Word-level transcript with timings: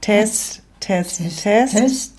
Test, 0.00 0.62
Test, 0.80 1.18
Test. 1.18 1.42
Test. 1.42 1.76
Test. 1.76 2.14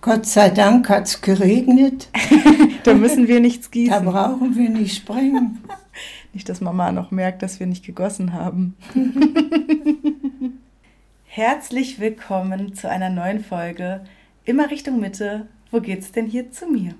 Gott 0.00 0.24
sei 0.24 0.50
Dank 0.50 0.88
hat 0.88 1.06
es 1.06 1.20
geregnet. 1.20 2.08
da 2.84 2.94
müssen 2.94 3.26
wir 3.26 3.40
nichts 3.40 3.72
gießen. 3.72 3.92
Da 3.92 4.08
brauchen 4.08 4.54
wir 4.54 4.70
nicht 4.70 4.96
sprengen. 4.96 5.58
nicht, 6.32 6.48
dass 6.48 6.60
Mama 6.60 6.92
noch 6.92 7.10
merkt, 7.10 7.42
dass 7.42 7.58
wir 7.58 7.66
nicht 7.66 7.84
gegossen 7.84 8.34
haben. 8.34 8.76
Herzlich 11.24 11.98
willkommen 11.98 12.74
zu 12.74 12.88
einer 12.88 13.10
neuen 13.10 13.42
Folge. 13.42 14.04
Immer 14.44 14.70
Richtung 14.70 15.00
Mitte. 15.00 15.48
Wo 15.72 15.80
geht's 15.80 16.12
denn 16.12 16.26
hier 16.26 16.52
zu 16.52 16.66
mir? 16.68 16.94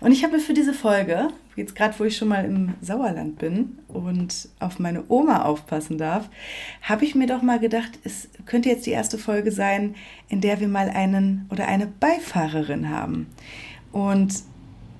Und 0.00 0.12
ich 0.12 0.24
habe 0.24 0.36
mir 0.36 0.42
für 0.42 0.54
diese 0.54 0.72
Folge, 0.72 1.28
jetzt 1.56 1.74
gerade 1.74 1.98
wo 1.98 2.04
ich 2.04 2.16
schon 2.16 2.28
mal 2.28 2.44
im 2.44 2.74
Sauerland 2.80 3.38
bin 3.38 3.78
und 3.88 4.48
auf 4.60 4.78
meine 4.78 5.04
Oma 5.08 5.42
aufpassen 5.42 5.98
darf, 5.98 6.28
habe 6.82 7.04
ich 7.04 7.14
mir 7.14 7.26
doch 7.26 7.42
mal 7.42 7.58
gedacht, 7.58 7.98
es 8.04 8.28
könnte 8.44 8.68
jetzt 8.68 8.86
die 8.86 8.90
erste 8.90 9.18
Folge 9.18 9.50
sein, 9.50 9.94
in 10.28 10.40
der 10.40 10.60
wir 10.60 10.68
mal 10.68 10.90
einen 10.90 11.46
oder 11.50 11.66
eine 11.66 11.86
Beifahrerin 11.86 12.90
haben. 12.90 13.26
Und 13.90 14.42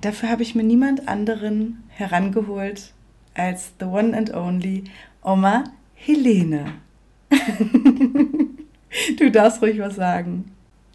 dafür 0.01 0.29
habe 0.29 0.43
ich 0.43 0.55
mir 0.55 0.63
niemand 0.63 1.07
anderen 1.07 1.83
herangeholt 1.89 2.93
als 3.35 3.73
the 3.79 3.85
one 3.85 4.17
and 4.17 4.33
only 4.33 4.85
Oma 5.21 5.65
Helene. 5.93 6.73
du 9.19 9.31
darfst 9.31 9.61
ruhig 9.61 9.79
was 9.79 9.95
sagen. 9.95 10.51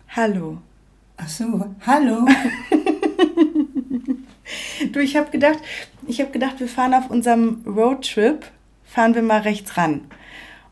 Hallo. 0.08 0.58
Ach 1.16 1.28
so, 1.28 1.64
hallo. 1.86 2.26
du, 4.90 5.00
ich 5.00 5.16
habe 5.16 5.30
gedacht, 5.30 5.58
ich 6.06 6.20
habe 6.20 6.30
gedacht, 6.30 6.60
wir 6.60 6.68
fahren 6.68 6.94
auf 6.94 7.10
unserem 7.10 7.62
Roadtrip, 7.66 8.46
fahren 8.84 9.14
wir 9.14 9.22
mal 9.22 9.40
rechts 9.40 9.76
ran. 9.76 10.02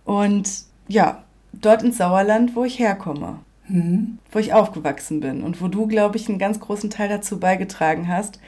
Und 0.05 0.50
ja, 0.89 1.22
dort 1.53 1.83
ins 1.83 1.98
Sauerland, 1.98 2.56
wo 2.56 2.64
ich 2.64 2.78
herkomme. 2.78 3.38
Mhm. 3.69 4.19
Wo 4.33 4.38
ich 4.38 4.53
aufgewachsen 4.53 5.20
bin 5.20 5.42
und 5.42 5.62
wo 5.62 5.69
du, 5.69 5.86
glaube 5.86 6.16
ich, 6.16 6.28
einen 6.28 6.38
ganz 6.38 6.58
großen 6.58 6.91
Teil 6.91 7.08
dazu 7.08 7.38
beigetragen 7.38 8.08
hast, 8.08 8.41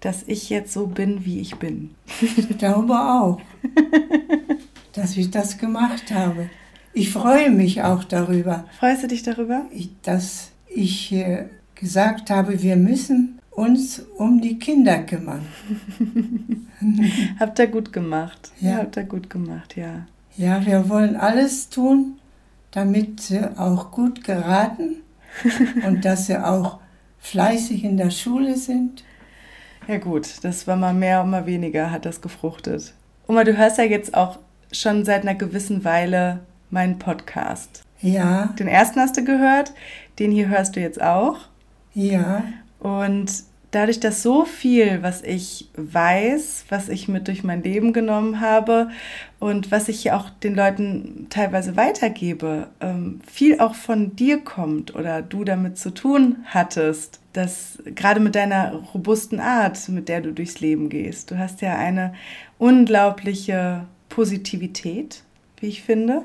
dass 0.00 0.24
ich 0.26 0.50
jetzt 0.50 0.72
so 0.72 0.86
bin, 0.86 1.24
wie 1.24 1.40
ich 1.40 1.56
bin. 1.56 1.94
Ich 2.20 2.58
glaube 2.58 2.94
auch, 2.94 3.40
dass 4.92 5.16
ich 5.16 5.30
das 5.30 5.58
gemacht 5.58 6.12
habe. 6.12 6.50
Ich 6.92 7.10
freue 7.10 7.50
mich 7.50 7.82
auch 7.82 8.04
darüber. 8.04 8.64
Freust 8.78 9.02
du 9.02 9.08
dich 9.08 9.22
darüber? 9.22 9.66
Ich, 9.70 9.90
dass 10.02 10.50
ich 10.66 11.12
äh, 11.12 11.46
gesagt 11.74 12.30
habe, 12.30 12.62
wir 12.62 12.76
müssen 12.76 13.38
uns 13.54 14.00
um 14.16 14.40
die 14.40 14.58
Kinder 14.58 14.98
kümmern. 15.00 15.46
habt 17.38 17.58
ihr 17.58 17.66
gut 17.66 17.92
gemacht. 17.92 18.52
Ja. 18.60 18.78
Habt 18.78 18.96
ihr 18.96 19.04
gut 19.04 19.28
gemacht, 19.30 19.76
ja. 19.76 20.06
Ja, 20.36 20.64
wir 20.64 20.88
wollen 20.88 21.16
alles 21.16 21.68
tun, 21.68 22.18
damit 22.70 23.20
sie 23.20 23.40
auch 23.58 23.90
gut 23.90 24.24
geraten 24.24 25.02
und 25.86 26.04
dass 26.04 26.26
sie 26.26 26.38
auch 26.38 26.78
fleißig 27.18 27.84
in 27.84 27.96
der 27.96 28.10
Schule 28.10 28.56
sind. 28.56 29.04
Ja 29.86 29.98
gut, 29.98 30.42
das 30.42 30.66
war 30.66 30.76
mal 30.76 30.94
mehr 30.94 31.22
und 31.22 31.30
mal 31.30 31.46
weniger, 31.46 31.90
hat 31.90 32.06
das 32.06 32.20
gefruchtet. 32.20 32.94
Oma, 33.26 33.44
du 33.44 33.56
hörst 33.56 33.78
ja 33.78 33.84
jetzt 33.84 34.14
auch 34.14 34.38
schon 34.72 35.04
seit 35.04 35.22
einer 35.22 35.34
gewissen 35.34 35.84
Weile 35.84 36.40
meinen 36.70 36.98
Podcast. 36.98 37.82
Ja. 38.00 38.46
Den 38.58 38.68
ersten 38.68 39.00
hast 39.00 39.16
du 39.16 39.24
gehört, 39.24 39.72
den 40.18 40.32
hier 40.32 40.48
hörst 40.48 40.76
du 40.76 40.80
jetzt 40.80 41.02
auch. 41.02 41.40
Ja. 41.94 42.42
Und 42.82 43.44
dadurch, 43.70 44.00
dass 44.00 44.22
so 44.22 44.44
viel, 44.44 45.02
was 45.02 45.22
ich 45.22 45.68
weiß, 45.76 46.66
was 46.68 46.88
ich 46.88 47.06
mit 47.06 47.28
durch 47.28 47.44
mein 47.44 47.62
Leben 47.62 47.92
genommen 47.92 48.40
habe 48.40 48.90
und 49.38 49.70
was 49.70 49.88
ich 49.88 50.10
auch 50.10 50.30
den 50.30 50.56
Leuten 50.56 51.26
teilweise 51.30 51.76
weitergebe, 51.76 52.68
ähm, 52.80 53.20
viel 53.24 53.60
auch 53.60 53.76
von 53.76 54.16
dir 54.16 54.40
kommt 54.40 54.96
oder 54.96 55.22
du 55.22 55.44
damit 55.44 55.78
zu 55.78 55.90
tun 55.90 56.38
hattest, 56.46 57.20
dass 57.32 57.78
gerade 57.84 58.20
mit 58.20 58.34
deiner 58.34 58.74
robusten 58.94 59.38
Art, 59.38 59.88
mit 59.88 60.08
der 60.08 60.20
du 60.20 60.32
durchs 60.32 60.60
Leben 60.60 60.88
gehst, 60.88 61.30
du 61.30 61.38
hast 61.38 61.62
ja 61.62 61.76
eine 61.76 62.14
unglaubliche 62.58 63.86
Positivität, 64.08 65.22
wie 65.60 65.68
ich 65.68 65.82
finde, 65.82 66.24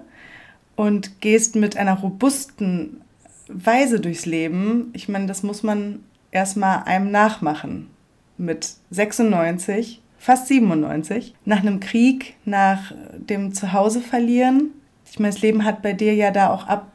und 0.76 1.22
gehst 1.22 1.56
mit 1.56 1.78
einer 1.78 2.00
robusten 2.00 3.02
Weise 3.48 4.00
durchs 4.00 4.26
Leben. 4.26 4.90
Ich 4.94 5.08
meine, 5.08 5.28
das 5.28 5.44
muss 5.44 5.64
man 5.64 6.00
erstmal 6.32 6.84
einem 6.84 7.12
nachmachen. 7.12 7.90
Mit 8.38 8.70
96, 8.92 10.02
fast 10.18 10.48
97, 10.48 11.34
nach 11.46 11.60
einem 11.60 11.80
Krieg, 11.80 12.36
nach 12.46 12.92
dem 13.18 13.54
Zuhause 13.54 14.02
verlieren. 14.02 14.72
Ich 15.10 15.20
meine, 15.20 15.34
das 15.34 15.42
Leben 15.42 15.64
hat 15.64 15.82
bei 15.82 15.94
dir 15.94 16.14
ja 16.14 16.32
da 16.32 16.52
auch 16.52 16.68
ab, 16.68 16.92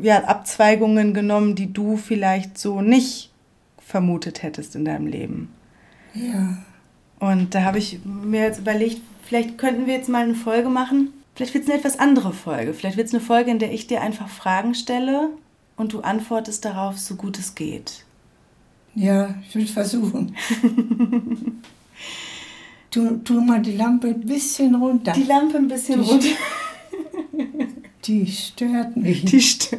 ja, 0.00 0.24
Abzweigungen 0.24 1.14
genommen, 1.14 1.54
die 1.54 1.72
du 1.72 1.96
vielleicht 1.96 2.58
so 2.58 2.82
nicht 2.82 3.32
vermutet 3.78 4.42
hättest 4.42 4.76
in 4.76 4.84
deinem 4.84 5.06
Leben. 5.06 5.52
Ja. 6.14 6.58
Und 7.18 7.54
da 7.54 7.64
habe 7.64 7.78
ich 7.78 8.00
mir 8.04 8.42
jetzt 8.42 8.60
überlegt, 8.60 9.00
vielleicht 9.24 9.58
könnten 9.58 9.86
wir 9.86 9.94
jetzt 9.94 10.08
mal 10.08 10.24
eine 10.24 10.34
Folge 10.34 10.68
machen. 10.68 11.12
Vielleicht 11.34 11.54
wird 11.54 11.64
es 11.64 11.70
eine 11.70 11.78
etwas 11.78 11.98
andere 11.98 12.32
Folge. 12.32 12.74
Vielleicht 12.74 12.96
wird 12.96 13.08
es 13.08 13.14
eine 13.14 13.22
Folge, 13.22 13.50
in 13.50 13.58
der 13.58 13.72
ich 13.72 13.86
dir 13.86 14.00
einfach 14.00 14.28
Fragen 14.28 14.74
stelle 14.74 15.30
und 15.76 15.92
du 15.92 16.00
antwortest 16.00 16.64
darauf, 16.64 16.98
so 16.98 17.16
gut 17.16 17.38
es 17.38 17.54
geht. 17.54 18.04
Ja, 18.94 19.34
ich 19.46 19.54
will 19.54 19.66
versuchen. 19.66 20.34
tu, 22.90 23.18
tu 23.18 23.40
mal 23.40 23.60
die 23.60 23.76
Lampe 23.76 24.08
ein 24.08 24.20
bisschen 24.20 24.74
runter. 24.74 25.12
Die 25.12 25.24
Lampe 25.24 25.58
ein 25.58 25.68
bisschen 25.68 26.02
die 26.02 26.10
runter. 26.10 26.26
die 28.04 28.26
stört 28.26 28.96
mich. 28.96 29.24
Die 29.24 29.40
stö 29.40 29.76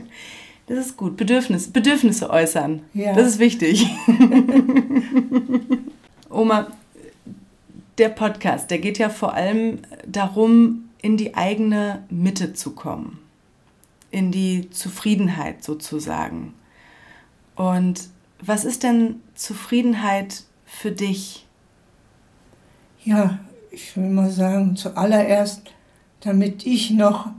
das 0.67 0.85
ist 0.85 0.97
gut. 0.97 1.17
Bedürfnis, 1.17 1.67
Bedürfnisse 1.67 2.29
äußern. 2.29 2.83
Ja. 2.93 3.13
Das 3.13 3.27
ist 3.27 3.39
wichtig. 3.39 3.85
Oma, 6.29 6.67
der 7.97 8.07
Podcast, 8.07 8.71
der 8.71 8.79
geht 8.79 8.97
ja 8.97 9.09
vor 9.09 9.33
allem 9.33 9.79
darum, 10.07 10.85
in 11.01 11.17
die 11.17 11.35
eigene 11.35 12.03
Mitte 12.09 12.53
zu 12.53 12.71
kommen. 12.71 13.19
In 14.11 14.31
die 14.31 14.69
Zufriedenheit 14.69 15.61
sozusagen. 15.61 16.53
Und 17.55 17.99
was 18.43 18.65
ist 18.65 18.83
denn 18.83 19.21
Zufriedenheit 19.35 20.43
für 20.65 20.91
dich? 20.91 21.45
Ja, 23.03 23.39
ich 23.71 23.95
will 23.95 24.09
mal 24.09 24.29
sagen, 24.29 24.75
zuallererst, 24.75 25.63
damit 26.21 26.65
ich 26.65 26.91
noch 26.91 27.29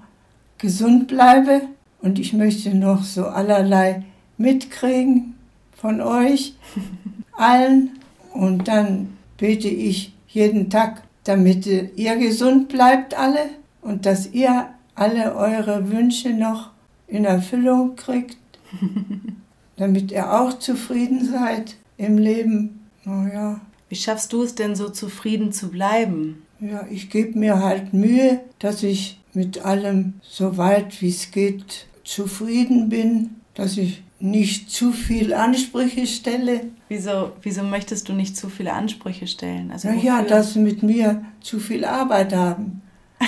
gesund 0.59 1.09
bleibe 1.09 1.63
und 2.01 2.19
ich 2.19 2.33
möchte 2.33 2.75
noch 2.75 3.03
so 3.03 3.27
allerlei 3.27 4.05
mitkriegen 4.39 5.35
von 5.77 6.01
euch 6.01 6.55
allen 7.33 7.99
und 8.33 8.69
dann 8.69 9.17
bete 9.37 9.69
ich 9.69 10.15
jeden 10.29 10.71
Tag, 10.71 11.03
damit 11.25 11.67
ihr 11.67 12.17
gesund 12.17 12.69
bleibt 12.69 13.15
alle 13.15 13.51
und 13.83 14.07
dass 14.07 14.33
ihr 14.33 14.69
alle 14.95 15.35
eure 15.35 15.91
Wünsche 15.91 16.31
noch 16.31 16.71
in 17.07 17.25
Erfüllung 17.25 17.97
kriegt 17.97 18.39
damit 19.77 20.13
ihr 20.13 20.33
auch 20.33 20.59
zufrieden 20.59 21.25
seid 21.25 21.77
im 21.97 22.19
Leben. 22.19 22.89
Naja. 23.05 23.61
Wie 23.89 23.97
schaffst 23.97 24.33
du 24.33 24.43
es 24.43 24.55
denn 24.55 24.75
so 24.75 24.89
zufrieden 24.89 25.53
zu 25.53 25.71
bleiben? 25.71 26.43
Ja, 26.61 26.87
ich 26.91 27.11
gebe 27.11 27.39
mir 27.39 27.59
halt 27.59 27.93
Mühe, 27.93 28.41
dass 28.59 28.83
ich 28.83 29.21
mit 29.35 29.65
allem 29.65 30.15
so 30.23 30.57
weit 30.57 31.01
wie 31.03 31.09
es 31.09 31.31
geht 31.31 31.87
zufrieden 32.05 32.89
bin, 32.89 33.31
dass 33.55 33.77
ich 33.77 34.03
nicht 34.23 34.71
zu 34.71 34.93
viel 34.93 35.35
Ansprüche 35.35 36.07
stelle. 36.07 36.67
Wieso, 36.89 37.33
wieso 37.43 37.65
möchtest 37.65 38.09
du 38.09 38.13
nicht 38.13 38.37
zu 38.37 38.49
viele 38.49 38.73
Ansprüche 38.73 39.27
stellen? 39.27 39.73
Also 39.73 39.89
naja, 39.89 40.23
dass 40.23 40.53
sie 40.53 40.61
mit 40.61 40.83
mir 40.83 41.25
zu 41.41 41.59
viel 41.59 41.85
Arbeit 41.85 42.33
haben. 42.33 42.83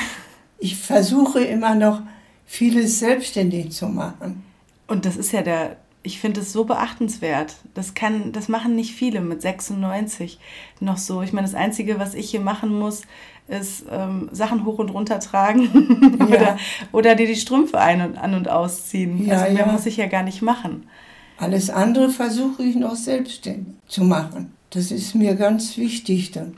ich 0.59 0.77
versuche 0.77 1.41
immer 1.41 1.75
noch 1.75 2.03
vieles 2.47 3.01
selbstständig 3.01 3.73
zu 3.73 3.89
machen. 3.89 4.45
Und 4.87 5.05
das 5.05 5.17
ist 5.17 5.33
ja 5.33 5.43
der, 5.43 5.77
ich 6.05 6.21
finde 6.21 6.43
es 6.43 6.53
so 6.53 6.65
beachtenswert. 6.65 7.57
Das 7.73 7.95
kann, 7.95 8.31
das 8.33 8.49
machen 8.49 8.77
nicht 8.77 8.95
viele 8.95 9.21
mit 9.23 9.43
96 9.43 10.39
noch 10.81 10.99
so. 10.99 11.23
Ich 11.23 11.33
meine, 11.33 11.47
das 11.47 11.57
Einzige, 11.57 11.99
was 11.99 12.15
ich 12.15 12.31
hier 12.31 12.41
machen 12.41 12.79
muss, 12.79 13.03
ist 13.49 13.87
ähm, 13.91 14.29
Sachen 14.31 14.65
hoch 14.65 14.79
und 14.79 14.91
runter 14.91 15.19
tragen 15.19 16.17
ja. 16.21 16.27
oder, 16.27 16.57
oder 16.93 17.15
dir 17.15 17.27
die 17.27 17.37
Strümpfe 17.37 17.81
ein 17.81 18.03
und 18.03 18.19
an 18.19 18.35
und 18.35 18.49
ausziehen. 18.49 19.27
Ja, 19.27 19.41
also 19.41 19.55
mehr 19.55 19.67
ja. 19.67 19.73
muss 19.73 19.87
ich 19.87 19.97
ja 19.97 20.07
gar 20.07 20.23
nicht 20.23 20.43
machen. 20.43 20.87
Alles 21.39 21.71
andere 21.71 22.11
versuche 22.11 22.63
ich 22.63 22.77
noch 22.77 22.95
selbstständig 22.95 23.75
zu 23.89 24.05
machen. 24.05 24.53
Das 24.71 24.91
ist 24.91 25.15
mir 25.15 25.35
ganz 25.35 25.77
wichtig. 25.79 26.33
Dann. 26.33 26.55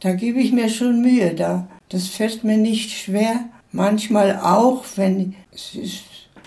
Da 0.00 0.12
gebe 0.12 0.40
ich 0.40 0.52
mir 0.52 0.68
schon 0.68 1.00
Mühe. 1.00 1.34
Da. 1.34 1.68
Das 1.88 2.08
fällt 2.08 2.44
mir 2.44 2.58
nicht 2.58 2.90
schwer. 2.90 3.46
Manchmal 3.72 4.38
auch, 4.40 4.84
wenn 4.96 5.34
es 5.52 5.74
ist 5.74 6.04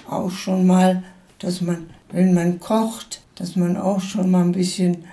auch 0.07 0.31
schon 0.31 0.65
mal, 0.65 1.03
dass 1.39 1.61
man 1.61 1.89
wenn 2.09 2.33
man 2.33 2.59
kocht, 2.59 3.21
dass 3.35 3.55
man 3.55 3.77
auch 3.77 4.01
schon 4.01 4.31
mal 4.31 4.43
ein 4.43 4.51
bisschen 4.53 5.05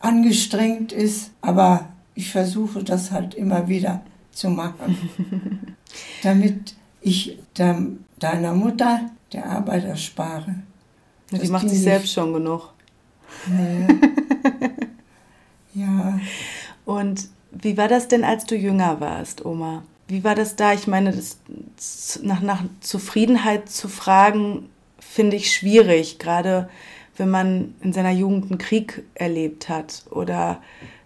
angestrengt 0.00 0.92
ist. 0.92 1.30
Aber 1.40 1.88
ich 2.14 2.30
versuche 2.30 2.82
das 2.82 3.10
halt 3.10 3.34
immer 3.34 3.68
wieder 3.68 4.02
zu 4.32 4.50
machen, 4.50 5.76
damit 6.22 6.74
ich 7.00 7.38
deiner 7.54 8.54
Mutter 8.54 9.10
der 9.32 9.46
Arbeiterspare. 9.46 10.54
Ja, 11.30 11.38
die 11.38 11.48
macht 11.48 11.68
sich 11.68 11.80
selbst 11.80 12.12
schon 12.12 12.32
genug. 12.32 12.72
Naja. 13.46 13.88
ja. 15.74 16.20
Und 16.84 17.28
wie 17.50 17.76
war 17.76 17.88
das 17.88 18.08
denn, 18.08 18.24
als 18.24 18.46
du 18.46 18.56
jünger 18.56 19.00
warst, 19.00 19.44
Oma? 19.44 19.82
Wie 20.06 20.24
war 20.24 20.34
das 20.34 20.56
da? 20.56 20.72
Ich 20.72 20.86
meine, 20.86 21.12
das, 21.12 21.38
nach, 22.22 22.40
nach 22.40 22.62
Zufriedenheit 22.80 23.68
zu 23.68 23.88
fragen, 23.88 24.70
finde 25.08 25.36
ich 25.36 25.52
schwierig, 25.52 26.18
gerade 26.18 26.68
wenn 27.16 27.30
man 27.30 27.74
in 27.80 27.92
seiner 27.92 28.12
Jugend 28.12 28.50
einen 28.50 28.58
Krieg 28.58 29.02
erlebt 29.14 29.68
hat 29.68 30.04
oder 30.10 30.60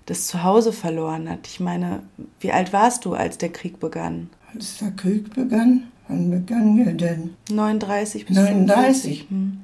das 0.07 0.27
Zuhause 0.27 0.73
verloren 0.73 1.29
hat. 1.29 1.47
Ich 1.47 1.61
meine, 1.61 2.03
wie 2.41 2.53
alt 2.53 2.73
warst 2.73 3.05
du, 3.05 3.15
als 3.15 3.39
der 3.39 3.51
Krieg 3.51 3.81
begann? 3.81 4.29
Als 4.55 4.79
der 4.79 4.91
Krieg 4.91 5.35
begann? 5.35 5.85
Wann 6.09 6.31
begann 6.31 6.79
er 6.79 6.93
denn? 6.93 7.31
39 7.51 8.27
bis 8.27 8.37
39. 8.37 9.27
Hm. 9.31 9.61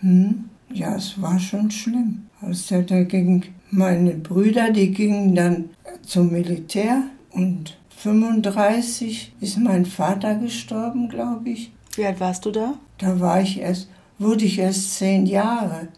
Hm. 0.00 0.44
Ja, 0.72 0.96
es 0.96 1.20
war 1.20 1.38
schon 1.38 1.70
schlimm. 1.70 2.26
Als 2.40 2.66
der 2.66 2.82
da 2.82 3.02
ging, 3.02 3.44
meine 3.70 4.12
Brüder, 4.12 4.70
die 4.70 4.90
gingen 4.90 5.34
dann 5.34 5.70
zum 6.04 6.32
Militär 6.32 7.02
und 7.30 7.76
35 7.98 9.34
ist 9.40 9.58
mein 9.58 9.86
Vater 9.86 10.34
gestorben, 10.36 11.08
glaube 11.08 11.50
ich. 11.50 11.72
Wie 11.94 12.04
alt 12.04 12.18
warst 12.18 12.46
du 12.46 12.50
da? 12.50 12.74
Da 13.02 13.18
war 13.18 13.42
ich 13.42 13.60
erst, 13.60 13.88
wurde 14.18 14.44
ich 14.44 14.60
erst 14.60 14.94
zehn 14.94 15.26
Jahre. 15.26 15.88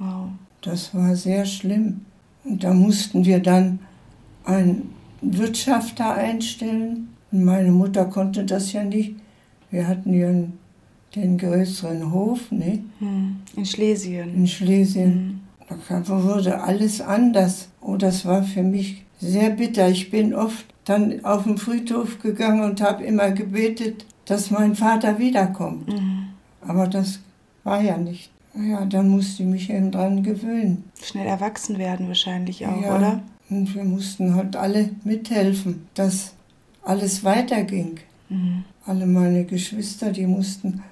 Wow. 0.00 0.30
Das 0.62 0.92
war 0.92 1.14
sehr 1.14 1.46
schlimm. 1.46 2.00
Und 2.44 2.64
da 2.64 2.74
mussten 2.74 3.24
wir 3.24 3.38
dann 3.38 3.78
einen 4.44 4.90
Wirtschafter 5.20 6.12
einstellen. 6.12 7.10
Und 7.30 7.44
meine 7.44 7.70
Mutter 7.70 8.06
konnte 8.06 8.44
das 8.44 8.72
ja 8.72 8.82
nicht. 8.82 9.14
Wir 9.70 9.86
hatten 9.86 10.12
ja 10.12 10.32
den 11.14 11.38
größeren 11.38 12.12
Hof, 12.12 12.50
ne? 12.50 12.80
Hm. 12.98 13.36
In 13.54 13.64
Schlesien. 13.64 14.34
In 14.34 14.48
Schlesien. 14.48 15.40
Hm. 15.68 15.80
Da 15.88 16.24
wurde 16.24 16.62
alles 16.62 17.00
anders. 17.00 17.68
Oh, 17.80 17.96
das 17.96 18.26
war 18.26 18.42
für 18.42 18.64
mich 18.64 19.04
sehr 19.20 19.50
bitter. 19.50 19.88
Ich 19.88 20.10
bin 20.10 20.34
oft 20.34 20.66
dann 20.84 21.24
auf 21.24 21.44
den 21.44 21.58
Friedhof 21.58 22.18
gegangen 22.18 22.64
und 22.64 22.80
habe 22.80 23.04
immer 23.04 23.30
gebetet, 23.30 24.04
dass 24.24 24.50
mein 24.50 24.74
Vater 24.74 25.18
wiederkommt. 25.18 25.88
Mhm. 25.88 26.23
Aber 26.66 26.86
das 26.86 27.20
war 27.62 27.80
ja 27.80 27.96
nicht. 27.96 28.30
Ja, 28.54 28.84
dann 28.84 29.08
musste 29.08 29.42
ich 29.42 29.48
mich 29.48 29.70
eben 29.70 29.90
dran 29.90 30.22
gewöhnen. 30.22 30.84
Schnell 31.02 31.26
erwachsen 31.26 31.78
werden 31.78 32.08
wahrscheinlich 32.08 32.66
auch, 32.66 32.80
ja, 32.80 32.96
oder? 32.96 33.22
Und 33.50 33.74
wir 33.74 33.84
mussten 33.84 34.34
halt 34.34 34.56
alle 34.56 34.90
mithelfen, 35.02 35.86
dass 35.94 36.34
alles 36.82 37.24
weiterging. 37.24 37.98
Mhm. 38.28 38.64
Alle 38.86 39.06
meine 39.06 39.44
Geschwister, 39.44 40.12
die 40.12 40.26
mussten 40.26 40.82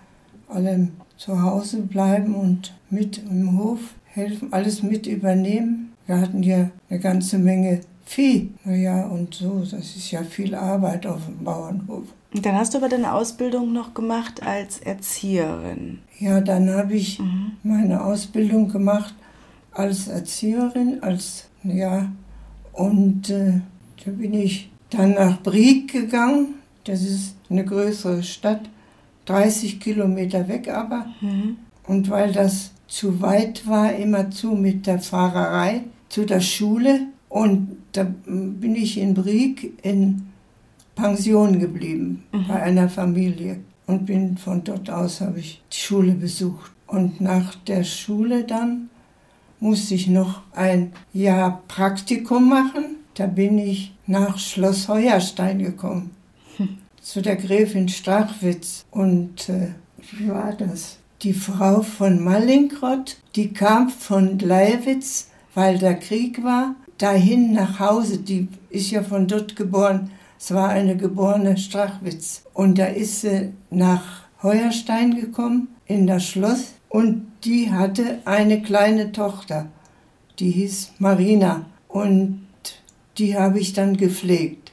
alle 0.48 0.88
zu 1.16 1.40
Hause 1.42 1.82
bleiben 1.82 2.34
und 2.34 2.74
mit 2.90 3.19
im 3.19 3.58
Hof 3.58 3.80
helfen, 4.06 4.52
alles 4.52 4.82
mit 4.82 5.06
übernehmen. 5.06 5.92
Wir 6.06 6.20
hatten 6.20 6.42
ja 6.42 6.70
eine 6.90 6.98
ganze 6.98 7.38
Menge 7.38 7.80
Vieh. 8.04 8.50
Naja, 8.64 9.06
und 9.06 9.34
so, 9.34 9.60
das 9.60 9.96
ist 9.96 10.10
ja 10.10 10.22
viel 10.22 10.54
Arbeit 10.54 11.06
auf 11.06 11.24
dem 11.26 11.44
Bauernhof. 11.44 12.04
Und 12.34 12.46
dann 12.46 12.55
hast 12.55 12.73
du 12.75 12.79
aber 12.79 12.88
deine 12.88 13.12
Ausbildung 13.12 13.73
noch 13.73 13.93
gemacht 13.93 14.43
als 14.46 14.79
Erzieherin. 14.79 15.99
Ja, 16.19 16.40
dann 16.40 16.70
habe 16.70 16.94
ich 16.94 17.19
mhm. 17.19 17.52
meine 17.62 18.02
Ausbildung 18.02 18.69
gemacht 18.69 19.14
als 19.73 20.08
Erzieherin, 20.08 21.02
als, 21.02 21.49
ja, 21.62 22.11
und 22.73 23.29
äh, 23.31 23.61
da 24.05 24.11
bin 24.11 24.34
ich 24.34 24.70
dann 24.90 25.12
nach 25.12 25.43
Brieg 25.43 25.93
gegangen. 25.93 26.55
Das 26.84 27.02
ist 27.02 27.37
eine 27.50 27.64
größere 27.64 28.23
Stadt, 28.23 28.62
30 29.26 29.79
Kilometer 29.79 30.49
weg 30.49 30.69
aber. 30.69 31.06
Mhm. 31.20 31.56
Und 31.87 32.11
weil 32.11 32.32
das 32.32 32.73
zu 32.87 33.20
weit 33.20 33.67
war, 33.67 33.94
immer 33.94 34.31
zu 34.31 34.52
mit 34.52 34.87
der 34.87 34.99
Fahrerei 34.99 35.84
zu 36.08 36.25
der 36.25 36.40
Schule. 36.40 37.06
Und 37.29 37.76
da 37.93 38.06
bin 38.26 38.75
ich 38.75 38.99
in 38.99 39.14
Brieg 39.14 39.79
in 39.82 40.31
Pension 40.94 41.58
geblieben 41.58 42.24
mhm. 42.32 42.46
bei 42.48 42.62
einer 42.62 42.88
Familie 42.88 43.60
und 43.86 44.06
bin 44.06 44.36
von 44.36 44.64
dort 44.64 44.90
aus 44.90 45.20
habe 45.20 45.40
ich 45.40 45.62
die 45.72 45.76
Schule 45.76 46.12
besucht. 46.12 46.70
Und 46.86 47.20
nach 47.20 47.54
der 47.54 47.84
Schule 47.84 48.44
dann 48.44 48.90
musste 49.60 49.94
ich 49.94 50.08
noch 50.08 50.42
ein 50.54 50.92
Jahr 51.12 51.62
Praktikum 51.68 52.48
machen. 52.48 52.96
Da 53.14 53.26
bin 53.26 53.58
ich 53.58 53.94
nach 54.06 54.38
Schloss 54.38 54.88
Heuerstein 54.88 55.58
gekommen, 55.58 56.10
hm. 56.56 56.78
zu 57.00 57.22
der 57.22 57.36
Gräfin 57.36 57.88
Strachwitz. 57.88 58.84
Und 58.90 59.48
äh, 59.48 59.68
wie 60.12 60.28
war 60.28 60.52
das? 60.52 60.98
Die 61.22 61.34
Frau 61.34 61.82
von 61.82 62.22
Mallinckrodt, 62.22 63.18
die 63.36 63.52
kam 63.52 63.88
von 63.88 64.38
Gleiwitz, 64.38 65.28
weil 65.54 65.78
der 65.78 65.94
Krieg 65.94 66.42
war, 66.42 66.74
dahin 66.98 67.52
nach 67.52 67.78
Hause. 67.78 68.18
Die 68.18 68.48
ist 68.70 68.90
ja 68.90 69.02
von 69.02 69.28
dort 69.28 69.54
geboren 69.54 70.10
es 70.42 70.52
war 70.52 70.70
eine 70.70 70.96
geborene 70.96 71.56
Strachwitz. 71.56 72.42
Und 72.52 72.76
da 72.76 72.86
ist 72.86 73.20
sie 73.20 73.52
nach 73.70 74.22
Heuerstein 74.42 75.14
gekommen, 75.14 75.68
in 75.86 76.08
das 76.08 76.24
Schloss. 76.26 76.72
Und 76.88 77.28
die 77.44 77.70
hatte 77.70 78.18
eine 78.24 78.60
kleine 78.60 79.12
Tochter, 79.12 79.68
die 80.40 80.50
hieß 80.50 80.94
Marina. 80.98 81.66
Und 81.86 82.40
die 83.18 83.38
habe 83.38 83.60
ich 83.60 83.72
dann 83.72 83.96
gepflegt. 83.96 84.72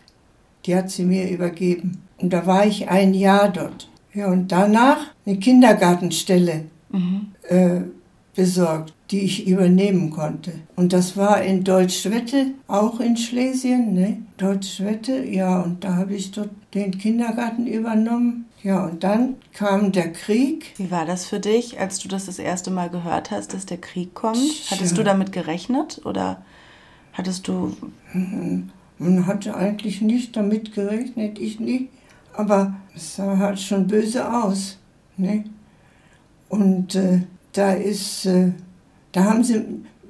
Die 0.65 0.75
hat 0.75 0.89
sie 0.89 1.03
mir 1.03 1.29
übergeben. 1.29 2.01
Und 2.17 2.33
da 2.33 2.47
war 2.47 2.65
ich 2.65 2.89
ein 2.89 3.13
Jahr 3.13 3.49
dort. 3.49 3.91
Ja, 4.11 4.27
und 4.31 4.51
danach 4.51 4.97
eine 5.23 5.37
Kindergartenstelle 5.37 6.63
mhm. 6.89 7.27
äh, 7.47 7.81
besorgt 8.33 8.95
die 9.11 9.21
ich 9.21 9.47
übernehmen 9.47 10.11
konnte. 10.11 10.53
Und 10.75 10.93
das 10.93 11.17
war 11.17 11.41
in 11.41 11.63
Deutschwette, 11.63 12.51
auch 12.67 12.99
in 12.99 13.17
Schlesien, 13.17 13.93
ne? 13.93 14.21
Deutschwette, 14.37 15.25
ja, 15.25 15.61
und 15.61 15.83
da 15.83 15.95
habe 15.95 16.13
ich 16.13 16.31
dort 16.31 16.49
den 16.75 16.97
Kindergarten 16.97 17.65
übernommen. 17.65 18.45
Ja, 18.61 18.85
und 18.85 19.03
dann 19.03 19.35
kam 19.53 19.91
der 19.91 20.11
Krieg. 20.11 20.73
Wie 20.77 20.91
war 20.91 21.05
das 21.05 21.25
für 21.25 21.39
dich, 21.39 21.79
als 21.79 21.99
du 21.99 22.07
das 22.07 22.27
das 22.27 22.39
erste 22.39 22.71
Mal 22.71 22.89
gehört 22.89 23.31
hast, 23.31 23.53
dass 23.53 23.65
der 23.65 23.77
Krieg 23.77 24.13
kommt? 24.13 24.37
Hattest 24.69 24.91
ja. 24.91 24.97
du 24.97 25.03
damit 25.03 25.31
gerechnet 25.31 26.01
oder 26.05 26.43
hattest 27.13 27.47
du... 27.47 27.75
Mhm. 28.13 28.69
Man 29.01 29.27
hatte 29.27 29.55
eigentlich 29.55 30.01
nicht 30.01 30.35
damit 30.35 30.73
gerechnet, 30.73 31.39
ich 31.39 31.61
nicht. 31.61 31.87
Aber 32.33 32.75
es 32.93 33.15
sah 33.15 33.37
halt 33.37 33.59
schon 33.59 33.87
böse 33.87 34.29
aus. 34.29 34.77
Ne? 35.17 35.45
Und 36.49 36.95
äh, 36.95 37.21
da 37.53 37.73
ist... 37.73 38.25
Äh, 38.25 38.51
da 39.11 39.25
haben 39.25 39.43
sie, 39.43 39.61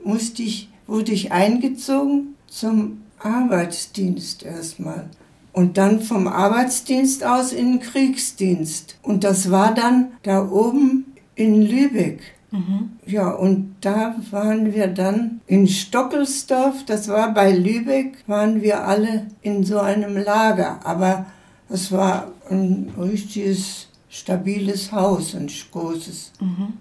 musste 0.03 0.43
ich, 0.43 0.69
wurde 0.87 1.11
ich 1.11 1.31
eingezogen 1.31 2.35
zum 2.47 3.01
Arbeitsdienst 3.19 4.43
erstmal. 4.43 5.09
Und 5.51 5.77
dann 5.77 6.01
vom 6.01 6.27
Arbeitsdienst 6.27 7.23
aus 7.25 7.51
in 7.51 7.73
den 7.73 7.79
Kriegsdienst. 7.79 8.97
Und 9.01 9.23
das 9.23 9.51
war 9.51 9.73
dann 9.73 10.11
da 10.23 10.47
oben 10.49 11.15
in 11.35 11.61
Lübeck. 11.61 12.21
Mhm. 12.51 12.91
Ja, 13.05 13.29
und 13.29 13.75
da 13.81 14.15
waren 14.31 14.73
wir 14.73 14.87
dann 14.87 15.41
in 15.47 15.67
Stockelsdorf, 15.67 16.85
das 16.85 17.07
war 17.07 17.33
bei 17.33 17.51
Lübeck, 17.51 18.23
waren 18.27 18.61
wir 18.61 18.87
alle 18.87 19.27
in 19.41 19.63
so 19.63 19.79
einem 19.79 20.17
Lager. 20.17 20.79
Aber 20.85 21.25
es 21.69 21.91
war 21.91 22.31
ein 22.49 22.91
richtiges, 22.99 23.87
stabiles 24.09 24.91
Haus, 24.91 25.35
ein 25.35 25.49
großes. 25.71 26.31
Mhm. 26.39 26.73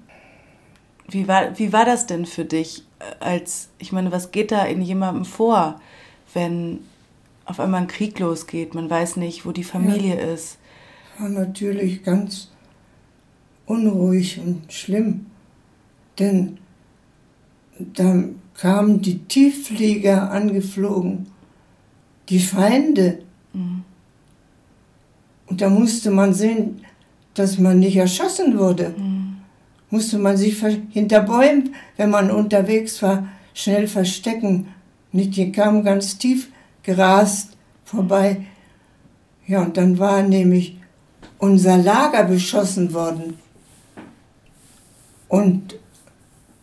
Wie 1.11 1.27
war, 1.27 1.59
wie 1.59 1.73
war 1.73 1.87
das 1.87 2.07
denn 2.07 2.27
für 2.27 2.45
dich? 2.45 2.85
Äh, 2.99 3.25
als, 3.25 3.71
ich 3.79 3.93
meine, 3.93 4.13
was 4.13 4.31
geht 4.31 4.53
da 4.53 4.65
in 4.65 4.83
jemandem 4.83 5.25
vor, 5.25 5.81
wenn 6.35 6.81
auf 7.47 7.61
einmal 7.61 7.83
ein 7.83 7.89
Krieg 7.89 8.19
losgeht? 8.19 8.75
Man 8.75 8.91
weiß 8.91 9.17
nicht, 9.17 9.47
wo 9.47 9.53
die 9.53 9.65
Familie 9.65 10.17
ja. 10.19 10.33
ist. 10.33 10.59
War 11.19 11.31
natürlich 11.31 12.05
ganz 12.05 12.51
unruhig 13.67 14.39
und 14.39 14.71
schlimm. 14.73 15.27
Denn 16.19 16.59
dann 17.79 18.41
kamen 18.55 19.01
die 19.01 19.21
Tiefflieger 19.21 20.31
angeflogen, 20.31 21.27
die 22.29 22.41
Feinde. 22.41 23.21
Mhm. 23.55 23.85
Und 25.47 25.61
da 25.63 25.71
musste 25.71 26.11
man 26.11 26.35
sehen, 26.35 26.85
dass 27.33 27.57
man 27.57 27.79
nicht 27.79 27.97
erschossen 27.97 28.59
wurde. 28.59 28.95
Mhm 28.99 29.08
musste 29.91 30.19
man 30.19 30.37
sich 30.37 30.63
hinter 30.91 31.21
Bäumen, 31.21 31.75
wenn 31.97 32.11
man 32.11 32.31
unterwegs 32.31 33.03
war, 33.03 33.29
schnell 33.55 33.89
verstecken. 33.89 34.69
Nicht, 35.13 35.37
die 35.37 35.53
kamen 35.53 35.85
ganz 35.85 36.19
tief 36.19 36.49
gerast 36.83 37.57
vorbei. 37.85 38.47
Ja, 39.47 39.63
und 39.63 39.77
dann 39.77 39.99
war 39.99 40.23
nämlich 40.23 40.79
unser 41.39 41.79
Lager 41.79 42.25
beschossen 42.25 42.93
worden. 42.93 43.39
Und 45.29 45.79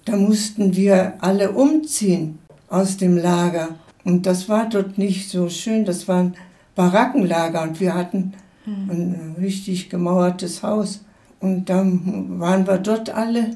da 0.06 0.16
mussten 0.16 0.76
wir 0.76 1.14
alle 1.20 1.52
umziehen 1.52 2.40
aus 2.70 2.98
dem 2.98 3.18
Lager. 3.18 3.76
Und 4.04 4.26
das 4.28 4.48
war 4.50 4.70
dort 4.70 4.98
nicht 4.98 5.30
so 5.30 5.50
schön, 5.50 5.86
das 5.86 6.08
war 6.08 6.22
ein 6.22 6.36
Barackenlager 6.76 7.64
und 7.64 7.80
wir 7.80 7.96
hatten 7.96 8.34
hm. 8.66 8.90
ein 8.90 9.36
richtig 9.40 9.90
gemauertes 9.90 10.62
Haus. 10.62 11.04
Und 11.40 11.66
dann 11.66 12.40
waren 12.40 12.66
wir 12.66 12.78
dort 12.78 13.10
alle. 13.10 13.52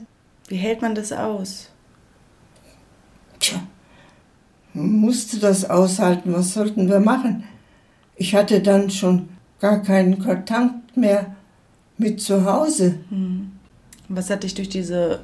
Wie 0.48 0.57
hält 0.57 0.81
man 0.81 0.95
das 0.95 1.12
aus? 1.12 1.69
Tja, 3.39 3.62
man 4.74 4.91
musste 4.91 5.39
das 5.39 5.69
aushalten. 5.69 6.33
Was 6.33 6.53
sollten 6.53 6.89
wir 6.89 7.00
machen? 7.00 7.43
Ich 8.15 8.36
hatte 8.36 8.62
dann 8.62 8.89
schon 8.89 9.29
gar 9.59 9.81
keinen 9.81 10.19
Kontakt 10.19 10.98
mehr 10.98 11.36
mit 11.98 12.21
zu 12.21 12.45
Hause. 12.45 13.00
Hm. 13.09 13.51
Was 14.07 14.29
hat 14.29 14.43
dich 14.43 14.55
durch 14.55 14.69
diese, 14.69 15.19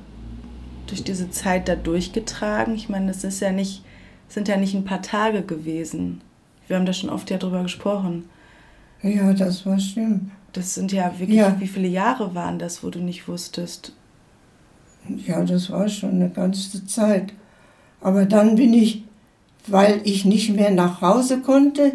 durch 0.88 1.04
diese 1.04 1.30
Zeit 1.32 1.68
da 1.68 1.76
durchgetragen? 1.76 2.76
Ich 2.76 2.90
meine, 2.90 3.08
das 3.08 3.24
ist 3.24 3.42
ja 3.42 3.52
nicht, 3.52 3.84
sind 4.30 4.48
ja 4.48 4.58
nicht 4.58 4.76
ein 4.76 4.86
paar 4.86 5.02
Tage 5.02 5.42
gewesen. 5.42 6.22
Wir 6.68 6.78
haben 6.78 6.86
da 6.86 6.94
schon 6.94 7.10
oft 7.10 7.30
ja 7.30 7.38
drüber 7.38 7.64
gesprochen. 7.64 8.26
Ja, 9.02 9.34
das 9.34 9.66
war 9.66 9.80
schlimm. 9.80 10.32
Das 10.56 10.74
sind 10.74 10.94
ja 10.94 11.12
wirklich, 11.20 11.38
ja. 11.38 11.60
wie 11.60 11.68
viele 11.68 11.90
Jahre 11.90 12.34
waren 12.34 12.60
das, 12.60 12.82
wo 12.82 12.90
du 12.90 13.00
nicht 13.00 13.28
wusstest? 13.28 13.92
Ja, 15.28 15.44
das 15.44 15.70
war 15.70 15.90
schon 15.90 16.12
eine 16.12 16.30
ganze 16.30 16.86
Zeit. 16.86 17.34
Aber 18.00 18.26
dann 18.26 18.56
bin 18.56 18.74
ich, 18.74 19.04
weil 19.68 20.00
ich 20.06 20.24
nicht 20.24 20.56
mehr 20.56 20.72
nach 20.72 21.02
Hause 21.02 21.42
konnte, 21.42 21.94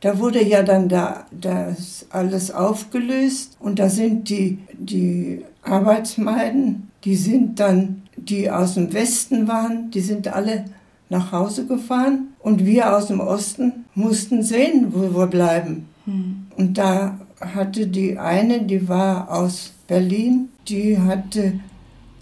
da 0.00 0.20
wurde 0.20 0.44
ja 0.44 0.62
dann 0.62 0.88
da, 0.88 1.26
das 1.32 2.06
alles 2.10 2.52
aufgelöst 2.52 3.56
und 3.58 3.80
da 3.80 3.88
sind 3.88 4.28
die, 4.28 4.58
die 4.74 5.42
Arbeitsmeiden, 5.62 6.90
die 7.02 7.16
sind 7.16 7.58
dann, 7.58 8.02
die 8.16 8.52
aus 8.52 8.74
dem 8.74 8.92
Westen 8.92 9.48
waren, 9.48 9.90
die 9.90 10.00
sind 10.00 10.28
alle 10.28 10.66
nach 11.08 11.32
Hause 11.32 11.66
gefahren 11.66 12.28
und 12.38 12.64
wir 12.64 12.96
aus 12.96 13.08
dem 13.08 13.18
Osten 13.18 13.84
mussten 13.96 14.44
sehen, 14.44 14.92
wo 14.92 15.18
wir 15.18 15.26
bleiben. 15.26 15.88
Hm. 16.04 16.46
Und 16.56 16.78
da 16.78 17.18
hatte 17.40 17.86
die 17.86 18.18
eine, 18.18 18.62
die 18.62 18.88
war 18.88 19.30
aus 19.30 19.72
Berlin, 19.86 20.48
die 20.68 20.98
hatte 20.98 21.60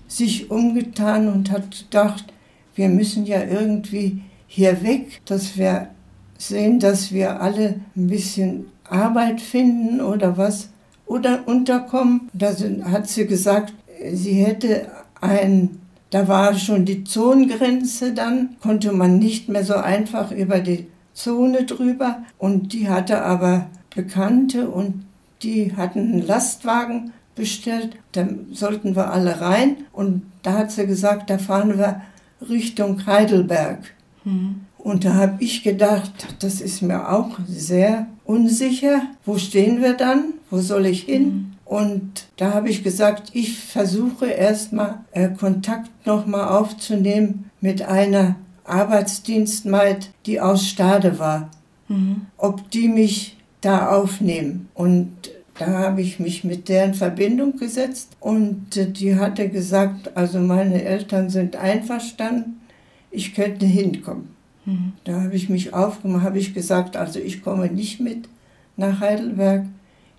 sich 0.09 0.51
umgetan 0.51 1.29
und 1.29 1.51
hat 1.51 1.85
gedacht, 1.91 2.25
wir 2.75 2.89
müssen 2.89 3.27
ja 3.27 3.43
irgendwie 3.43 4.23
hier 4.47 4.83
weg, 4.83 5.23
dass 5.25 5.57
wir 5.57 5.89
sehen, 6.39 6.81
dass 6.81 7.13
wir 7.13 7.41
alle 7.41 7.81
ein 7.97 8.09
bisschen 8.09 8.67
Arbeit 8.85 9.41
finden 9.41 10.01
oder 10.01 10.37
was 10.37 10.69
oder 11.07 11.47
unterkommen. 11.47 12.29
Da 12.33 12.55
hat 12.85 13.09
sie 13.09 13.27
gesagt, 13.27 13.73
sie 14.13 14.35
hätte 14.35 14.89
ein, 15.21 15.81
da 16.11 16.29
war 16.29 16.55
schon 16.55 16.85
die 16.85 17.05
Zonengrenze 17.05 18.13
dann, 18.13 18.57
konnte 18.61 18.93
man 18.93 19.19
nicht 19.19 19.49
mehr 19.49 19.65
so 19.65 19.75
einfach 19.75 20.33
über 20.33 20.61
die 20.61 20.87
Zone 21.15 21.65
drüber 21.65 22.23
und 22.39 22.73
die 22.73 22.89
hatte 22.89 23.23
aber 23.23 23.67
Bekannte 23.95 24.69
und 24.69 25.05
die 25.43 25.75
hatten 25.77 26.01
einen 26.01 26.27
Lastwagen 26.27 27.13
bestellt, 27.35 27.97
da 28.13 28.27
sollten 28.53 28.95
wir 28.95 29.11
alle 29.11 29.41
rein 29.41 29.77
und 29.93 30.23
da 30.43 30.55
hat 30.59 30.71
sie 30.71 30.87
gesagt, 30.87 31.31
da 31.31 31.39
fahren 31.39 31.79
wir 31.79 32.03
Richtung 32.49 33.07
Heidelberg. 33.07 33.95
Mhm. 34.25 34.63
Und 34.79 35.05
da 35.05 35.15
habe 35.15 35.43
ich 35.43 35.63
gedacht, 35.63 36.11
das 36.41 36.61
ist 36.61 36.83
mir 36.83 37.11
auch 37.13 37.39
sehr 37.47 38.07
unsicher. 38.25 39.03
Wo 39.25 39.39
stehen 39.39 39.81
wir 39.81 39.95
dann? 39.95 40.35
Wo 40.51 40.59
soll 40.59 40.87
ich 40.87 41.03
hin? 41.03 41.25
Mhm. 41.25 41.53
Und 41.65 42.27
da 42.37 42.53
habe 42.53 42.69
ich 42.69 42.83
gesagt, 42.83 43.31
ich 43.33 43.59
versuche 43.59 44.27
erstmal 44.27 44.99
äh, 45.13 45.29
Kontakt 45.31 45.91
nochmal 46.05 46.49
aufzunehmen 46.49 47.51
mit 47.61 47.83
einer 47.83 48.37
Arbeitsdienstmaid, 48.65 50.11
die 50.27 50.41
aus 50.41 50.67
Stade 50.67 51.19
war. 51.19 51.49
Mhm. 51.89 52.27
Ob 52.37 52.71
die 52.71 52.89
mich 52.89 53.37
da 53.63 53.89
aufnehmen. 53.89 54.69
Und 54.75 55.31
da 55.59 55.67
habe 55.67 56.03
ich 56.03 56.19
mich 56.19 56.45
mit 56.45 56.69
der 56.69 56.85
in 56.85 56.95
Verbindung 56.95 57.57
gesetzt 57.57 58.17
und 58.21 58.77
äh, 58.77 58.91
die 58.91 59.17
hatte 59.17 59.49
gesagt, 59.49 60.17
also 60.17 60.39
meine 60.39 60.83
Eltern 60.83 61.31
sind 61.31 61.57
einverstanden, 61.57 62.61
ich 63.11 63.35
könnte 63.35 63.67
hinkommen. 63.67 64.35
Mhm. 64.65 64.93
Da 65.05 65.23
habe 65.23 65.35
ich 65.35 65.49
mich 65.49 65.75
aufgemacht, 65.75 66.25
habe 66.25 66.39
ich 66.39 66.55
gesagt, 66.55 66.97
also 66.97 67.19
ich 67.19 67.43
komme 67.43 67.67
nicht 67.67 68.01
mit 68.01 68.29
nach 68.77 69.01
Heidelberg, 69.01 69.67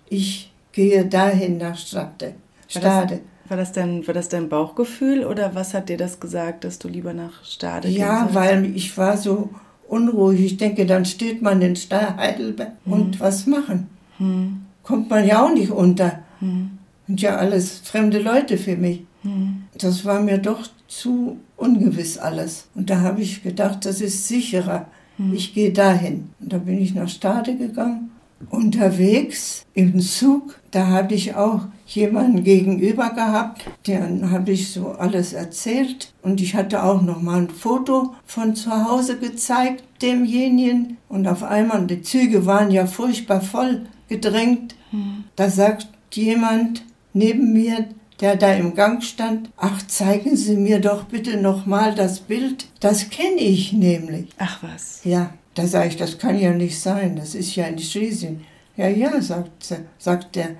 ich 0.08 0.52
gehe 0.72 1.04
dahin 1.04 1.58
nach 1.58 1.76
Stade. 1.76 2.34
Stade. 2.68 3.20
War 3.46 3.58
das, 3.58 3.72
dein, 3.72 4.06
war 4.06 4.14
das 4.14 4.30
dein 4.30 4.48
Bauchgefühl 4.48 5.24
oder 5.24 5.54
was 5.54 5.74
hat 5.74 5.90
dir 5.90 5.98
das 5.98 6.18
gesagt, 6.18 6.64
dass 6.64 6.78
du 6.78 6.88
lieber 6.88 7.12
nach 7.12 7.44
Stade 7.44 7.88
gehst? 7.88 8.00
Ja, 8.00 8.28
weil 8.32 8.64
ich 8.74 8.96
war 8.96 9.18
so 9.18 9.50
unruhig. 9.88 10.40
Ich 10.40 10.56
denke, 10.56 10.86
dann 10.86 11.04
steht 11.04 11.42
man 11.42 11.62
in 11.62 11.74
Heidelberg 11.74 12.72
hm. 12.84 12.92
und 12.92 13.20
was 13.20 13.46
machen? 13.46 13.88
Hm. 14.18 14.62
Kommt 14.82 15.10
man 15.10 15.26
ja 15.26 15.44
auch 15.44 15.52
nicht 15.52 15.70
unter. 15.70 16.20
Hm. 16.40 16.70
Und 17.06 17.20
ja 17.20 17.36
alles 17.36 17.80
fremde 17.80 18.18
Leute 18.18 18.56
für 18.56 18.76
mich. 18.76 19.02
Hm. 19.22 19.64
Das 19.78 20.04
war 20.04 20.20
mir 20.20 20.38
doch 20.38 20.66
zu 20.88 21.38
ungewiss 21.56 22.18
alles. 22.18 22.68
Und 22.74 22.90
da 22.90 23.00
habe 23.00 23.22
ich 23.22 23.42
gedacht, 23.42 23.84
das 23.84 24.00
ist 24.00 24.28
sicherer. 24.28 24.86
Hm. 25.16 25.32
Ich 25.34 25.54
gehe 25.54 25.72
dahin. 25.72 26.30
Und 26.40 26.52
da 26.52 26.58
bin 26.58 26.80
ich 26.80 26.94
nach 26.94 27.08
Stade 27.08 27.56
gegangen. 27.56 28.10
Unterwegs 28.50 29.64
im 29.74 30.00
Zug, 30.00 30.58
da 30.70 30.88
habe 30.88 31.14
ich 31.14 31.34
auch 31.34 31.62
jemanden 31.86 32.44
gegenüber 32.44 33.10
gehabt, 33.10 33.64
den 33.86 34.30
habe 34.30 34.52
ich 34.52 34.72
so 34.72 34.92
alles 34.92 35.32
erzählt. 35.32 36.12
Und 36.22 36.40
ich 36.40 36.54
hatte 36.54 36.82
auch 36.82 37.02
noch 37.02 37.20
mal 37.20 37.42
ein 37.42 37.50
Foto 37.50 38.14
von 38.24 38.56
zu 38.56 38.70
Hause 38.70 39.18
gezeigt, 39.18 39.84
demjenigen. 40.02 40.96
Und 41.08 41.28
auf 41.28 41.42
einmal, 41.42 41.86
die 41.86 42.02
Züge 42.02 42.46
waren 42.46 42.70
ja 42.70 42.86
furchtbar 42.86 43.40
voll 43.40 43.86
gedrängt. 44.08 44.74
Hm. 44.90 45.24
Da 45.36 45.50
sagt 45.50 45.88
jemand 46.12 46.84
neben 47.12 47.52
mir, 47.52 47.86
der 48.20 48.36
da 48.36 48.52
im 48.52 48.74
Gang 48.74 49.02
stand, 49.02 49.50
ach, 49.56 49.86
zeigen 49.86 50.36
Sie 50.36 50.56
mir 50.56 50.80
doch 50.80 51.04
bitte 51.04 51.36
noch 51.36 51.66
mal 51.66 51.94
das 51.94 52.20
Bild. 52.20 52.66
Das 52.80 53.10
kenne 53.10 53.40
ich 53.40 53.72
nämlich. 53.72 54.28
Ach 54.38 54.62
was. 54.62 55.00
Ja, 55.04 55.30
da 55.54 55.66
sage 55.66 55.88
ich, 55.88 55.96
das 55.96 56.18
kann 56.18 56.38
ja 56.38 56.52
nicht 56.52 56.78
sein, 56.80 57.16
das 57.16 57.34
ist 57.34 57.54
ja 57.54 57.66
in 57.66 57.78
Schlesien. 57.78 58.44
Ja, 58.76 58.88
ja, 58.88 59.20
sagt, 59.20 59.74
sagt 59.98 60.36
der. 60.36 60.50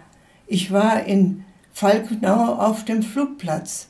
Ich 0.46 0.70
war 0.70 1.04
in 1.04 1.44
Falkenau 1.72 2.54
auf 2.54 2.84
dem 2.84 3.02
Flugplatz. 3.02 3.88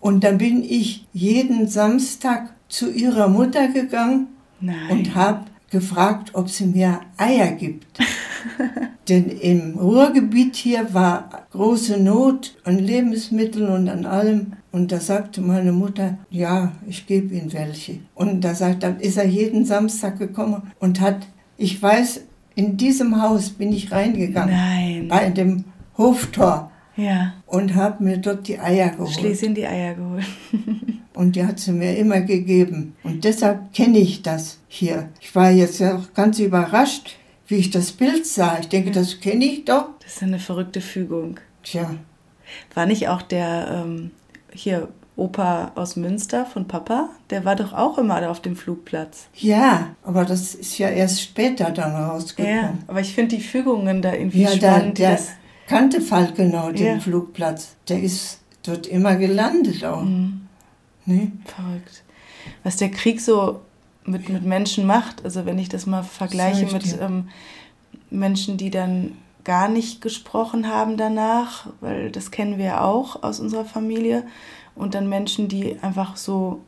Und 0.00 0.24
dann 0.24 0.38
bin 0.38 0.62
ich 0.62 1.06
jeden 1.12 1.68
Samstag 1.68 2.54
zu 2.68 2.90
ihrer 2.90 3.28
Mutter 3.28 3.68
gegangen 3.68 4.28
Nein. 4.60 4.90
und 4.90 5.14
habe 5.14 5.44
gefragt, 5.70 6.30
ob 6.34 6.48
sie 6.48 6.66
mir 6.66 7.00
Eier 7.16 7.52
gibt. 7.52 7.98
Denn 9.08 9.28
im 9.28 9.78
Ruhrgebiet 9.78 10.56
hier 10.56 10.94
war 10.94 11.46
große 11.50 11.98
Not 11.98 12.56
an 12.64 12.78
Lebensmitteln 12.78 13.68
und 13.68 13.88
an 13.88 14.06
allem. 14.06 14.52
Und 14.70 14.92
da 14.92 15.00
sagte 15.00 15.40
meine 15.40 15.72
Mutter, 15.72 16.18
ja, 16.30 16.72
ich 16.88 17.06
gebe 17.06 17.34
ihm 17.34 17.52
welche. 17.52 17.98
Und 18.14 18.42
da 18.42 18.54
sagt, 18.54 18.82
dann 18.82 19.00
ist 19.00 19.16
er 19.16 19.26
jeden 19.26 19.64
Samstag 19.64 20.18
gekommen 20.18 20.72
und 20.78 21.00
hat, 21.00 21.26
ich 21.56 21.80
weiß, 21.82 22.22
in 22.54 22.76
diesem 22.76 23.20
Haus 23.20 23.50
bin 23.50 23.72
ich 23.72 23.92
reingegangen. 23.92 24.54
Nein. 24.54 25.08
Bei 25.08 25.30
dem 25.30 25.64
Hoftor. 25.96 26.70
Ja. 26.96 27.34
Und 27.46 27.74
habe 27.74 28.04
mir 28.04 28.18
dort 28.18 28.48
die 28.48 28.58
Eier 28.58 28.90
geholt. 28.90 29.10
Schlesien 29.10 29.54
die 29.54 29.66
Eier 29.66 29.94
geholt. 29.94 30.26
und 31.14 31.36
die 31.36 31.44
hat 31.44 31.58
sie 31.58 31.72
mir 31.72 31.96
immer 31.96 32.20
gegeben. 32.20 32.94
Und 33.02 33.24
deshalb 33.24 33.72
kenne 33.72 33.98
ich 33.98 34.22
das 34.22 34.58
hier. 34.68 35.08
Ich 35.20 35.34
war 35.34 35.50
jetzt 35.50 35.82
auch 35.82 36.12
ganz 36.14 36.38
überrascht, 36.38 37.16
wie 37.52 37.56
ich 37.56 37.70
das 37.70 37.92
Bild 37.92 38.26
sah. 38.26 38.58
Ich 38.58 38.68
denke, 38.68 38.90
das 38.90 39.20
kenne 39.20 39.44
ich 39.44 39.66
doch. 39.66 39.90
Das 40.02 40.14
ist 40.14 40.22
eine 40.22 40.38
verrückte 40.38 40.80
Fügung. 40.80 41.38
Tja. 41.62 41.94
War 42.74 42.86
nicht 42.86 43.08
auch 43.08 43.20
der 43.20 43.84
ähm, 43.84 44.10
hier 44.52 44.88
Opa 45.16 45.72
aus 45.74 45.96
Münster 45.96 46.46
von 46.46 46.66
Papa? 46.66 47.10
Der 47.28 47.44
war 47.44 47.54
doch 47.54 47.74
auch 47.74 47.98
immer 47.98 48.20
da 48.22 48.30
auf 48.30 48.40
dem 48.40 48.56
Flugplatz. 48.56 49.28
Ja, 49.34 49.94
aber 50.02 50.24
das 50.24 50.54
ist 50.54 50.78
ja 50.78 50.88
erst 50.88 51.20
später 51.20 51.70
dann 51.70 51.94
rausgekommen. 51.94 52.56
Ja, 52.56 52.74
aber 52.86 53.00
ich 53.00 53.14
finde 53.14 53.36
die 53.36 53.42
Fügungen 53.42 54.00
da 54.00 54.14
irgendwie 54.14 54.42
ja, 54.42 54.50
spannend. 54.50 54.96
Der, 54.96 55.16
der 55.16 55.20
kannte 55.66 56.00
Falkenau 56.00 56.72
den 56.72 56.86
ja. 56.86 57.00
Flugplatz. 57.00 57.76
Der 57.86 58.02
ist 58.02 58.40
dort 58.62 58.86
immer 58.86 59.16
gelandet 59.16 59.84
auch. 59.84 60.02
Mhm. 60.02 60.48
Nee? 61.04 61.32
Verrückt. 61.44 62.02
Was 62.64 62.78
der 62.78 62.90
Krieg 62.90 63.20
so 63.20 63.60
mit, 64.04 64.28
mit 64.28 64.44
Menschen 64.44 64.86
macht, 64.86 65.24
also 65.24 65.46
wenn 65.46 65.58
ich 65.58 65.68
das 65.68 65.86
mal 65.86 66.02
vergleiche 66.02 66.64
das 66.64 66.72
mit 66.72 67.00
ähm, 67.00 67.28
Menschen, 68.10 68.56
die 68.56 68.70
dann 68.70 69.16
gar 69.44 69.68
nicht 69.68 70.00
gesprochen 70.00 70.68
haben 70.68 70.96
danach, 70.96 71.68
weil 71.80 72.10
das 72.10 72.30
kennen 72.30 72.58
wir 72.58 72.64
ja 72.64 72.80
auch 72.84 73.22
aus 73.22 73.40
unserer 73.40 73.64
Familie, 73.64 74.24
und 74.74 74.94
dann 74.94 75.08
Menschen, 75.08 75.48
die 75.48 75.78
einfach 75.82 76.16
so, 76.16 76.60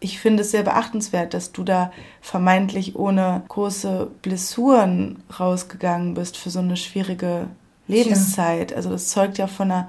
ich 0.00 0.18
finde 0.18 0.42
es 0.42 0.50
sehr 0.50 0.62
beachtenswert, 0.62 1.32
dass 1.34 1.52
du 1.52 1.64
da 1.64 1.90
vermeintlich 2.20 2.96
ohne 2.96 3.42
große 3.48 4.10
Blessuren 4.22 5.22
rausgegangen 5.38 6.14
bist 6.14 6.36
für 6.36 6.50
so 6.50 6.58
eine 6.58 6.76
schwierige 6.76 7.48
Lebenszeit. 7.88 8.74
Also 8.74 8.90
das 8.90 9.08
zeugt 9.08 9.38
ja 9.38 9.46
von 9.46 9.70
einer 9.70 9.88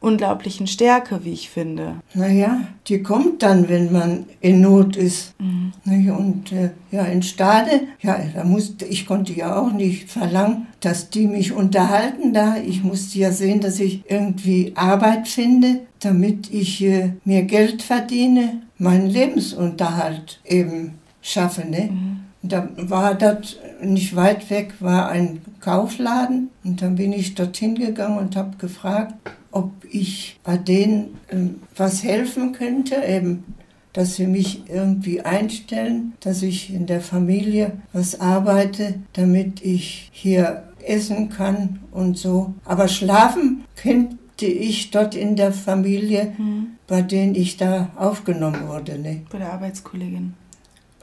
unglaublichen 0.00 0.66
Stärke, 0.66 1.24
wie 1.24 1.32
ich 1.32 1.50
finde. 1.50 1.96
Naja, 2.14 2.62
die 2.86 3.02
kommt 3.02 3.42
dann, 3.42 3.68
wenn 3.68 3.92
man 3.92 4.26
in 4.40 4.60
Not 4.60 4.96
ist. 4.96 5.34
Mhm. 5.38 5.72
Und 6.10 6.52
äh, 6.52 6.70
ja, 6.90 7.04
in 7.04 7.22
Stade, 7.22 7.82
ja, 8.00 8.18
da 8.34 8.44
musste, 8.44 8.84
ich 8.84 9.06
konnte 9.06 9.32
ja 9.32 9.60
auch 9.60 9.72
nicht 9.72 10.10
verlangen, 10.10 10.66
dass 10.80 11.10
die 11.10 11.26
mich 11.26 11.52
unterhalten 11.52 12.32
da. 12.32 12.56
Ich 12.56 12.82
musste 12.82 13.18
ja 13.18 13.32
sehen, 13.32 13.60
dass 13.60 13.80
ich 13.80 14.04
irgendwie 14.08 14.72
Arbeit 14.76 15.28
finde, 15.28 15.80
damit 16.00 16.52
ich 16.52 16.82
äh, 16.82 17.12
mir 17.24 17.42
Geld 17.42 17.82
verdiene, 17.82 18.62
meinen 18.78 19.06
Lebensunterhalt 19.06 20.40
eben 20.44 20.98
schaffe. 21.22 21.66
Ne? 21.66 21.90
Mhm. 21.90 22.20
Da 22.42 22.68
war 22.76 23.14
das 23.14 23.56
nicht 23.80 24.16
weit 24.16 24.50
weg, 24.50 24.74
war 24.80 25.08
ein 25.08 25.40
Kaufladen 25.60 26.50
und 26.64 26.82
dann 26.82 26.96
bin 26.96 27.12
ich 27.12 27.34
dorthin 27.34 27.74
gegangen 27.74 28.18
und 28.18 28.36
habe 28.36 28.56
gefragt, 28.56 29.14
ob 29.50 29.72
ich 29.90 30.38
bei 30.44 30.56
denen 30.56 31.18
ähm, 31.30 31.62
was 31.76 32.02
helfen 32.02 32.52
könnte, 32.52 32.96
eben, 32.96 33.44
dass 33.92 34.16
sie 34.16 34.26
mich 34.26 34.68
irgendwie 34.68 35.22
einstellen, 35.22 36.12
dass 36.20 36.42
ich 36.42 36.72
in 36.72 36.86
der 36.86 37.00
Familie 37.00 37.72
was 37.92 38.20
arbeite, 38.20 38.96
damit 39.14 39.62
ich 39.62 40.10
hier 40.12 40.64
essen 40.84 41.30
kann 41.30 41.80
und 41.92 42.18
so. 42.18 42.54
Aber 42.64 42.88
schlafen 42.88 43.64
könnte 43.74 44.44
ich 44.44 44.90
dort 44.90 45.14
in 45.14 45.36
der 45.36 45.52
Familie, 45.52 46.34
hm. 46.36 46.76
bei 46.86 47.00
denen 47.00 47.34
ich 47.34 47.56
da 47.56 47.90
aufgenommen 47.96 48.68
wurde. 48.68 48.98
Ne? 48.98 49.22
Bei 49.30 49.38
der 49.38 49.52
Arbeitskollegin. 49.54 50.34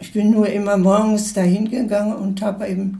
Ich 0.03 0.11
bin 0.11 0.31
nur 0.31 0.49
immer 0.49 0.75
morgens 0.75 1.33
dahin 1.33 1.71
gegangen 1.71 2.13
und 2.17 2.41
habe 2.41 2.67
eben 2.67 2.97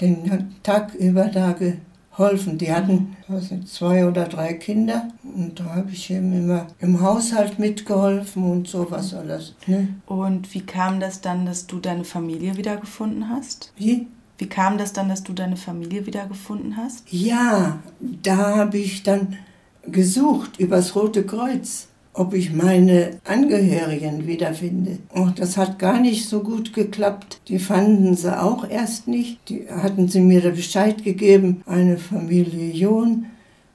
den 0.00 0.52
Tag 0.64 0.92
über 0.96 1.26
da 1.26 1.52
geholfen. 1.52 2.58
Die 2.58 2.72
hatten 2.72 3.16
nicht, 3.28 3.68
zwei 3.68 4.08
oder 4.08 4.24
drei 4.24 4.54
Kinder 4.54 5.06
und 5.22 5.60
da 5.60 5.76
habe 5.76 5.92
ich 5.92 6.10
eben 6.10 6.32
immer 6.32 6.66
im 6.80 7.00
Haushalt 7.00 7.60
mitgeholfen 7.60 8.42
und 8.42 8.66
sowas 8.66 9.14
alles. 9.14 9.54
Ne? 9.68 9.94
Und 10.06 10.52
wie 10.52 10.62
kam 10.62 10.98
das 10.98 11.20
dann, 11.20 11.46
dass 11.46 11.68
du 11.68 11.78
deine 11.78 12.02
Familie 12.02 12.56
wiedergefunden 12.56 13.28
hast? 13.28 13.72
Wie? 13.76 14.08
Wie 14.38 14.48
kam 14.48 14.78
das 14.78 14.92
dann, 14.92 15.08
dass 15.08 15.22
du 15.22 15.32
deine 15.34 15.56
Familie 15.56 16.06
wiedergefunden 16.06 16.76
hast? 16.76 17.04
Ja, 17.12 17.78
da 18.00 18.56
habe 18.56 18.78
ich 18.78 19.04
dann 19.04 19.36
gesucht 19.86 20.58
übers 20.58 20.96
Rote 20.96 21.24
Kreuz 21.24 21.86
ob 22.14 22.34
ich 22.34 22.52
meine 22.52 23.20
Angehörigen 23.24 24.26
wiederfinde. 24.26 24.98
Und 25.10 25.38
das 25.38 25.56
hat 25.56 25.78
gar 25.78 25.98
nicht 26.00 26.28
so 26.28 26.42
gut 26.42 26.74
geklappt. 26.74 27.40
Die 27.48 27.58
fanden 27.58 28.14
sie 28.14 28.38
auch 28.38 28.68
erst 28.68 29.08
nicht. 29.08 29.38
Die 29.48 29.66
hatten 29.70 30.08
sie 30.08 30.20
mir 30.20 30.42
Bescheid 30.50 31.02
gegeben, 31.04 31.62
eine 31.66 31.96
Familie 31.96 32.72
John, 32.72 33.26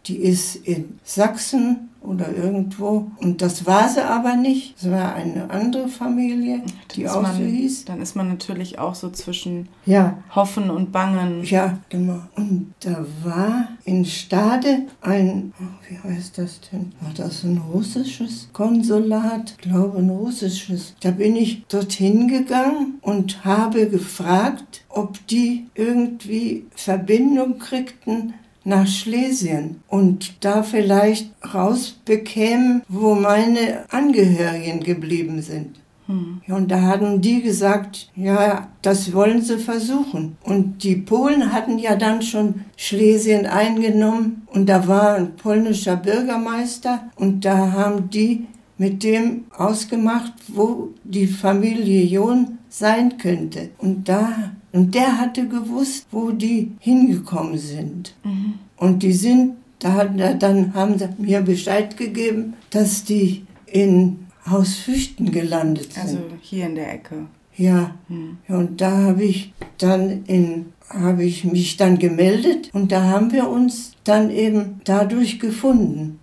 die 0.06 0.18
ist 0.18 0.56
in 0.56 1.00
Sachsen 1.04 1.87
oder 2.02 2.34
irgendwo. 2.36 3.12
Und 3.18 3.42
das 3.42 3.66
war 3.66 3.90
sie 3.90 4.04
aber 4.04 4.36
nicht. 4.36 4.76
Es 4.78 4.90
war 4.90 5.14
eine 5.14 5.50
andere 5.50 5.88
Familie, 5.88 6.62
die 6.96 7.08
auch 7.08 7.22
man, 7.22 7.36
so 7.36 7.44
hieß. 7.44 7.86
Dann 7.86 8.02
ist 8.02 8.16
man 8.16 8.30
natürlich 8.30 8.80
auch 8.80 8.96
so 8.96 9.10
zwischen 9.10 9.68
ja. 9.86 10.18
Hoffen 10.34 10.70
und 10.70 10.92
Bangen. 10.92 11.44
Ja, 11.44 11.80
genau. 11.90 12.22
Und 12.36 12.74
da 12.80 13.06
war 13.24 13.70
in 13.84 14.06
Stade 14.06 14.84
ein, 15.02 15.54
oh, 15.60 15.64
wie 15.90 15.98
heißt 15.98 16.38
das 16.38 16.62
denn? 16.72 16.94
War 17.02 17.14
das 17.14 17.44
ein 17.44 17.58
russisches 17.58 18.50
Konsulat? 18.54 19.56
Ich 19.58 19.70
glaube 19.70 20.00
ein 20.00 20.10
russisches. 20.10 20.96
Da 21.02 21.12
bin 21.12 21.36
ich 21.36 21.66
dorthin 21.68 22.28
gegangen 22.28 23.00
und 23.02 23.44
habe 23.46 23.88
gefragt, 23.88 24.84
ob 24.90 25.26
die 25.28 25.68
irgendwie 25.76 26.66
Verbindung 26.76 27.60
kriegten 27.60 28.34
nach 28.68 28.86
Schlesien 28.86 29.82
und 29.88 30.44
da 30.44 30.62
vielleicht 30.62 31.32
rausbekämen, 31.54 32.84
wo 32.90 33.16
meine 33.16 33.86
Angehörigen 33.90 34.82
geblieben 34.82 35.42
sind. 35.42 35.80
Hm. 36.08 36.42
und 36.48 36.72
da 36.72 36.84
hatten 36.84 37.20
die 37.20 37.42
gesagt, 37.42 38.10
ja, 38.16 38.70
das 38.82 39.12
wollen 39.12 39.42
sie 39.42 39.58
versuchen. 39.58 40.38
Und 40.42 40.84
die 40.84 40.96
Polen 40.96 41.52
hatten 41.52 41.80
ja 41.80 41.98
dann 41.98 42.22
schon 42.22 42.64
Schlesien 42.78 43.46
eingenommen 43.46 44.48
und 44.54 44.68
da 44.68 44.88
war 44.88 45.16
ein 45.16 45.36
polnischer 45.36 45.98
Bürgermeister 45.98 47.10
und 47.18 47.44
da 47.44 47.74
haben 47.74 48.10
die 48.10 48.48
mit 48.78 49.04
dem 49.04 49.46
ausgemacht, 49.58 50.34
wo 50.48 50.90
die 51.04 51.28
Familie 51.28 52.06
John 52.06 52.58
sein 52.70 53.18
könnte. 53.18 53.72
Und 53.78 54.08
da 54.08 54.52
und 54.78 54.94
der 54.94 55.18
hatte 55.18 55.48
gewusst, 55.48 56.06
wo 56.12 56.30
die 56.30 56.74
hingekommen 56.80 57.58
sind. 57.58 58.14
Mhm. 58.24 58.54
Und 58.78 59.02
die 59.02 59.12
sind, 59.12 59.56
da 59.80 59.94
hat, 59.94 60.12
dann 60.40 60.76
haben 60.76 61.00
sie 61.00 61.10
mir 61.18 61.42
Bescheid 61.42 61.98
gegeben, 61.98 62.54
dass 62.70 63.04
die 63.04 63.48
in 63.66 64.28
Haus 64.48 64.76
Füchten 64.76 65.32
gelandet 65.32 65.94
sind. 65.94 66.04
Also 66.04 66.20
hier 66.42 66.68
in 66.68 66.76
der 66.76 66.94
Ecke. 66.94 67.26
Ja. 67.56 67.96
Mhm. 68.08 68.38
Und 68.48 68.80
da 68.80 68.92
habe 68.98 69.24
ich 69.24 69.52
dann 69.80 70.26
in 70.26 70.68
habe 70.90 71.24
ich 71.24 71.44
mich 71.44 71.76
dann 71.76 71.98
gemeldet 72.00 72.70
und 72.72 72.92
da 72.92 73.04
haben 73.04 73.34
wir 73.34 73.50
uns 73.50 73.94
dann 74.04 74.30
eben 74.30 74.80
dadurch 74.86 75.40
gefunden. 75.40 76.20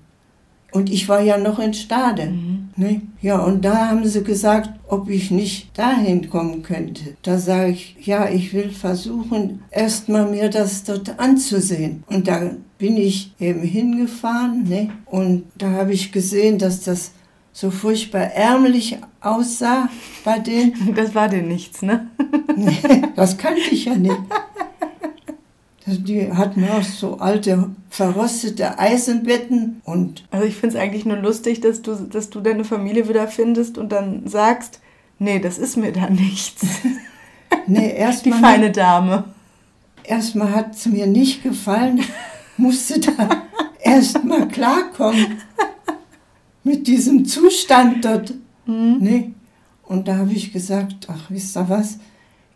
Und 0.72 0.90
ich 0.90 1.08
war 1.08 1.20
ja 1.20 1.38
noch 1.38 1.58
in 1.58 1.74
Stade. 1.74 2.26
Mhm. 2.26 2.63
Ne? 2.76 3.02
Ja, 3.22 3.38
und 3.38 3.64
da 3.64 3.88
haben 3.88 4.04
sie 4.06 4.24
gesagt, 4.24 4.70
ob 4.88 5.08
ich 5.08 5.30
nicht 5.30 5.78
dahin 5.78 6.28
kommen 6.28 6.62
könnte. 6.62 7.16
Da 7.22 7.38
sage 7.38 7.70
ich, 7.70 7.96
ja, 8.00 8.28
ich 8.28 8.52
will 8.52 8.70
versuchen, 8.70 9.62
erstmal 9.70 10.28
mir 10.28 10.50
das 10.50 10.84
dort 10.84 11.18
anzusehen. 11.18 12.02
Und 12.08 12.26
da 12.26 12.50
bin 12.78 12.96
ich 12.96 13.32
eben 13.38 13.62
hingefahren 13.62 14.68
ne? 14.68 14.90
und 15.06 15.44
da 15.56 15.70
habe 15.70 15.92
ich 15.92 16.12
gesehen, 16.12 16.58
dass 16.58 16.82
das 16.82 17.12
so 17.52 17.70
furchtbar 17.70 18.32
ärmlich 18.34 18.98
aussah 19.20 19.88
bei 20.24 20.38
denen. 20.40 20.74
Das 20.94 21.14
war 21.14 21.28
denn 21.28 21.48
nichts, 21.48 21.82
ne? 21.82 22.08
nee, 22.56 23.02
das 23.14 23.38
kannte 23.38 23.70
ich 23.70 23.84
ja 23.84 23.94
nicht. 23.94 24.18
Die 25.86 26.32
hatten 26.32 26.64
auch 26.64 26.82
so 26.82 27.18
alte, 27.18 27.70
verrostete 27.90 28.78
Eisenbetten 28.78 29.82
und. 29.84 30.24
Also 30.30 30.46
ich 30.46 30.56
finde 30.56 30.76
es 30.76 30.82
eigentlich 30.82 31.04
nur 31.04 31.18
lustig, 31.18 31.60
dass 31.60 31.82
du, 31.82 31.94
dass 31.94 32.30
du 32.30 32.40
deine 32.40 32.64
Familie 32.64 33.08
wieder 33.08 33.28
findest 33.28 33.76
und 33.76 33.92
dann 33.92 34.26
sagst, 34.26 34.80
nee, 35.18 35.38
das 35.38 35.58
ist 35.58 35.76
mir 35.76 35.92
da 35.92 36.08
nichts. 36.10 36.64
nee, 37.66 37.94
erstmal. 37.94 38.38
Die 38.38 38.42
feine 38.42 38.72
Dame. 38.72 39.24
Erstmal 40.04 40.54
hat 40.54 40.74
es 40.74 40.86
mir 40.86 41.06
nicht 41.06 41.42
gefallen, 41.42 42.00
musste 42.56 43.00
da 43.00 43.42
erstmal 43.80 44.48
klarkommen 44.48 45.38
mit 46.62 46.86
diesem 46.86 47.24
Zustand 47.26 48.04
dort. 48.04 48.34
Mhm. 48.66 48.96
Nee. 49.00 49.30
Und 49.82 50.08
da 50.08 50.16
habe 50.16 50.32
ich 50.32 50.52
gesagt, 50.52 51.08
ach, 51.10 51.30
wisst 51.30 51.56
ihr 51.56 51.68
was, 51.68 51.98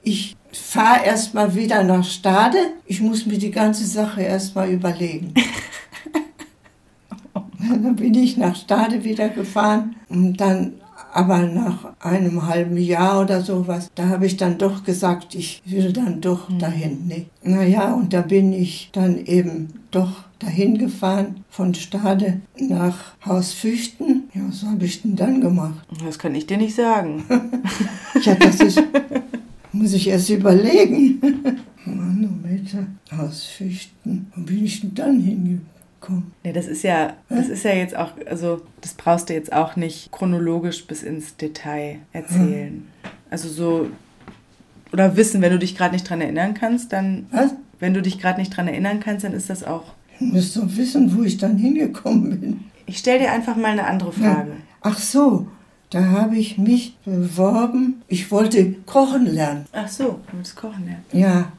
ich 0.03 0.37
fahre 0.53 1.05
erstmal 1.05 1.55
wieder 1.55 1.83
nach 1.83 2.05
Stade. 2.05 2.59
Ich 2.87 3.01
muss 3.01 3.27
mir 3.27 3.39
die 3.39 3.51
ganze 3.51 3.87
Sache 3.87 4.23
erstmal 4.23 4.71
überlegen. 4.71 5.35
dann 7.59 7.97
bin 7.97 8.15
ich 8.15 8.37
nach 8.37 8.57
Stade 8.57 9.05
wieder 9.05 9.29
gefahren 9.29 9.97
und 10.09 10.41
dann 10.41 10.75
aber 11.13 11.39
nach 11.39 11.95
einem 12.01 12.47
halben 12.47 12.77
Jahr 12.77 13.23
oder 13.23 13.41
sowas, 13.41 13.91
da 13.95 14.09
habe 14.09 14.27
ich 14.27 14.37
dann 14.37 14.59
doch 14.59 14.85
gesagt, 14.85 15.35
ich 15.35 15.63
will 15.65 15.93
dann 15.93 16.21
doch 16.21 16.49
hm. 16.49 16.59
dahin. 16.59 17.07
Ne? 17.07 17.27
Naja, 17.43 17.95
und 17.95 18.13
da 18.13 18.21
bin 18.21 18.53
ich 18.53 18.91
dann 18.93 19.25
eben 19.25 19.73
doch 19.91 20.25
dahin 20.39 20.79
gefahren 20.79 21.45
von 21.49 21.75
Stade 21.75 22.41
nach 22.59 23.17
Haus 23.25 23.53
Füchten. 23.53 24.25
Ja, 24.35 24.43
was 24.49 24.63
habe 24.63 24.85
ich 24.85 25.03
denn 25.03 25.17
dann 25.17 25.41
gemacht? 25.41 25.87
Das 26.05 26.19
kann 26.19 26.35
ich 26.35 26.47
dir 26.47 26.59
nicht 26.59 26.77
sagen. 26.77 27.25
ja, 28.23 28.35
das 28.35 28.61
ist 28.61 28.83
muss 29.79 29.93
ich 29.93 30.09
erst 30.09 30.31
überlegen. 30.31 31.21
Manometer 31.85 32.87
aus 33.17 33.45
Fichten. 33.45 34.31
Wo 34.35 34.43
bin 34.43 34.65
ich 34.65 34.81
denn 34.81 34.95
dann 34.95 35.21
hingekommen? 35.21 36.33
Ja, 36.45 36.53
das 36.53 36.67
ist 36.67 36.83
ja, 36.83 37.15
das 37.29 37.49
ist 37.49 37.65
ja 37.65 37.73
jetzt 37.73 37.97
auch, 37.97 38.13
also 38.27 38.63
das 38.81 38.95
brauchst 38.95 39.29
du 39.29 39.35
jetzt 39.35 39.53
auch 39.53 39.77
nicht 39.77 40.13
chronologisch 40.13 40.87
bis 40.87 41.03
ins 41.03 41.37
Detail 41.37 42.01
erzählen. 42.13 42.73
Hm. 42.73 42.85
Also 43.31 43.49
so, 43.49 43.89
oder 44.93 45.17
wissen, 45.17 45.41
wenn 45.43 45.53
du 45.53 45.59
dich 45.59 45.77
gerade 45.77 45.95
nicht 45.95 46.09
dran 46.09 46.21
erinnern 46.21 46.55
kannst, 46.55 46.93
dann. 46.93 47.27
Was? 47.31 47.55
Wenn 47.81 47.95
du 47.95 48.03
dich 48.03 48.19
gerade 48.19 48.41
nicht 48.41 48.57
dran 48.57 48.67
erinnern 48.67 48.99
kannst, 48.99 49.25
dann 49.25 49.33
ist 49.33 49.49
das 49.51 49.63
auch. 49.63 49.85
Du 50.19 50.25
musst 50.25 50.57
doch 50.57 50.67
wissen, 50.77 51.17
wo 51.17 51.23
ich 51.23 51.39
dann 51.39 51.57
hingekommen 51.59 52.41
bin. 52.41 52.61
Ich 52.87 52.99
stelle 52.99 53.21
dir 53.21 53.31
einfach 53.31 53.55
mal 53.55 53.71
eine 53.71 53.87
andere 53.87 54.13
Frage. 54.13 54.51
Ja. 54.51 54.57
Ach 54.81 54.99
so, 54.99 55.47
da 55.91 56.05
habe 56.11 56.37
ich 56.37 56.59
mich 56.59 56.97
beworben. 57.05 58.03
Ich 58.09 58.31
wollte 58.31 58.73
kochen 58.85 59.27
lernen. 59.27 59.67
Ach 59.73 59.89
so, 59.89 60.21
du 60.27 60.37
wolltest 60.37 60.57
kochen 60.57 60.85
lernen. 60.85 61.05
Ja. 61.13 61.53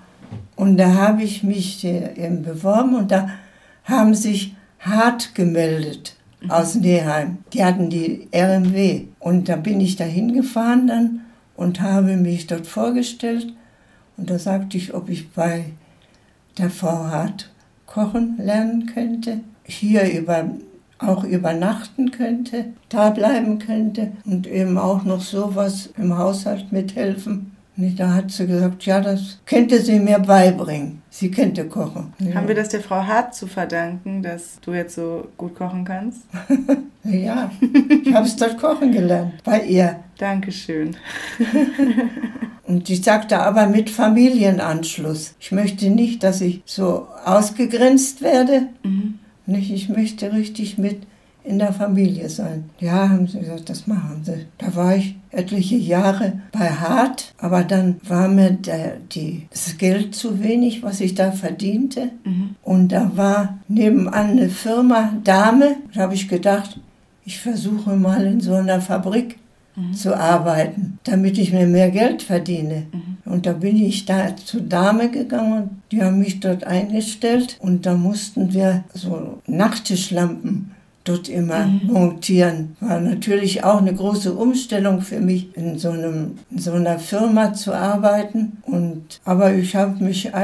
Und 0.56 0.78
da 0.78 0.94
habe 0.94 1.24
ich 1.24 1.44
mich 1.44 1.84
eben 1.84 2.44
beworben 2.44 2.96
und 2.96 3.12
da 3.12 3.30
haben 3.86 4.14
sich 4.14 4.56
Hart 4.80 5.34
gemeldet 5.34 6.16
mhm. 6.42 6.52
aus 6.52 6.76
Neheim. 6.76 7.40
Die 7.54 7.64
hatten 7.64 7.90
die 7.90 8.28
RMW. 8.34 9.06
Und 9.20 9.50
da 9.50 9.56
bin 9.56 9.82
ich 9.82 9.96
da 9.96 10.04
hingefahren 10.04 10.88
dann 10.88 11.22
und 11.56 11.82
habe 11.82 12.16
mich 12.16 12.48
dort 12.48 12.68
vorgestellt. 12.68 13.54
Und 14.18 14.30
da 14.30 14.38
sagte 14.38 14.78
ich, 14.78 14.94
ob 14.94 15.10
ich 15.10 15.32
bei 15.32 15.66
der 16.58 16.70
Frau 16.70 17.06
Hart 17.06 17.50
kochen 17.86 18.38
lernen 18.38 18.86
könnte. 18.86 19.40
Hier 19.64 20.12
über 20.12 20.46
auch 21.00 21.24
übernachten 21.24 22.12
könnte, 22.12 22.66
da 22.90 23.10
bleiben 23.10 23.60
könnte 23.60 24.12
und 24.26 24.48
eben 24.48 24.78
auch 24.78 25.04
noch 25.04 25.22
sowas 25.22 25.90
im 25.98 26.18
Haushalt 26.18 26.72
mithelfen. 26.72 27.56
Und 27.78 27.98
da 27.98 28.14
hat 28.14 28.32
sie 28.32 28.46
gesagt, 28.46 28.86
ja, 28.86 29.00
das 29.00 29.40
könnte 29.46 29.80
sie 29.80 30.00
mir 30.00 30.20
beibringen. 30.20 31.02
Sie 31.10 31.32
könnte 31.32 31.66
kochen. 31.66 32.14
Ja. 32.20 32.36
Haben 32.36 32.50
wir 32.50 32.56
das 32.56 32.70
der 32.70 32.82
Frau 32.82 33.04
Hart 33.04 33.34
zu 33.34 33.48
verdanken, 33.48 34.22
dass 34.22 34.60
du 34.62 34.74
jetzt 34.74 34.96
so 34.96 35.30
gut 35.38 35.56
kochen 35.56 35.86
kannst? 35.86 36.24
ja, 37.06 37.50
ich 38.04 38.14
habe 38.14 38.28
es 38.28 38.36
dort 38.36 38.58
kochen 38.58 38.92
gelernt, 38.92 39.42
bei 39.46 39.62
ihr. 39.62 40.02
Dankeschön. 40.18 40.98
Und 42.68 42.90
ich 42.90 43.02
sagte 43.02 43.40
aber 43.40 43.68
mit 43.68 43.90
Familienanschluss. 43.90 45.36
Ich 45.40 45.54
möchte 45.54 45.90
nicht, 45.90 46.22
dass 46.24 46.42
ich 46.42 46.62
so 46.66 47.08
ausgegrenzt 47.24 48.22
werde. 48.22 48.68
Mhm. 48.84 49.20
Nicht, 49.50 49.72
ich 49.72 49.90
möchte 49.90 50.32
richtig 50.32 50.78
mit 50.78 51.02
in 51.44 51.58
der 51.58 51.74
Familie 51.74 52.30
sein. 52.30 52.70
Ja, 52.80 53.10
haben 53.10 53.28
sie 53.28 53.40
gesagt, 53.40 53.70
das 53.70 53.88
machen 53.88 54.22
sie. 54.24 54.46
Da 54.58 54.76
war 54.76 54.96
ich 54.96 55.16
etliche 55.32 55.78
Jahre 55.78 56.42
bei 56.52 56.70
Hart, 56.70 57.34
aber 57.38 57.64
dann 57.64 57.96
war 58.08 58.28
mir 58.28 58.52
der, 58.52 58.98
die, 59.12 59.48
das 59.50 59.78
Geld 59.78 60.14
zu 60.14 60.44
wenig, 60.44 60.84
was 60.84 61.02
ich 61.02 61.16
da 61.16 61.32
verdiente. 61.32 62.12
Mhm. 62.24 62.56
Und 62.62 62.92
da 62.92 63.12
war 63.16 63.60
nebenan 63.68 64.32
eine 64.32 64.50
Firma 64.50 65.14
Dame. 65.24 65.78
Da 65.94 66.02
habe 66.02 66.14
ich 66.14 66.28
gedacht, 66.28 66.80
ich 67.26 67.40
versuche 67.40 67.96
mal 67.96 68.26
in 68.26 68.42
so 68.42 68.54
einer 68.54 68.82
Fabrik 68.82 69.38
mhm. 69.80 69.94
zu 69.94 70.16
arbeiten, 70.16 71.00
damit 71.04 71.38
ich 71.38 71.54
mir 71.54 71.68
mehr 71.68 71.92
Geld 71.92 72.22
verdiene. 72.22 72.86
Mhm. 72.92 73.32
Und 73.32 73.46
da 73.46 73.54
bin 73.54 73.78
ich 73.78 74.06
da 74.06 74.36
zur 74.36 74.62
Dame 74.62 75.10
gegangen, 75.10 75.82
die 75.92 76.04
haben 76.04 76.20
mich 76.20 76.40
dort 76.40 76.64
eingestellt 76.64 77.58
und 77.60 77.86
da 77.86 77.96
mussten 77.96 78.54
wir 78.54 78.84
so 78.94 79.40
Nachttischlampen 79.48 80.72
dort 81.04 81.30
immer 81.30 81.66
mhm. 81.66 81.82
montieren. 81.92 82.76
War 82.80 83.00
natürlich 83.00 83.64
auch 83.64 83.82
eine 83.82 83.94
große 83.94 84.34
Umstellung 84.34 85.02
für 85.02 85.20
mich, 85.20 85.56
in 85.56 85.78
so, 85.78 85.90
einem, 85.90 86.38
in 86.52 86.60
so 86.60 86.74
einer 86.74 87.00
Firma 87.00 87.54
zu 87.54 87.74
arbeiten. 87.74 88.58
Und, 88.64 89.20
aber 89.26 89.54
ich 89.54 89.76
habe 89.76 90.04
mich 90.04 90.36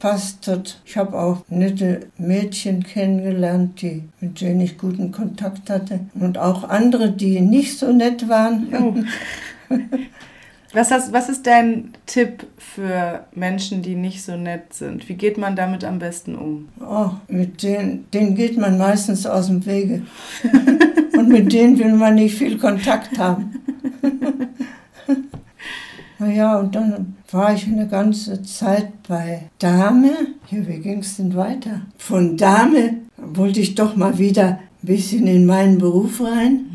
eingepasst 0.00 0.46
dort. 0.46 0.80
Ich 0.84 0.96
habe 0.96 1.18
auch 1.18 1.44
nette 1.48 2.06
Mädchen 2.18 2.82
kennengelernt, 2.82 3.82
die, 3.82 4.04
mit 4.20 4.40
denen 4.40 4.60
ich 4.60 4.78
guten 4.78 5.12
Kontakt 5.12 5.70
hatte. 5.70 6.00
Und 6.14 6.38
auch 6.38 6.68
andere, 6.68 7.10
die 7.10 7.40
nicht 7.40 7.78
so 7.78 7.92
nett 7.92 8.28
waren. 8.28 8.68
Oh. 8.72 8.94
Was, 10.72 10.90
hast, 10.90 11.12
was 11.12 11.28
ist 11.28 11.46
dein 11.46 11.92
Tipp 12.06 12.46
für 12.56 13.24
Menschen, 13.34 13.82
die 13.82 13.96
nicht 13.96 14.22
so 14.22 14.36
nett 14.36 14.72
sind? 14.72 15.08
Wie 15.08 15.14
geht 15.14 15.36
man 15.36 15.56
damit 15.56 15.84
am 15.84 15.98
besten 15.98 16.36
um? 16.36 16.68
Oh, 16.80 17.10
mit 17.28 17.62
denen, 17.62 18.08
denen 18.12 18.36
geht 18.36 18.56
man 18.56 18.78
meistens 18.78 19.26
aus 19.26 19.48
dem 19.48 19.66
Wege. 19.66 20.02
Und 21.18 21.28
mit 21.28 21.52
denen 21.52 21.78
will 21.78 21.92
man 21.94 22.14
nicht 22.14 22.36
viel 22.36 22.56
Kontakt 22.56 23.18
haben. 23.18 23.56
naja, 26.20 26.58
und 26.58 26.74
dann 26.74 27.16
war 27.30 27.54
ich 27.54 27.66
eine 27.66 27.88
ganze 27.88 28.42
Zeit 28.42 29.02
bei 29.08 29.42
Dame. 29.58 30.12
Ja, 30.50 30.68
wie 30.68 30.78
ging 30.78 30.98
es 30.98 31.16
denn 31.16 31.34
weiter? 31.34 31.80
Von 31.96 32.36
Dame 32.36 32.98
wollte 33.16 33.60
ich 33.60 33.74
doch 33.74 33.96
mal 33.96 34.18
wieder 34.18 34.58
ein 34.82 34.86
bisschen 34.86 35.26
in 35.26 35.46
meinen 35.46 35.78
Beruf 35.78 36.20
rein. 36.20 36.69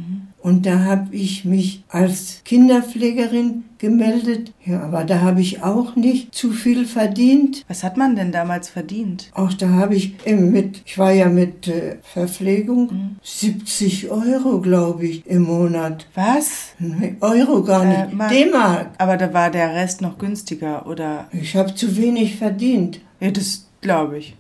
Und 0.46 0.68
da 0.68 0.84
habe 0.84 1.16
ich 1.16 1.44
mich 1.44 1.84
als 1.90 2.42
Kinderpflegerin 2.46 3.64
gemeldet. 3.80 4.54
Ja, 4.64 4.84
aber 4.84 5.04
da 5.04 5.22
habe 5.22 5.42
ich 5.42 5.64
auch 5.64 5.96
nicht 5.96 6.36
zu 6.36 6.52
viel 6.52 6.86
verdient. 6.86 7.66
Was 7.68 7.84
hat 7.84 7.98
man 7.98 8.16
denn 8.16 8.32
damals 8.32 8.70
verdient? 8.70 9.32
Auch 9.34 9.54
da 9.54 9.70
habe 9.70 9.96
ich 9.96 10.14
mit, 10.28 10.84
ich 10.86 11.00
war 11.00 11.12
ja 11.12 11.30
mit 11.30 11.68
äh, 11.68 11.96
Verpflegung, 12.04 12.92
mhm. 12.92 13.16
70 13.24 14.12
Euro, 14.12 14.62
glaube 14.62 15.08
ich, 15.08 15.26
im 15.26 15.42
Monat. 15.42 16.06
Was? 16.14 16.76
Euro 17.22 17.64
gar 17.64 17.84
nicht, 17.84 18.32
äh, 18.32 18.44
D-Mark. 18.46 18.92
Aber 19.00 19.18
da 19.18 19.34
war 19.34 19.50
der 19.50 19.74
Rest 19.74 20.02
noch 20.02 20.20
günstiger, 20.20 20.86
oder? 20.86 21.28
Ich 21.32 21.56
habe 21.56 21.74
zu 21.74 21.98
wenig 21.98 22.36
verdient. 22.36 23.02
Ja, 23.20 23.32
das 23.32 23.66
glaube 23.82 24.20
ich. 24.20 24.36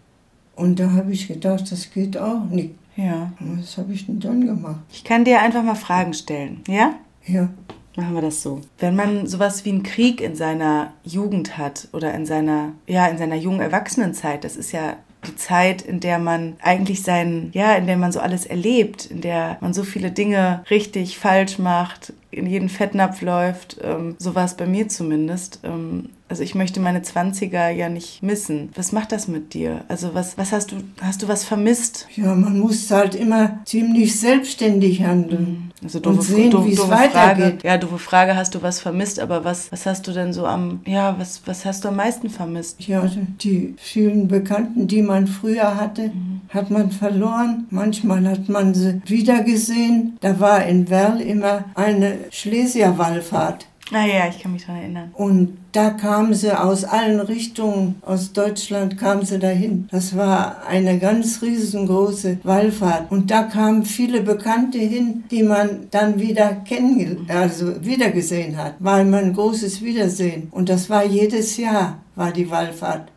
Und 0.55 0.79
da 0.79 0.91
habe 0.91 1.11
ich 1.13 1.27
gedacht, 1.27 1.71
das 1.71 1.91
geht 1.91 2.15
auch 2.15 2.45
nicht. 2.45 2.75
Ja. 2.95 3.31
Was 3.39 3.77
habe 3.77 3.93
ich 3.93 4.05
denn 4.05 4.19
dann 4.19 4.45
gemacht? 4.45 4.81
Ich 4.91 5.03
kann 5.03 5.25
dir 5.25 5.41
einfach 5.41 5.63
mal 5.63 5.75
Fragen 5.75 6.13
stellen, 6.13 6.61
ja? 6.67 6.95
Ja. 7.25 7.49
Machen 7.97 8.13
wir 8.13 8.21
das 8.21 8.41
so. 8.41 8.59
Wenn 8.77 8.95
man 8.95 9.25
sowas 9.25 9.63
wie 9.63 9.69
einen 9.69 9.83
Krieg 9.83 10.19
in 10.19 10.35
seiner 10.35 10.93
Jugend 11.03 11.57
hat 11.57 11.87
oder 11.93 12.13
in 12.13 12.25
seiner, 12.25 12.73
ja, 12.87 13.07
in 13.07 13.17
seiner 13.17 13.35
jungen 13.35 13.61
Erwachsenenzeit, 13.61 14.43
das 14.43 14.57
ist 14.57 14.73
ja 14.73 14.97
die 15.25 15.35
Zeit, 15.35 15.81
in 15.81 15.99
der 15.99 16.19
man 16.19 16.55
eigentlich 16.61 17.03
sein, 17.03 17.49
ja, 17.53 17.75
in 17.75 17.87
der 17.87 17.97
man 17.97 18.11
so 18.11 18.19
alles 18.19 18.45
erlebt, 18.45 19.05
in 19.05 19.21
der 19.21 19.57
man 19.61 19.73
so 19.73 19.83
viele 19.83 20.11
Dinge 20.11 20.63
richtig, 20.69 21.17
falsch 21.17 21.59
macht, 21.59 22.13
in 22.31 22.47
jeden 22.47 22.69
Fettnapf 22.69 23.21
läuft. 23.21 23.77
Ähm, 23.81 24.15
so 24.19 24.35
war 24.35 24.45
es 24.45 24.55
bei 24.55 24.65
mir 24.65 24.87
zumindest. 24.87 25.59
Ähm, 25.63 26.09
also 26.27 26.43
ich 26.43 26.55
möchte 26.55 26.79
meine 26.79 27.01
20er 27.01 27.69
ja 27.69 27.87
nicht 27.87 28.23
missen. 28.23 28.69
Was 28.75 28.91
macht 28.91 29.11
das 29.11 29.27
mit 29.27 29.53
dir? 29.53 29.83
Also 29.87 30.13
was, 30.13 30.37
was 30.37 30.51
hast 30.51 30.71
du, 30.71 30.77
hast 31.01 31.21
du 31.21 31.27
was 31.27 31.43
vermisst? 31.43 32.07
Ja, 32.15 32.33
man 32.33 32.59
muss 32.59 32.89
halt 32.89 33.15
immer 33.15 33.59
ziemlich 33.65 34.19
selbstständig 34.19 35.03
handeln. 35.03 35.41
Mhm. 35.41 35.71
Also 35.85 35.99
doofe, 35.99 36.17
und 36.17 36.21
sehen, 36.23 36.65
wie 36.65 36.73
es 36.73 36.89
weitergeht. 36.89 37.61
Frage. 37.61 37.67
Ja, 37.67 37.77
doofe 37.77 37.99
Frage, 37.99 38.35
hast 38.35 38.55
du 38.55 38.63
was 38.63 38.79
vermisst, 38.79 39.19
aber 39.19 39.43
was, 39.43 39.71
was 39.71 39.85
hast 39.85 40.07
du 40.07 40.11
denn 40.11 40.33
so 40.33 40.47
am, 40.47 40.81
ja, 40.85 41.15
was, 41.19 41.43
was 41.45 41.63
hast 41.63 41.83
du 41.83 41.89
am 41.89 41.97
meisten 41.97 42.29
vermisst? 42.29 42.87
Ja, 42.87 43.07
die 43.41 43.75
vielen 43.77 44.27
Bekannten, 44.27 44.87
die 44.87 45.03
man 45.03 45.27
früher 45.27 45.75
hatte, 45.75 46.07
mhm. 46.07 46.41
hat 46.49 46.71
man 46.71 46.89
verloren. 46.89 47.67
Manchmal 47.69 48.27
hat 48.27 48.49
man 48.49 48.73
sie 48.73 48.99
wiedergesehen. 49.05 50.17
Da 50.21 50.39
war 50.39 50.65
in 50.65 50.89
Werl 50.89 51.21
immer 51.21 51.65
eine 51.75 52.17
Schlesierwallfahrt. 52.31 53.67
Ah 53.91 54.05
ja, 54.05 54.27
ich 54.27 54.39
kann 54.39 54.53
mich 54.53 54.65
daran 54.65 54.81
erinnern. 54.81 55.11
Und 55.13 55.57
da 55.71 55.91
kamen 55.91 56.33
sie 56.33 56.57
aus 56.57 56.83
allen 56.85 57.19
Richtungen, 57.19 58.01
aus 58.01 58.33
Deutschland 58.33 58.97
kamen 58.97 59.25
sie 59.25 59.37
dahin. 59.37 59.87
Das 59.91 60.17
war 60.17 60.65
eine 60.67 60.97
ganz 60.97 61.43
riesengroße 61.43 62.39
Wallfahrt. 62.41 63.11
Und 63.11 63.29
da 63.29 63.43
kamen 63.43 63.85
viele 63.85 64.21
Bekannte 64.21 64.79
hin, 64.79 65.25
die 65.29 65.43
man 65.43 65.87
dann 65.91 66.19
wieder 66.19 66.55
kennengelernt, 66.55 67.29
also 67.29 67.85
wiedergesehen 67.85 68.57
hat. 68.57 68.75
War 68.79 69.01
immer 69.01 69.17
ein 69.17 69.33
großes 69.33 69.83
Wiedersehen. 69.83 70.47
Und 70.49 70.69
das 70.69 70.89
war 70.89 71.05
jedes 71.05 71.57
Jahr, 71.57 71.99
war 72.15 72.31
die 72.31 72.49
Wallfahrt. 72.49 73.11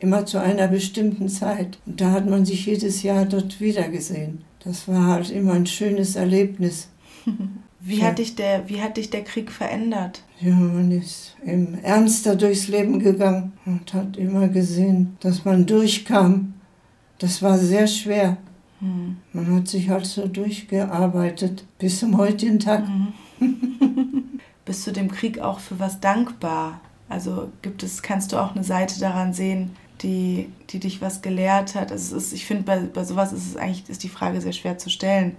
Immer 0.00 0.24
zu 0.24 0.40
einer 0.40 0.68
bestimmten 0.68 1.28
Zeit. 1.28 1.78
Und 1.84 2.00
da 2.00 2.12
hat 2.12 2.26
man 2.26 2.46
sich 2.46 2.64
jedes 2.64 3.02
Jahr 3.02 3.26
dort 3.26 3.60
wiedergesehen. 3.60 4.42
Das 4.64 4.88
war 4.88 5.06
halt 5.06 5.30
immer 5.30 5.52
ein 5.52 5.66
schönes 5.66 6.16
Erlebnis. 6.16 6.88
Wie, 7.88 8.02
hat 8.04 8.18
dich 8.18 8.34
der, 8.34 8.68
wie 8.68 8.82
hat 8.82 8.96
dich 8.98 9.08
der 9.08 9.24
Krieg 9.24 9.50
verändert? 9.50 10.22
Ja, 10.40 10.54
man 10.54 10.90
ist 10.90 11.36
im 11.44 11.78
ernster 11.82 12.36
durchs 12.36 12.68
Leben 12.68 12.98
gegangen 12.98 13.54
und 13.64 13.94
hat 13.94 14.16
immer 14.16 14.48
gesehen, 14.48 15.16
dass 15.20 15.44
man 15.44 15.64
durchkam. 15.64 16.54
Das 17.18 17.42
war 17.42 17.56
sehr 17.58 17.86
schwer. 17.86 18.36
Hm. 18.80 19.16
Man 19.32 19.54
hat 19.54 19.68
sich 19.68 19.88
halt 19.88 20.06
so 20.06 20.28
durchgearbeitet 20.28 21.64
bis 21.78 22.00
zum 22.00 22.18
heutigen 22.18 22.58
Tag. 22.58 22.84
Hm. 22.86 23.14
Bist 24.64 24.86
du 24.86 24.92
dem 24.92 25.10
Krieg 25.10 25.40
auch 25.40 25.58
für 25.58 25.78
was 25.78 25.98
dankbar? 25.98 26.82
Also 27.08 27.50
gibt 27.62 27.82
es, 27.82 28.02
kannst 28.02 28.32
du 28.32 28.36
auch 28.36 28.54
eine 28.54 28.64
Seite 28.64 29.00
daran 29.00 29.32
sehen, 29.32 29.70
die, 30.02 30.50
die 30.70 30.78
dich 30.78 31.00
was 31.00 31.22
gelehrt 31.22 31.74
hat? 31.74 31.90
Also 31.90 32.16
ist, 32.16 32.34
ich 32.34 32.44
finde, 32.44 32.64
bei, 32.64 32.80
bei 32.80 33.04
sowas 33.04 33.32
ist 33.32 33.46
es 33.46 33.56
eigentlich 33.56 33.88
ist 33.88 34.04
die 34.04 34.10
Frage 34.10 34.42
sehr 34.42 34.52
schwer 34.52 34.76
zu 34.76 34.90
stellen. 34.90 35.36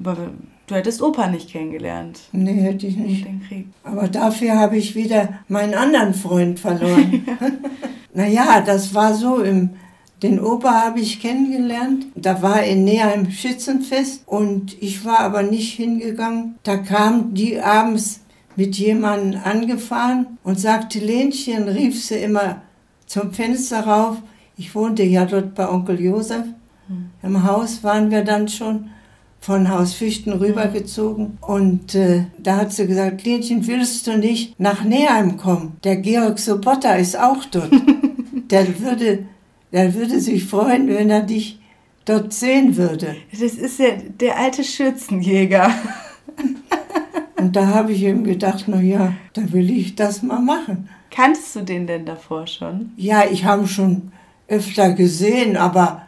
Aber 0.00 0.32
du 0.66 0.74
hättest 0.74 1.02
Opa 1.02 1.28
nicht 1.28 1.50
kennengelernt. 1.50 2.20
Nee, 2.32 2.60
hätte 2.60 2.86
ich 2.86 2.96
nicht. 2.96 3.26
Den 3.26 3.42
Krieg. 3.46 3.66
Aber 3.82 4.08
dafür 4.08 4.58
habe 4.58 4.76
ich 4.76 4.94
wieder 4.94 5.40
meinen 5.48 5.74
anderen 5.74 6.14
Freund 6.14 6.60
verloren. 6.60 7.26
naja, 8.14 8.60
das 8.66 8.94
war 8.94 9.14
so 9.14 9.38
im. 9.38 9.70
Den 10.22 10.40
Opa 10.40 10.84
habe 10.84 11.00
ich 11.00 11.20
kennengelernt. 11.20 12.06
Da 12.14 12.40
war 12.40 12.62
in 12.62 12.84
Neheim 12.84 13.30
Schützenfest 13.30 14.22
und 14.26 14.80
ich 14.80 15.04
war 15.04 15.20
aber 15.20 15.42
nicht 15.42 15.74
hingegangen. 15.74 16.54
Da 16.62 16.78
kam 16.78 17.34
die 17.34 17.60
abends 17.60 18.20
mit 18.56 18.76
jemandem 18.76 19.40
angefahren 19.44 20.38
und 20.42 20.58
sagte 20.58 20.98
Lenchen, 20.98 21.68
rief 21.68 22.02
sie 22.02 22.16
immer 22.16 22.62
zum 23.06 23.32
Fenster 23.32 23.86
rauf. 23.86 24.16
Ich 24.56 24.74
wohnte 24.74 25.02
ja 25.02 25.26
dort 25.26 25.54
bei 25.54 25.68
Onkel 25.68 26.00
Josef. 26.00 26.46
Hm. 26.86 27.10
Im 27.22 27.44
Haus 27.44 27.82
waren 27.82 28.10
wir 28.10 28.24
dann 28.24 28.48
schon 28.48 28.90
von 29.44 29.68
Haus 29.68 29.92
Fichten 29.92 30.32
rübergezogen. 30.32 31.36
Und 31.42 31.94
äh, 31.94 32.24
da 32.38 32.56
hat 32.56 32.72
sie 32.72 32.86
gesagt, 32.86 33.26
Lenchen, 33.26 33.66
willst 33.66 34.06
du 34.06 34.16
nicht 34.16 34.58
nach 34.58 34.84
Neheim 34.84 35.36
kommen? 35.36 35.76
Der 35.84 35.96
Georg 35.96 36.38
Sobotta 36.38 36.94
ist 36.94 37.18
auch 37.18 37.44
dort. 37.50 37.70
der, 38.50 38.80
würde, 38.80 39.26
der 39.70 39.92
würde 39.92 40.18
sich 40.18 40.46
freuen, 40.46 40.88
wenn 40.88 41.10
er 41.10 41.20
dich 41.20 41.60
dort 42.06 42.32
sehen 42.32 42.78
würde. 42.78 43.16
Das 43.32 43.42
ist 43.42 43.78
ja 43.78 43.88
der 44.18 44.38
alte 44.38 44.64
Schürzenjäger. 44.64 45.70
Und 47.36 47.54
da 47.54 47.66
habe 47.66 47.92
ich 47.92 48.02
ihm 48.02 48.24
gedacht, 48.24 48.64
na 48.66 48.80
ja, 48.80 49.12
da 49.34 49.52
will 49.52 49.70
ich 49.70 49.94
das 49.94 50.22
mal 50.22 50.40
machen. 50.40 50.88
Kanntest 51.10 51.54
du 51.54 51.60
den 51.60 51.86
denn 51.86 52.06
davor 52.06 52.46
schon? 52.46 52.92
Ja, 52.96 53.24
ich 53.30 53.44
habe 53.44 53.64
ihn 53.64 53.68
schon 53.68 54.12
öfter 54.48 54.94
gesehen, 54.94 55.58
aber 55.58 56.03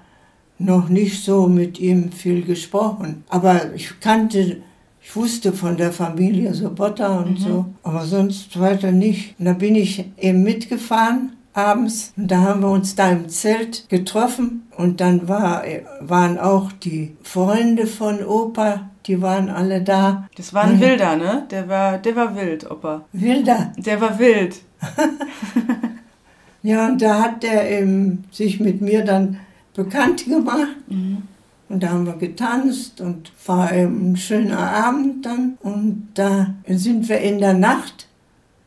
noch 0.58 0.88
nicht 0.88 1.22
so 1.22 1.46
mit 1.46 1.78
ihm 1.78 2.12
viel 2.12 2.42
gesprochen. 2.42 3.24
Aber 3.28 3.74
ich 3.74 4.00
kannte, 4.00 4.62
ich 5.02 5.16
wusste 5.16 5.52
von 5.52 5.76
der 5.76 5.92
Familie 5.92 6.54
Sobotta 6.54 7.18
und 7.18 7.38
mhm. 7.40 7.44
so, 7.44 7.66
aber 7.82 8.04
sonst 8.04 8.58
weiter 8.58 8.92
nicht. 8.92 9.38
Und 9.38 9.46
da 9.46 9.52
bin 9.52 9.74
ich 9.74 10.04
eben 10.18 10.42
mitgefahren 10.42 11.32
abends 11.56 12.12
und 12.16 12.30
da 12.30 12.42
haben 12.42 12.60
wir 12.60 12.70
uns 12.70 12.94
da 12.94 13.10
im 13.10 13.28
Zelt 13.28 13.88
getroffen 13.88 14.66
und 14.76 15.00
dann 15.00 15.26
war, 15.26 15.64
waren 16.00 16.38
auch 16.38 16.70
die 16.70 17.16
Freunde 17.22 17.86
von 17.86 18.22
Opa, 18.22 18.90
die 19.06 19.22
waren 19.22 19.48
alle 19.48 19.80
da. 19.80 20.28
Das 20.36 20.52
war 20.52 20.64
ein 20.64 20.80
Wilder, 20.80 21.16
ne? 21.16 21.46
Der 21.50 21.68
war, 21.68 21.98
der 21.98 22.14
war 22.14 22.36
wild, 22.36 22.70
Opa. 22.70 23.04
Wilder? 23.12 23.72
Der 23.78 24.00
war 24.00 24.18
wild. 24.18 24.56
ja, 26.62 26.88
und 26.88 27.00
da 27.00 27.22
hat 27.22 27.42
der 27.42 27.70
eben 27.70 28.24
sich 28.30 28.60
mit 28.60 28.82
mir 28.82 29.04
dann 29.04 29.38
bekannt 29.76 30.24
gemacht. 30.24 30.76
Mhm. 30.88 31.22
Und 31.68 31.82
da 31.82 31.90
haben 31.90 32.06
wir 32.06 32.14
getanzt 32.14 33.00
und 33.00 33.32
war 33.44 33.68
ein 33.68 34.16
schöner 34.16 34.58
Abend 34.58 35.26
dann. 35.26 35.58
Und 35.62 36.08
da 36.14 36.54
sind 36.68 37.08
wir 37.08 37.18
in 37.18 37.38
der 37.38 37.54
Nacht 37.54 38.08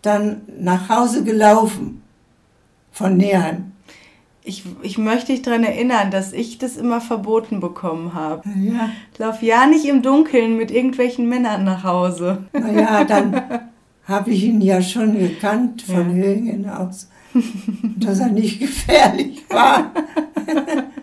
dann 0.01 0.41
nach 0.59 0.89
Hause 0.89 1.23
gelaufen 1.23 2.01
von 2.91 3.17
Neheim. 3.17 3.71
Ich, 4.43 4.63
ich 4.81 4.97
möchte 4.97 5.31
dich 5.31 5.41
daran 5.43 5.63
erinnern, 5.63 6.11
dass 6.11 6.33
ich 6.33 6.57
das 6.57 6.75
immer 6.75 7.01
verboten 7.01 7.59
bekommen 7.59 8.13
habe. 8.13 8.49
Ja. 8.59 8.89
Ich 9.13 9.19
laufe 9.19 9.45
ja 9.45 9.67
nicht 9.67 9.85
im 9.85 10.01
Dunkeln 10.01 10.57
mit 10.57 10.71
irgendwelchen 10.71 11.29
Männern 11.29 11.63
nach 11.63 11.83
Hause. 11.83 12.45
Naja, 12.53 13.03
dann 13.03 13.41
habe 14.05 14.31
ich 14.31 14.43
ihn 14.43 14.59
ja 14.59 14.81
schon 14.81 15.17
gekannt 15.17 15.83
von 15.83 16.17
ja. 16.17 16.25
Höhen 16.25 16.69
aus, 16.69 17.09
dass 17.97 18.19
er 18.19 18.29
nicht 18.29 18.59
gefährlich 18.59 19.45
war. 19.49 19.91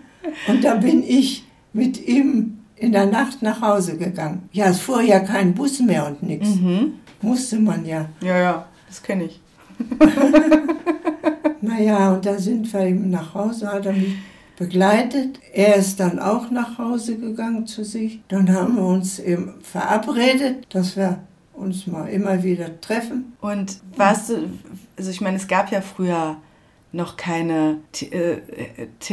Und 0.48 0.64
da 0.64 0.74
bin 0.74 1.02
ich 1.02 1.44
mit 1.72 2.06
ihm 2.06 2.58
in 2.76 2.92
der 2.92 3.06
Nacht 3.06 3.42
nach 3.42 3.60
Hause 3.60 3.96
gegangen. 3.96 4.48
Ja, 4.52 4.66
es 4.66 4.80
fuhr 4.80 5.02
ja 5.02 5.20
kein 5.20 5.54
Bus 5.54 5.80
mehr 5.80 6.06
und 6.06 6.22
nichts. 6.22 6.56
Mhm. 6.56 6.94
Musste 7.22 7.58
man 7.58 7.86
ja. 7.86 8.08
Ja, 8.20 8.38
ja, 8.38 8.66
das 8.86 9.02
kenne 9.02 9.24
ich. 9.24 9.40
naja, 11.60 12.12
und 12.12 12.26
da 12.26 12.38
sind 12.38 12.72
wir 12.72 12.80
eben 12.80 13.10
nach 13.10 13.34
Hause, 13.34 13.72
hat 13.72 13.86
er 13.86 13.92
mich 13.92 14.16
begleitet. 14.56 15.40
Er 15.52 15.76
ist 15.76 16.00
dann 16.00 16.18
auch 16.18 16.50
nach 16.50 16.78
Hause 16.78 17.16
gegangen 17.16 17.66
zu 17.66 17.84
sich. 17.84 18.20
Dann 18.28 18.52
haben 18.52 18.76
wir 18.76 18.86
uns 18.86 19.18
eben 19.18 19.54
verabredet, 19.62 20.66
dass 20.70 20.96
wir 20.96 21.20
uns 21.52 21.86
mal 21.86 22.06
immer 22.08 22.42
wieder 22.42 22.80
treffen. 22.80 23.36
Und 23.40 23.80
warst 23.96 24.30
du, 24.30 24.50
also 24.96 25.10
ich 25.10 25.20
meine, 25.20 25.36
es 25.36 25.48
gab 25.48 25.70
ja 25.70 25.80
früher 25.80 26.36
noch 26.96 27.16
keine 27.16 27.78
äh, 28.00 28.38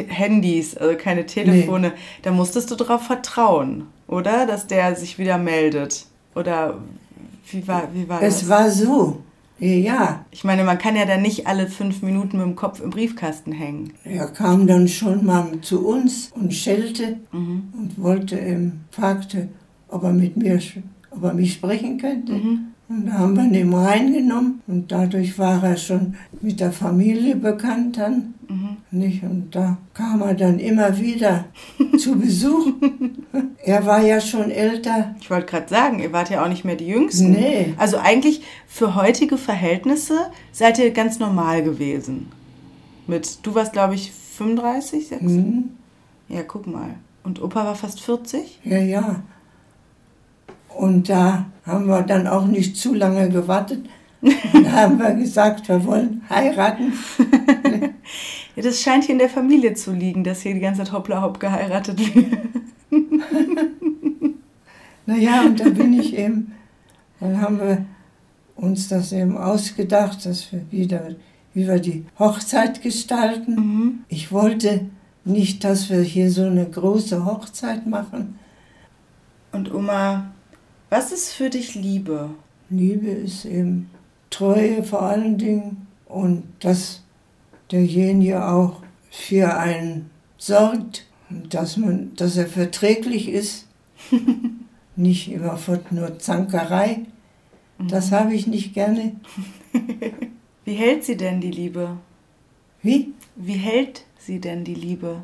Handys, 0.07 0.75
also 0.75 0.97
keine 0.97 1.25
Telefone. 1.25 1.89
Nee. 1.89 2.01
Da 2.23 2.31
musstest 2.31 2.71
du 2.71 2.75
darauf 2.75 3.03
vertrauen, 3.03 3.87
oder? 4.07 4.47
Dass 4.47 4.67
der 4.67 4.95
sich 4.95 5.19
wieder 5.19 5.37
meldet. 5.37 6.05
Oder 6.35 6.79
wie 7.51 7.67
war, 7.67 7.89
wie 7.93 8.07
war 8.09 8.21
es 8.21 8.35
das? 8.35 8.43
Es 8.43 8.49
war 8.49 8.71
so. 8.71 9.21
Ja. 9.59 10.25
Ich 10.31 10.43
meine, 10.43 10.63
man 10.63 10.77
kann 10.77 10.95
ja 10.95 11.05
dann 11.05 11.21
nicht 11.21 11.47
alle 11.47 11.67
fünf 11.67 12.01
Minuten 12.01 12.37
mit 12.37 12.45
dem 12.45 12.55
Kopf 12.55 12.81
im 12.81 12.89
Briefkasten 12.89 13.51
hängen. 13.51 13.93
Er 14.03 14.27
kam 14.27 14.65
dann 14.65 14.87
schon 14.87 15.25
mal 15.25 15.61
zu 15.61 15.87
uns 15.87 16.31
und 16.33 16.53
schellte 16.53 17.19
mhm. 17.31 17.73
und 17.77 18.01
wollte, 18.01 18.37
ähm, 18.37 18.81
fragte, 18.91 19.49
ob 19.89 20.03
er 20.03 20.13
mit 20.13 20.35
mir, 20.37 20.59
ob 21.11 21.23
er 21.23 21.33
mich 21.33 21.53
sprechen 21.53 21.97
könnte. 21.97 22.33
Mhm. 22.33 22.59
Und 22.93 23.07
da 23.07 23.13
haben 23.13 23.35
wir 23.35 23.59
ihn 23.59 23.73
reingenommen 23.73 24.61
und 24.67 24.91
dadurch 24.91 25.39
war 25.39 25.63
er 25.63 25.77
schon 25.77 26.13
mit 26.41 26.59
der 26.59 26.71
Familie 26.71 27.35
bekannt 27.35 27.97
dann. 27.97 28.35
Mhm. 28.47 28.77
Nicht? 28.91 29.23
Und 29.23 29.55
da 29.55 29.77
kam 29.95 30.21
er 30.21 30.35
dann 30.35 30.59
immer 30.59 30.99
wieder 30.99 31.45
zu 31.97 32.19
Besuch. 32.19 32.67
er 33.63 33.85
war 33.87 34.01
ja 34.01 34.21
schon 34.21 34.51
älter. 34.51 35.15
Ich 35.19 35.31
wollte 35.31 35.47
gerade 35.47 35.69
sagen, 35.69 35.99
ihr 35.99 36.13
wart 36.13 36.29
ja 36.29 36.43
auch 36.43 36.49
nicht 36.49 36.65
mehr 36.65 36.75
die 36.75 36.87
Jüngsten. 36.87 37.31
Nee. 37.31 37.73
Also 37.77 37.97
eigentlich 37.97 38.43
für 38.67 38.93
heutige 38.93 39.37
Verhältnisse 39.37 40.27
seid 40.51 40.77
ihr 40.77 40.91
ganz 40.91 41.17
normal 41.17 41.63
gewesen. 41.63 42.27
Mit, 43.07 43.39
du 43.41 43.55
warst 43.55 43.73
glaube 43.73 43.95
ich 43.95 44.11
35, 44.11 45.07
6? 45.07 45.21
Mhm. 45.23 45.69
Ja, 46.29 46.43
guck 46.43 46.67
mal. 46.67 46.95
Und 47.23 47.41
Opa 47.41 47.65
war 47.65 47.75
fast 47.75 48.01
40? 48.01 48.59
Ja, 48.63 48.77
ja. 48.77 49.23
Und 50.75 51.09
da 51.09 51.45
haben 51.65 51.87
wir 51.87 52.01
dann 52.01 52.27
auch 52.27 52.45
nicht 52.45 52.77
zu 52.77 52.93
lange 52.93 53.29
gewartet. 53.29 53.85
Dann 54.21 54.71
haben 54.71 54.99
wir 54.99 55.13
gesagt, 55.15 55.67
wir 55.67 55.83
wollen 55.85 56.21
heiraten. 56.29 56.93
ja, 58.55 58.63
das 58.63 58.81
scheint 58.81 59.03
hier 59.03 59.13
in 59.13 59.19
der 59.19 59.29
Familie 59.29 59.73
zu 59.73 59.91
liegen, 59.91 60.23
dass 60.23 60.41
hier 60.41 60.53
die 60.53 60.59
ganze 60.59 60.83
Zeit 60.83 60.93
hoppla 60.93 61.21
hopp 61.21 61.39
geheiratet 61.39 61.99
wird. 62.15 62.37
naja, 65.05 65.41
und 65.41 65.59
da 65.59 65.69
bin 65.69 65.93
ich 65.93 66.17
eben, 66.17 66.53
dann 67.19 67.41
haben 67.41 67.59
wir 67.59 67.85
uns 68.55 68.87
das 68.87 69.11
eben 69.11 69.37
ausgedacht, 69.37 70.25
dass 70.25 70.51
wir 70.51 70.61
wieder, 70.71 71.09
wie 71.53 71.67
wir 71.67 71.79
die 71.79 72.05
Hochzeit 72.17 72.81
gestalten. 72.81 73.55
Mhm. 73.55 73.99
Ich 74.07 74.31
wollte 74.31 74.85
nicht, 75.25 75.63
dass 75.63 75.89
wir 75.89 76.01
hier 76.01 76.31
so 76.31 76.43
eine 76.45 76.65
große 76.65 77.25
Hochzeit 77.25 77.87
machen. 77.87 78.39
Und 79.51 79.73
Oma 79.73 80.31
was 80.93 81.11
ist 81.11 81.33
für 81.33 81.49
dich 81.49 81.73
Liebe? 81.73 82.29
Liebe 82.69 83.07
ist 83.07 83.45
eben 83.45 83.89
Treue 84.29 84.83
vor 84.83 85.01
allen 85.01 85.39
Dingen 85.39 85.87
und 86.05 86.43
dass 86.59 87.01
derjenige 87.71 88.47
auch 88.47 88.83
für 89.09 89.57
einen 89.57 90.11
sorgt 90.37 91.07
und 91.31 91.51
dass, 91.51 91.77
man, 91.77 92.13
dass 92.15 92.37
er 92.37 92.45
verträglich 92.45 93.27
ist, 93.27 93.67
nicht 94.95 95.31
immer 95.31 95.57
nur 95.89 96.19
Zankerei. 96.19 96.99
Das 97.79 98.11
mhm. 98.11 98.15
habe 98.15 98.35
ich 98.35 98.45
nicht 98.45 98.75
gerne. 98.75 99.15
Wie 100.65 100.75
hält 100.75 101.05
sie 101.05 101.17
denn 101.17 101.41
die 101.41 101.51
Liebe? 101.51 101.97
Wie? 102.83 103.13
Wie 103.35 103.53
hält 103.57 104.05
sie 104.19 104.39
denn 104.39 104.63
die 104.63 104.75
Liebe? 104.75 105.23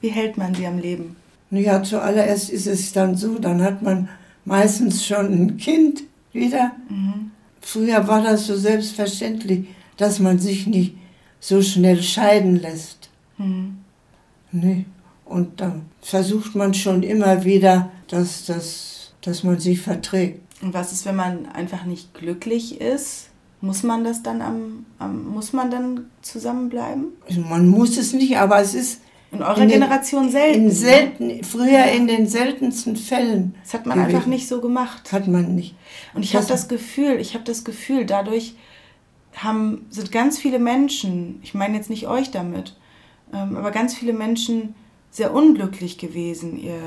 Wie 0.00 0.10
hält 0.10 0.36
man 0.36 0.54
sie 0.54 0.66
am 0.66 0.78
Leben? 0.78 1.16
Ja, 1.50 1.82
zuallererst 1.82 2.50
ist 2.50 2.68
es 2.68 2.92
dann 2.92 3.16
so, 3.16 3.40
dann 3.40 3.62
hat 3.62 3.82
man 3.82 4.08
meistens 4.44 5.06
schon 5.06 5.32
ein 5.32 5.56
Kind 5.56 6.02
wieder. 6.32 6.72
Mhm. 6.88 7.30
Früher 7.60 8.06
war 8.08 8.22
das 8.22 8.46
so 8.46 8.56
selbstverständlich, 8.56 9.66
dass 9.96 10.18
man 10.18 10.38
sich 10.38 10.66
nicht 10.66 10.96
so 11.40 11.62
schnell 11.62 12.02
scheiden 12.02 12.56
lässt. 12.56 13.10
Mhm. 13.38 13.78
Nee. 14.50 14.84
Und 15.24 15.60
dann 15.60 15.82
versucht 16.00 16.54
man 16.54 16.74
schon 16.74 17.02
immer 17.02 17.44
wieder, 17.44 17.90
dass, 18.08 18.44
dass, 18.44 19.12
dass 19.22 19.44
man 19.44 19.58
sich 19.58 19.80
verträgt. 19.80 20.40
Und 20.60 20.74
was 20.74 20.92
ist, 20.92 21.06
wenn 21.06 21.16
man 21.16 21.46
einfach 21.46 21.84
nicht 21.84 22.14
glücklich 22.14 22.80
ist? 22.80 23.28
Muss 23.60 23.82
man 23.84 24.04
das 24.04 24.22
dann 24.22 24.42
am, 24.42 24.86
am 24.98 25.24
muss 25.24 25.52
man 25.52 25.70
dann 25.70 26.06
zusammenbleiben? 26.20 27.06
Also 27.28 27.40
man 27.40 27.68
muss 27.68 27.96
es 27.96 28.12
nicht, 28.12 28.36
aber 28.36 28.60
es 28.60 28.74
ist 28.74 29.00
in 29.32 29.42
eurer 29.42 29.62
in 29.62 29.68
den, 29.68 29.80
Generation 29.80 30.30
selten. 30.30 30.64
In 30.64 30.70
selten. 30.70 31.44
Früher 31.44 31.86
in 31.86 32.06
den 32.06 32.26
seltensten 32.26 32.96
Fällen. 32.96 33.54
Das 33.62 33.74
hat 33.74 33.86
man 33.86 33.98
gewesen. 33.98 34.16
einfach 34.16 34.28
nicht 34.28 34.46
so 34.46 34.60
gemacht. 34.60 35.10
Hat 35.10 35.26
man 35.26 35.54
nicht. 35.54 35.74
Und 36.14 36.22
ich 36.22 36.36
habe 36.36 36.46
das 36.46 36.68
Gefühl, 36.68 37.16
ich 37.18 37.34
habe 37.34 37.44
das 37.44 37.64
Gefühl, 37.64 38.04
dadurch 38.04 38.54
haben, 39.34 39.86
sind 39.88 40.12
ganz 40.12 40.38
viele 40.38 40.58
Menschen, 40.58 41.40
ich 41.42 41.54
meine 41.54 41.76
jetzt 41.76 41.88
nicht 41.88 42.06
euch 42.06 42.30
damit, 42.30 42.76
ähm, 43.32 43.56
aber 43.56 43.70
ganz 43.70 43.94
viele 43.94 44.12
Menschen 44.12 44.74
sehr 45.10 45.34
unglücklich 45.34 45.96
gewesen. 45.96 46.58
Ihr, 46.58 46.78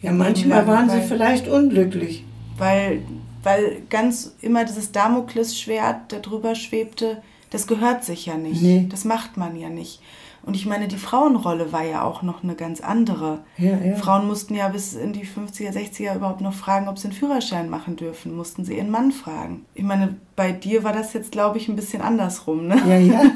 ja, 0.00 0.12
manchmal 0.12 0.66
waren 0.66 0.88
weil, 0.88 1.02
sie 1.02 1.06
vielleicht 1.06 1.46
unglücklich. 1.46 2.24
Weil, 2.58 3.02
weil 3.44 3.82
ganz 3.88 4.34
immer 4.40 4.64
dieses 4.64 4.90
Damoklesschwert 4.90 6.12
da 6.12 6.18
drüber 6.18 6.56
schwebte, 6.56 7.22
das 7.50 7.68
gehört 7.68 8.04
sich 8.04 8.26
ja 8.26 8.36
nicht. 8.36 8.62
Nee. 8.62 8.86
Das 8.90 9.04
macht 9.04 9.36
man 9.36 9.56
ja 9.56 9.68
nicht. 9.68 10.00
Und 10.44 10.56
ich 10.56 10.66
meine, 10.66 10.88
die 10.88 10.96
Frauenrolle 10.96 11.72
war 11.72 11.84
ja 11.84 12.02
auch 12.02 12.22
noch 12.22 12.42
eine 12.42 12.54
ganz 12.56 12.80
andere. 12.80 13.40
Ja, 13.58 13.76
ja. 13.78 13.94
Frauen 13.94 14.26
mussten 14.26 14.54
ja 14.54 14.68
bis 14.68 14.94
in 14.94 15.12
die 15.12 15.24
50er, 15.24 15.70
60er 15.72 16.16
überhaupt 16.16 16.40
noch 16.40 16.52
fragen, 16.54 16.88
ob 16.88 16.98
sie 16.98 17.08
einen 17.08 17.16
Führerschein 17.16 17.70
machen 17.70 17.94
dürfen. 17.96 18.34
Mussten 18.36 18.64
sie 18.64 18.76
ihren 18.76 18.90
Mann 18.90 19.12
fragen. 19.12 19.64
Ich 19.74 19.84
meine, 19.84 20.16
bei 20.34 20.50
dir 20.50 20.82
war 20.82 20.92
das 20.92 21.12
jetzt, 21.12 21.30
glaube 21.30 21.58
ich, 21.58 21.68
ein 21.68 21.76
bisschen 21.76 22.02
andersrum, 22.02 22.66
ne? 22.66 22.76
Ja, 22.86 22.98
ja. 22.98 23.22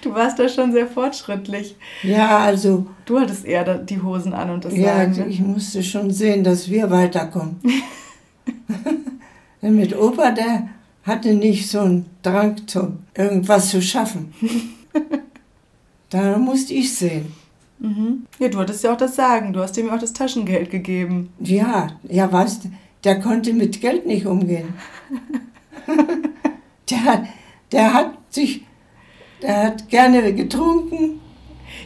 Du 0.00 0.14
warst 0.14 0.38
da 0.38 0.48
schon 0.50 0.72
sehr 0.72 0.86
fortschrittlich. 0.86 1.76
Ja, 2.02 2.38
also. 2.38 2.86
Du 3.06 3.18
hattest 3.18 3.44
eher 3.46 3.78
die 3.78 4.02
Hosen 4.02 4.34
an 4.34 4.50
und 4.50 4.64
das 4.64 4.76
Ja, 4.76 4.96
Sagen, 4.98 5.12
ne? 5.16 5.26
ich 5.28 5.40
musste 5.40 5.82
schon 5.82 6.10
sehen, 6.10 6.44
dass 6.44 6.70
wir 6.70 6.90
weiterkommen. 6.90 7.56
Mit 9.62 9.96
Opa, 9.96 10.30
der 10.30 10.68
hatte 11.04 11.32
nicht 11.34 11.70
so 11.70 11.80
einen 11.80 12.06
Drang, 12.22 12.66
zum 12.66 12.98
irgendwas 13.14 13.70
zu 13.70 13.80
schaffen. 13.80 14.34
Da 16.14 16.38
musste 16.38 16.74
ich 16.74 16.94
sehen. 16.94 17.34
Mhm. 17.80 18.26
Ja, 18.38 18.46
du 18.46 18.60
hattest 18.60 18.84
ja 18.84 18.92
auch 18.92 18.96
das 18.96 19.16
Sagen. 19.16 19.52
Du 19.52 19.58
hast 19.58 19.76
ihm 19.76 19.90
auch 19.90 19.98
das 19.98 20.12
Taschengeld 20.12 20.70
gegeben. 20.70 21.32
Ja, 21.40 21.88
ja, 22.08 22.30
was? 22.30 22.60
Der 23.02 23.18
konnte 23.18 23.52
mit 23.52 23.80
Geld 23.80 24.06
nicht 24.06 24.24
umgehen. 24.24 24.74
der, 26.88 27.26
der 27.72 27.94
hat 27.94 28.12
sich, 28.30 28.62
der 29.42 29.64
hat 29.64 29.88
gerne 29.88 30.32
getrunken. 30.32 31.20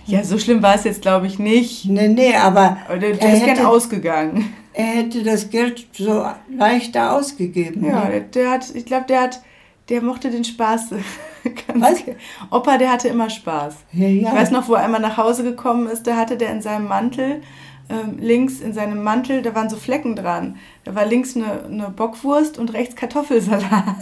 Ja, 0.05 0.23
so 0.23 0.39
schlimm 0.39 0.63
war 0.63 0.75
es 0.75 0.85
jetzt, 0.85 1.01
glaube 1.01 1.27
ich, 1.27 1.39
nicht. 1.39 1.87
Nee, 1.87 2.09
nee, 2.09 2.37
aber. 2.37 2.77
aber 2.87 2.99
der, 2.99 3.15
der 3.15 3.33
ist 3.33 3.41
hätte, 3.41 3.55
gern 3.55 3.67
ausgegangen. 3.67 4.53
Er 4.75 4.85
hätte 4.85 5.23
das 5.23 5.49
Geld 5.49 5.87
so 5.95 6.27
leichter 6.55 7.17
ausgegeben. 7.17 7.83
Ja, 7.83 8.05
ne? 8.05 8.11
der, 8.11 8.21
der, 8.21 8.51
hat, 8.51 8.75
ich 8.75 8.85
glaube, 8.85 9.07
der 9.09 9.23
hat, 9.23 9.41
der 9.89 10.03
mochte 10.03 10.31
den 10.31 10.45
Spaß. 10.45 10.91
Was? 11.75 12.05
Opa, 12.51 12.79
der 12.79 12.93
hatte 12.93 13.09
immer 13.09 13.31
Spaß. 13.31 13.75
Ja, 13.93 14.09
ja. 14.09 14.29
Ich 14.29 14.35
weiß 14.35 14.51
noch, 14.51 14.69
wo 14.69 14.75
er 14.75 14.85
einmal 14.85 15.01
nach 15.01 15.17
Hause 15.17 15.45
gekommen 15.45 15.87
ist, 15.87 16.07
da 16.07 16.17
hatte 16.17 16.37
der 16.37 16.51
in 16.53 16.61
seinem 16.61 16.89
Mantel, 16.89 17.43
ähm, 17.89 18.19
links 18.19 18.61
in 18.61 18.75
seinem 18.75 19.03
Mantel, 19.03 19.43
da 19.43 19.55
waren 19.55 19.71
so 19.71 19.77
Flecken 19.77 20.15
dran. 20.15 20.57
Da 20.85 20.95
war 20.95 21.07
links 21.07 21.37
eine, 21.37 21.65
eine 21.65 21.91
Bockwurst 21.91 22.59
und 22.59 22.73
rechts 22.75 22.97
Kartoffelsalat. 22.97 23.97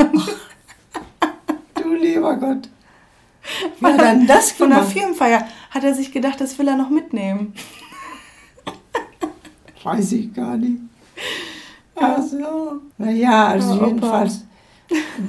du 1.75 1.94
lieber 1.94 2.37
Gott. 2.37 2.68
Wie 3.81 3.87
hat 3.87 4.01
denn 4.01 4.27
das 4.27 4.51
Von 4.53 4.70
der 4.70 4.83
Firmenfeier 4.83 5.46
hat 5.70 5.85
er 5.85 5.94
sich 5.94 6.12
gedacht, 6.12 6.40
das 6.40 6.59
will 6.59 6.66
er 6.66 6.77
noch 6.77 6.90
mitnehmen. 6.90 7.55
Weiß 9.85 10.12
ich 10.12 10.35
gar 10.35 10.57
nicht. 10.57 10.81
Ach 11.94 12.20
so. 12.20 12.81
Naja, 12.99 13.49
also 13.49 13.77
ja, 13.77 13.87
jedenfalls, 13.87 14.44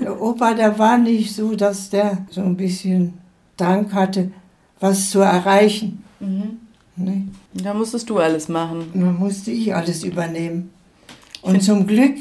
der 0.02 0.22
Opa, 0.22 0.54
der 0.54 0.78
war 0.78 0.98
nicht 0.98 1.34
so, 1.36 1.56
dass 1.56 1.90
der 1.90 2.26
so 2.30 2.42
ein 2.42 2.58
bisschen 2.58 3.14
Dank 3.56 3.94
hatte, 3.94 4.32
was 4.80 5.10
zu 5.10 5.20
erreichen. 5.20 6.04
Mhm. 6.20 6.58
Nee. 6.96 7.24
Da 7.54 7.74
musstest 7.74 8.10
du 8.10 8.18
alles 8.18 8.48
machen. 8.48 8.90
Da 8.94 9.12
musste 9.12 9.52
ich 9.52 9.74
alles 9.74 10.04
übernehmen. 10.04 10.72
Und 11.42 11.62
zum 11.62 11.86
Glück 11.86 12.16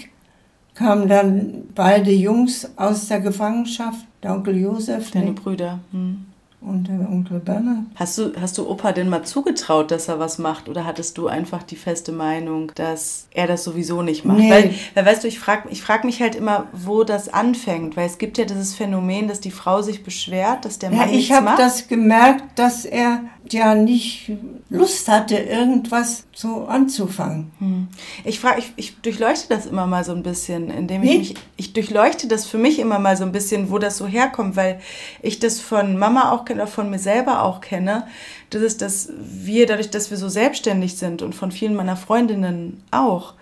kamen 0.75 1.09
dann 1.09 1.65
beide 1.75 2.11
Jungs 2.11 2.71
aus 2.77 3.09
der 3.09 3.21
Gefangenschaft, 3.21 4.07
der 4.23 4.35
Onkel 4.35 4.57
Josef. 4.59 5.11
Deine 5.11 5.27
nee. 5.27 5.33
Brüder. 5.33 5.81
Hm 5.93 6.27
und 6.61 6.89
der 6.89 7.09
Onkel 7.09 7.39
Bernhard. 7.39 7.85
Hast 7.95 8.19
du, 8.19 8.33
hast 8.41 8.59
du 8.59 8.69
Opa 8.69 8.93
denn 8.93 9.09
mal 9.09 9.23
zugetraut, 9.23 9.91
dass 9.91 10.09
er 10.09 10.19
was 10.19 10.39
macht? 10.39 10.69
Oder 10.69 10.85
hattest 10.85 11.19
du 11.19 11.29
einfach 11.29 11.63
die 11.63 11.77
feste 11.77 12.13
Meinung, 12.13 12.73
dass 12.75 13.29
er 13.33 13.47
das 13.47 13.63
sowieso 13.63 14.03
nicht 14.03 14.25
macht? 14.25 14.39
Nee. 14.39 14.51
Weil, 14.51 14.75
weil, 14.95 15.07
weißt 15.07 15.25
du, 15.25 15.29
ich 15.29 15.39
frage 15.39 15.69
ich 15.71 15.83
frag 15.83 16.05
mich 16.05 16.21
halt 16.21 16.35
immer, 16.35 16.67
wo 16.73 17.05
das 17.05 17.29
anfängt. 17.29 17.97
Weil 17.97 18.07
es 18.07 18.19
gibt 18.19 18.39
ja 18.39 18.45
dieses 18.45 18.75
Phänomen, 18.75 19.29
dass 19.29 19.41
die 19.41 19.51
Frau 19.51 19.83
sich 19.83 20.03
beschwert, 20.03 20.65
dass 20.65 20.79
der 20.79 20.91
Mann 20.91 21.01
ja, 21.01 21.07
nichts 21.07 21.31
macht. 21.31 21.41
Ich 21.43 21.47
habe 21.47 21.63
das 21.63 21.89
gemerkt, 21.89 22.59
dass 22.59 22.85
er 22.85 23.21
ja 23.53 23.75
nicht 23.75 24.31
Lust 24.69 25.09
hatte, 25.09 25.37
irgendwas 25.37 26.25
so 26.35 26.67
anzufangen. 26.67 27.51
Hm. 27.59 27.89
Ich 28.25 28.41
frage, 28.41 28.61
ich, 28.61 28.73
ich 28.77 28.97
durchleuchte 29.01 29.49
das 29.49 29.67
immer 29.67 29.87
mal 29.87 30.05
so 30.05 30.13
ein 30.13 30.23
bisschen, 30.23 30.71
indem 30.71 31.03
ich 31.03 31.11
Wie? 31.11 31.19
mich, 31.19 31.35
ich 31.57 31.73
durchleuchte 31.73 32.29
das 32.29 32.47
für 32.47 32.59
mich 32.59 32.79
immer 32.79 32.99
mal 32.99 33.17
so 33.17 33.25
ein 33.25 33.33
bisschen, 33.33 33.71
wo 33.71 33.79
das 33.79 33.97
so 33.99 34.07
herkommt, 34.07 34.57
weil 34.57 34.81
ich 35.23 35.39
das 35.39 35.61
von 35.61 35.99
Mama 35.99 36.33
auch 36.33 36.45
kenne, 36.45 36.67
von 36.67 36.91
mir 36.91 36.99
selber 36.99 37.43
auch 37.43 37.61
kenne. 37.61 38.07
Das 38.51 38.63
ist, 38.63 38.83
dass 38.83 39.11
wir, 39.19 39.67
dadurch, 39.67 39.91
dass 39.91 40.11
wir 40.11 40.17
so 40.17 40.29
selbstständig 40.29 40.97
sind 40.97 41.23
und 41.23 41.35
von 41.35 41.53
vielen 41.53 41.75
meiner 41.75 41.97
Freundinnen 41.97 42.83
auch, 42.91 43.35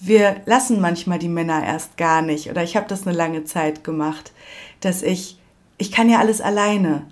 wir 0.00 0.36
lassen 0.46 0.80
manchmal 0.80 1.18
die 1.18 1.28
Männer 1.28 1.64
erst 1.64 1.96
gar 1.96 2.22
nicht. 2.22 2.50
Oder 2.50 2.62
ich 2.62 2.76
habe 2.76 2.86
das 2.88 3.06
eine 3.06 3.16
lange 3.16 3.44
Zeit 3.44 3.84
gemacht, 3.84 4.32
dass 4.80 5.02
ich, 5.02 5.38
ich 5.78 5.92
kann 5.92 6.10
ja 6.10 6.18
alles 6.18 6.40
alleine. 6.40 7.06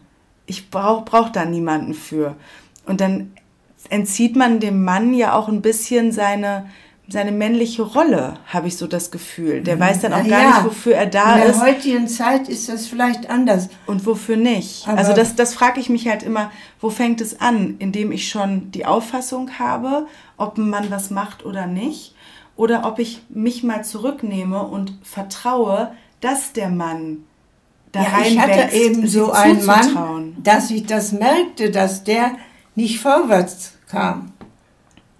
Ich 0.46 0.70
brauche 0.70 1.04
brauch 1.04 1.28
da 1.30 1.44
niemanden 1.44 1.94
für. 1.94 2.36
Und 2.86 3.00
dann 3.00 3.32
entzieht 3.88 4.36
man 4.36 4.60
dem 4.60 4.84
Mann 4.84 5.14
ja 5.14 5.34
auch 5.34 5.48
ein 5.48 5.62
bisschen 5.62 6.12
seine, 6.12 6.68
seine 7.08 7.32
männliche 7.32 7.82
Rolle, 7.82 8.34
habe 8.46 8.68
ich 8.68 8.76
so 8.76 8.86
das 8.86 9.10
Gefühl. 9.10 9.62
Der 9.62 9.78
weiß 9.78 10.00
dann 10.00 10.12
auch 10.12 10.26
gar 10.26 10.42
ja, 10.42 10.48
nicht, 10.48 10.64
wofür 10.64 10.94
er 10.94 11.06
da 11.06 11.36
ist. 11.36 11.54
In 11.56 11.60
der 11.60 11.60
heutigen 11.60 12.08
Zeit 12.08 12.48
ist 12.48 12.68
das 12.68 12.86
vielleicht 12.86 13.28
anders. 13.28 13.68
Und 13.86 14.06
wofür 14.06 14.36
nicht. 14.36 14.88
Aber 14.88 14.98
also 14.98 15.12
das, 15.12 15.34
das 15.34 15.54
frage 15.54 15.80
ich 15.80 15.88
mich 15.88 16.08
halt 16.08 16.22
immer, 16.22 16.50
wo 16.80 16.90
fängt 16.90 17.20
es 17.20 17.40
an? 17.40 17.76
Indem 17.78 18.12
ich 18.12 18.28
schon 18.28 18.70
die 18.70 18.86
Auffassung 18.86 19.58
habe, 19.58 20.06
ob 20.36 20.58
ein 20.58 20.70
Mann 20.70 20.90
was 20.90 21.10
macht 21.10 21.44
oder 21.44 21.66
nicht. 21.66 22.14
Oder 22.56 22.86
ob 22.86 22.98
ich 22.98 23.22
mich 23.28 23.62
mal 23.62 23.84
zurücknehme 23.84 24.62
und 24.62 24.94
vertraue, 25.02 25.92
dass 26.20 26.52
der 26.52 26.68
Mann 26.68 27.24
da 27.92 28.02
ja, 28.02 28.26
ich 28.26 28.38
hatte 28.38 28.74
eben 28.74 29.06
so 29.06 29.32
einen 29.32 29.64
Mann, 29.66 30.36
dass 30.42 30.70
ich 30.70 30.86
das 30.86 31.12
merkte, 31.12 31.70
dass 31.70 32.04
der 32.04 32.32
nicht 32.74 33.00
vorwärts 33.00 33.74
kam. 33.86 34.32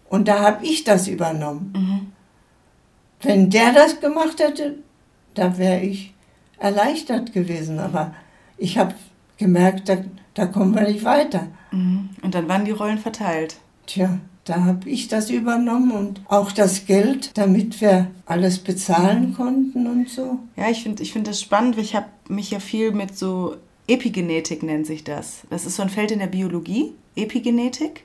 Und 0.09 0.29
da 0.29 0.41
habe 0.41 0.65
ich 0.65 0.85
das 0.85 1.07
übernommen. 1.07 1.73
Mhm. 1.77 2.13
Wenn 3.23 3.51
der 3.51 3.73
das 3.73 4.01
gemacht 4.01 4.41
hätte, 4.41 4.79
dann 5.35 5.59
wäre 5.59 5.81
ich 5.81 6.15
erleichtert 6.59 7.33
gewesen. 7.33 7.79
Aber 7.79 8.15
ich 8.57 8.79
habe 8.79 8.95
gemerkt, 9.37 9.89
da, 9.89 9.99
da 10.35 10.47
kommen 10.47 10.75
wir 10.75 10.83
nicht 10.83 11.05
weiter. 11.05 11.49
Mhm. 11.71 12.11
Und 12.23 12.35
dann 12.35 12.49
waren 12.49 12.65
die 12.65 12.73
Rollen 12.73 12.99
verteilt. 12.99 13.57
Tja, 13.87 14.19
da 14.45 14.65
habe 14.65 14.89
ich 14.89 15.09
das 15.09 15.31
übernommen 15.31 15.93
und 15.93 16.21
auch 16.29 16.51
das 16.51 16.87
Geld, 16.87 17.31
damit 17.39 17.81
wir 17.81 18.11
alles 18.27 18.59
bezahlen 18.59 19.35
konnten 19.35 19.87
und 19.87 20.09
so. 20.09 20.39
Ja, 20.57 20.69
ich 20.69 20.83
finde 20.83 21.03
ich 21.03 21.13
find 21.13 21.29
das 21.29 21.41
spannend. 21.41 21.79
Ich 21.79 21.95
habe 21.95 22.07
mich 22.29 22.51
ja 22.51 22.59
viel 22.59 22.93
mit 22.93 23.17
so 23.17 23.57
Epigenetik 23.87 24.63
nennt 24.63 24.87
sich 24.87 25.05
das. 25.05 25.43
Das 25.51 25.67
ist 25.67 25.77
so 25.77 25.83
ein 25.83 25.91
Feld 25.91 26.11
in 26.11 26.19
der 26.19 26.27
Biologie, 26.27 26.93
Epigenetik. 27.15 28.05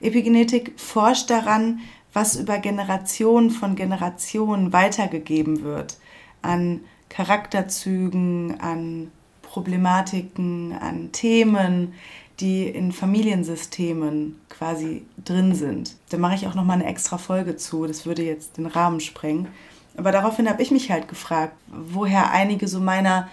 Epigenetik 0.00 0.74
forscht 0.76 1.30
daran, 1.30 1.80
was 2.12 2.36
über 2.36 2.58
Generationen 2.58 3.50
von 3.50 3.76
Generationen 3.76 4.72
weitergegeben 4.72 5.62
wird 5.62 5.96
an 6.42 6.80
Charakterzügen, 7.08 8.60
an 8.60 9.10
Problematiken, 9.42 10.72
an 10.72 11.12
Themen, 11.12 11.94
die 12.40 12.68
in 12.68 12.92
Familiensystemen 12.92 14.40
quasi 14.48 15.06
drin 15.24 15.54
sind. 15.54 15.96
Da 16.10 16.18
mache 16.18 16.34
ich 16.34 16.46
auch 16.46 16.54
noch 16.54 16.64
mal 16.64 16.74
eine 16.74 16.86
extra 16.86 17.18
Folge 17.18 17.56
zu. 17.56 17.86
Das 17.86 18.06
würde 18.06 18.22
jetzt 18.22 18.58
den 18.58 18.66
Rahmen 18.66 19.00
sprengen. 19.00 19.48
Aber 19.96 20.12
daraufhin 20.12 20.48
habe 20.48 20.62
ich 20.62 20.70
mich 20.70 20.90
halt 20.90 21.08
gefragt, 21.08 21.54
woher 21.68 22.30
einige 22.30 22.68
so 22.68 22.80
meiner 22.80 23.28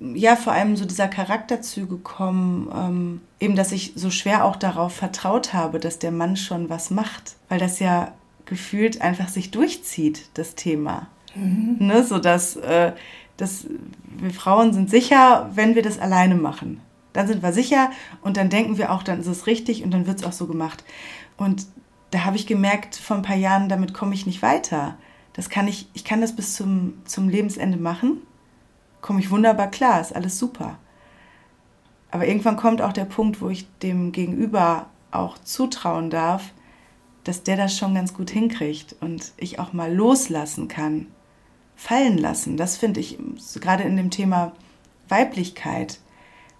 ja, 0.00 0.36
vor 0.36 0.52
allem 0.52 0.76
so 0.76 0.84
dieser 0.84 1.08
Charakterzüge 1.08 1.96
kommen, 1.96 2.70
ähm, 2.74 3.20
eben, 3.40 3.56
dass 3.56 3.72
ich 3.72 3.92
so 3.96 4.10
schwer 4.10 4.44
auch 4.44 4.56
darauf 4.56 4.94
vertraut 4.94 5.52
habe, 5.52 5.80
dass 5.80 5.98
der 5.98 6.12
Mann 6.12 6.36
schon 6.36 6.68
was 6.68 6.90
macht, 6.90 7.34
weil 7.48 7.58
das 7.58 7.80
ja 7.80 8.12
gefühlt 8.44 9.02
einfach 9.02 9.28
sich 9.28 9.50
durchzieht, 9.50 10.30
das 10.34 10.54
Thema. 10.54 11.08
Mhm. 11.34 11.76
Ne, 11.80 12.04
so 12.04 12.18
dass, 12.18 12.56
äh, 12.56 12.92
dass 13.36 13.66
wir 14.18 14.30
Frauen 14.30 14.72
sind 14.72 14.88
sicher, 14.88 15.50
wenn 15.54 15.74
wir 15.74 15.82
das 15.82 15.98
alleine 15.98 16.36
machen. 16.36 16.80
Dann 17.18 17.26
sind 17.26 17.42
wir 17.42 17.52
sicher 17.52 17.90
und 18.22 18.36
dann 18.36 18.48
denken 18.48 18.78
wir 18.78 18.92
auch, 18.92 19.02
dann 19.02 19.20
ist 19.20 19.26
es 19.26 19.46
richtig 19.46 19.82
und 19.82 19.90
dann 19.90 20.06
wird 20.06 20.20
es 20.20 20.24
auch 20.24 20.32
so 20.32 20.46
gemacht. 20.46 20.84
Und 21.36 21.66
da 22.10 22.24
habe 22.24 22.36
ich 22.36 22.46
gemerkt, 22.46 22.96
vor 22.96 23.16
ein 23.16 23.22
paar 23.22 23.36
Jahren, 23.36 23.68
damit 23.68 23.92
komme 23.92 24.14
ich 24.14 24.24
nicht 24.24 24.40
weiter. 24.40 24.96
Das 25.32 25.50
kann 25.50 25.68
ich, 25.68 25.88
ich 25.94 26.04
kann 26.04 26.20
das 26.20 26.34
bis 26.34 26.54
zum, 26.54 26.94
zum 27.04 27.28
Lebensende 27.28 27.76
machen 27.76 28.22
komme 29.00 29.20
ich 29.20 29.30
wunderbar 29.30 29.70
klar, 29.70 30.00
ist 30.00 30.14
alles 30.14 30.38
super. 30.38 30.78
Aber 32.10 32.26
irgendwann 32.26 32.56
kommt 32.56 32.80
auch 32.82 32.92
der 32.92 33.04
Punkt, 33.04 33.40
wo 33.40 33.48
ich 33.48 33.66
dem 33.78 34.12
Gegenüber 34.12 34.86
auch 35.10 35.38
zutrauen 35.38 36.10
darf, 36.10 36.52
dass 37.24 37.42
der 37.42 37.56
das 37.56 37.76
schon 37.76 37.94
ganz 37.94 38.14
gut 38.14 38.30
hinkriegt 38.30 38.96
und 39.00 39.32
ich 39.36 39.58
auch 39.58 39.72
mal 39.72 39.94
loslassen 39.94 40.68
kann, 40.68 41.06
fallen 41.76 42.16
lassen. 42.16 42.56
Das 42.56 42.76
finde 42.76 43.00
ich 43.00 43.18
gerade 43.60 43.84
in 43.84 43.96
dem 43.96 44.10
Thema 44.10 44.52
Weiblichkeit 45.08 46.00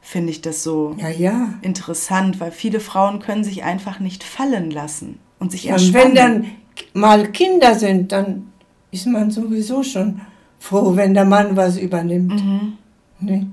finde 0.01 0.31
ich 0.31 0.41
das 0.41 0.63
so 0.63 0.95
ja, 0.99 1.09
ja. 1.09 1.55
interessant, 1.63 2.41
weil 2.41 2.51
viele 2.53 2.81
Frauen 2.81 3.21
können 3.21 3.45
sich 3.45 3.65
einfach 3.65 4.01
nicht 4.01 4.25
fallen 4.25 4.71
lassen 4.71 5.19
und 5.39 5.53
sich 5.53 5.69
entspannen. 5.69 6.09
Und 6.09 6.15
wenn 6.15 6.15
dann 6.15 6.47
mal 6.95 7.31
Kinder 7.31 7.75
sind, 7.75 8.13
dann 8.13 8.53
ist 8.91 9.07
man 9.07 9.31
sowieso 9.31 9.83
schon 9.83 10.21
froh, 10.59 10.97
wenn 10.97 11.15
der 11.15 11.25
Mann 11.25 11.57
was 11.57 11.77
übernimmt. 11.77 12.43
Mhm. 12.43 12.79
Nee. 13.21 13.47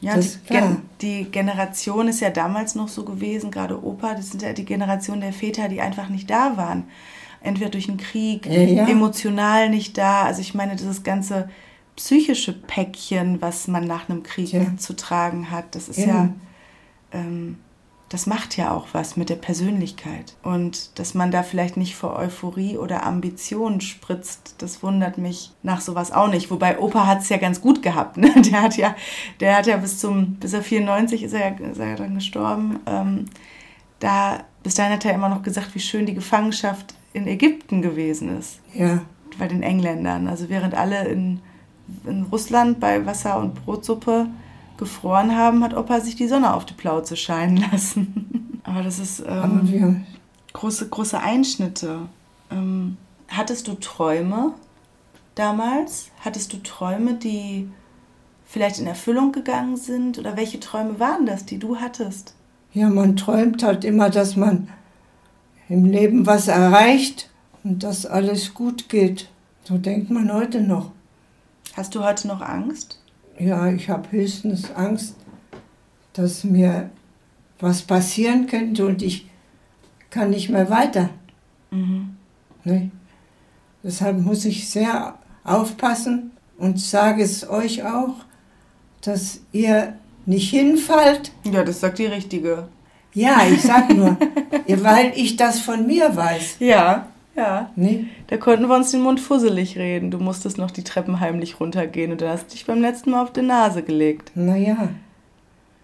Ja, 0.00 0.16
die, 0.16 0.28
Gen 0.48 0.76
die, 1.02 1.24
Generation 1.24 2.08
ist 2.08 2.20
ja 2.20 2.30
damals 2.30 2.74
noch 2.74 2.88
so 2.88 3.04
gewesen, 3.04 3.50
gerade 3.50 3.84
Opa, 3.84 4.14
das 4.14 4.30
sind 4.30 4.42
ja 4.42 4.54
die 4.54 4.64
Generation 4.64 5.20
der 5.20 5.34
Väter, 5.34 5.68
die 5.68 5.82
einfach 5.82 6.08
nicht 6.08 6.30
da 6.30 6.56
waren. 6.56 6.84
Entweder 7.42 7.70
durch 7.70 7.86
den 7.86 7.98
Krieg, 7.98 8.46
ja, 8.46 8.62
ja. 8.62 8.88
emotional 8.88 9.68
nicht 9.68 9.98
da. 9.98 10.22
Also 10.22 10.40
ich 10.40 10.54
meine, 10.54 10.76
dieses 10.76 11.02
ganze 11.02 11.48
psychische 12.00 12.54
Päckchen, 12.54 13.42
was 13.42 13.68
man 13.68 13.86
nach 13.86 14.08
einem 14.08 14.22
Krieg 14.22 14.52
ja. 14.52 14.74
zu 14.78 14.96
tragen 14.96 15.50
hat, 15.50 15.74
das 15.74 15.90
ist 15.90 15.98
ja 15.98 16.30
ähm, 17.12 17.58
das 18.08 18.26
macht 18.26 18.56
ja 18.56 18.72
auch 18.72 18.88
was 18.90 19.16
mit 19.16 19.30
der 19.30 19.36
Persönlichkeit. 19.36 20.34
Und 20.42 20.98
dass 20.98 21.14
man 21.14 21.30
da 21.30 21.44
vielleicht 21.44 21.76
nicht 21.76 21.94
vor 21.94 22.16
Euphorie 22.16 22.76
oder 22.76 23.06
Ambition 23.06 23.80
spritzt, 23.80 24.56
das 24.58 24.82
wundert 24.82 25.16
mich 25.16 25.52
nach 25.62 25.80
sowas 25.80 26.10
auch 26.10 26.28
nicht. 26.28 26.50
Wobei 26.50 26.80
Opa 26.80 27.06
hat 27.06 27.20
es 27.20 27.28
ja 27.28 27.36
ganz 27.36 27.60
gut 27.60 27.82
gehabt. 27.82 28.16
Ne? 28.16 28.32
Der 28.50 28.62
hat 28.62 28.76
ja, 28.76 28.96
der 29.38 29.56
hat 29.56 29.68
ja 29.68 29.76
bis 29.76 29.98
zum, 29.98 30.34
bis 30.34 30.54
er 30.54 30.62
94 30.62 31.22
ist 31.22 31.34
er, 31.34 31.60
ist 31.60 31.78
er 31.78 31.94
dann 31.94 32.16
gestorben. 32.16 32.80
Ähm, 32.86 33.26
da, 34.00 34.42
bis 34.64 34.74
dahin 34.74 34.94
hat 34.94 35.04
er 35.04 35.14
immer 35.14 35.28
noch 35.28 35.42
gesagt, 35.42 35.76
wie 35.76 35.80
schön 35.80 36.04
die 36.04 36.14
Gefangenschaft 36.14 36.94
in 37.12 37.28
Ägypten 37.28 37.80
gewesen 37.80 38.36
ist. 38.36 38.58
Ja. 38.74 39.02
Bei 39.38 39.46
den 39.46 39.62
Engländern. 39.62 40.26
Also 40.26 40.48
während 40.48 40.74
alle 40.74 41.06
in, 41.06 41.40
in 42.06 42.24
Russland 42.24 42.80
bei 42.80 43.04
Wasser 43.06 43.38
und 43.38 43.54
Brotsuppe 43.64 44.26
gefroren 44.76 45.36
haben, 45.36 45.62
hat 45.62 45.76
Opa 45.76 46.00
sich 46.00 46.16
die 46.16 46.28
Sonne 46.28 46.54
auf 46.54 46.64
die 46.64 46.74
Plauze 46.74 47.16
scheinen 47.16 47.58
lassen. 47.70 48.60
Aber 48.64 48.82
das 48.82 48.98
ist 48.98 49.22
ähm, 49.26 50.04
große, 50.52 50.88
große 50.88 51.20
Einschnitte. 51.20 52.00
Ähm, 52.50 52.96
hattest 53.28 53.68
du 53.68 53.74
Träume 53.74 54.54
damals? 55.34 56.10
Hattest 56.20 56.52
du 56.52 56.62
Träume, 56.62 57.14
die 57.14 57.68
vielleicht 58.46 58.78
in 58.78 58.86
Erfüllung 58.86 59.32
gegangen 59.32 59.76
sind? 59.76 60.18
Oder 60.18 60.36
welche 60.36 60.60
Träume 60.60 60.98
waren 60.98 61.26
das, 61.26 61.46
die 61.46 61.58
du 61.58 61.76
hattest? 61.76 62.34
Ja, 62.72 62.88
man 62.88 63.16
träumt 63.16 63.62
halt 63.62 63.84
immer, 63.84 64.10
dass 64.10 64.36
man 64.36 64.68
im 65.68 65.84
Leben 65.84 66.26
was 66.26 66.48
erreicht 66.48 67.30
und 67.64 67.82
dass 67.82 68.06
alles 68.06 68.54
gut 68.54 68.88
geht. 68.88 69.28
So 69.64 69.78
denkt 69.78 70.10
man 70.10 70.32
heute 70.32 70.60
noch. 70.60 70.90
Hast 71.76 71.94
du 71.94 72.04
heute 72.04 72.26
noch 72.28 72.40
Angst? 72.40 73.00
Ja, 73.38 73.70
ich 73.70 73.88
habe 73.88 74.10
höchstens 74.10 74.70
Angst, 74.72 75.16
dass 76.12 76.44
mir 76.44 76.90
was 77.58 77.82
passieren 77.82 78.46
könnte 78.46 78.86
und 78.86 79.02
ich 79.02 79.30
kann 80.10 80.30
nicht 80.30 80.50
mehr 80.50 80.68
weiter. 80.68 81.10
Mhm. 81.70 82.16
Ne? 82.64 82.90
Deshalb 83.82 84.18
muss 84.18 84.44
ich 84.44 84.68
sehr 84.68 85.14
aufpassen 85.44 86.32
und 86.58 86.80
sage 86.80 87.22
es 87.22 87.48
euch 87.48 87.84
auch, 87.84 88.16
dass 89.00 89.40
ihr 89.52 89.94
nicht 90.26 90.50
hinfallt. 90.50 91.32
Ja, 91.44 91.64
das 91.64 91.80
sagt 91.80 91.98
die 91.98 92.06
Richtige. 92.06 92.68
Ja, 93.14 93.46
ich 93.50 93.62
sag 93.62 93.94
nur, 93.94 94.16
weil 94.66 95.12
ich 95.16 95.36
das 95.36 95.60
von 95.60 95.86
mir 95.86 96.14
weiß. 96.14 96.56
Ja, 96.60 97.09
ja. 97.36 97.70
Nee? 97.76 98.06
Da 98.26 98.36
konnten 98.36 98.68
wir 98.68 98.76
uns 98.76 98.90
den 98.90 99.02
Mund 99.02 99.20
fusselig 99.20 99.78
reden. 99.78 100.10
Du 100.10 100.18
musstest 100.18 100.58
noch 100.58 100.70
die 100.70 100.84
Treppen 100.84 101.20
heimlich 101.20 101.60
runtergehen 101.60 102.12
und 102.12 102.20
du 102.20 102.28
hast 102.28 102.52
dich 102.52 102.66
beim 102.66 102.80
letzten 102.80 103.10
Mal 103.10 103.22
auf 103.22 103.32
die 103.32 103.42
Nase 103.42 103.82
gelegt. 103.82 104.32
Naja. 104.34 104.88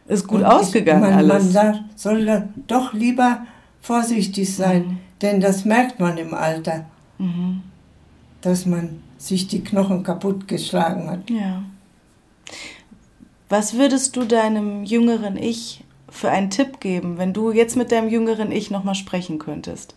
Ist 0.08 0.26
gut 0.26 0.40
und 0.40 0.46
ausgegangen 0.46 1.04
ich, 1.04 1.10
man, 1.10 1.18
alles. 1.18 1.44
Man 1.44 1.52
sagt, 1.52 1.80
soll 1.96 2.48
doch 2.66 2.92
lieber 2.92 3.46
vorsichtig 3.80 4.54
sein, 4.54 4.82
mhm. 4.82 4.98
denn 5.22 5.40
das 5.40 5.64
merkt 5.64 6.00
man 6.00 6.16
im 6.18 6.34
Alter, 6.34 6.86
mhm. 7.18 7.62
dass 8.40 8.66
man 8.66 9.02
sich 9.18 9.48
die 9.48 9.64
Knochen 9.64 10.02
kaputt 10.02 10.46
geschlagen 10.46 11.10
hat. 11.10 11.30
Ja. 11.30 11.62
Was 13.48 13.74
würdest 13.74 14.16
du 14.16 14.24
deinem 14.24 14.84
jüngeren 14.84 15.36
Ich 15.36 15.84
für 16.08 16.30
einen 16.30 16.50
Tipp 16.50 16.80
geben, 16.80 17.18
wenn 17.18 17.32
du 17.32 17.52
jetzt 17.52 17.76
mit 17.76 17.92
deinem 17.92 18.08
jüngeren 18.08 18.52
Ich 18.52 18.70
nochmal 18.70 18.94
sprechen 18.94 19.38
könntest? 19.38 19.94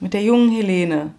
Mit 0.00 0.14
der 0.14 0.22
jungen 0.22 0.50
Helene. 0.50 1.12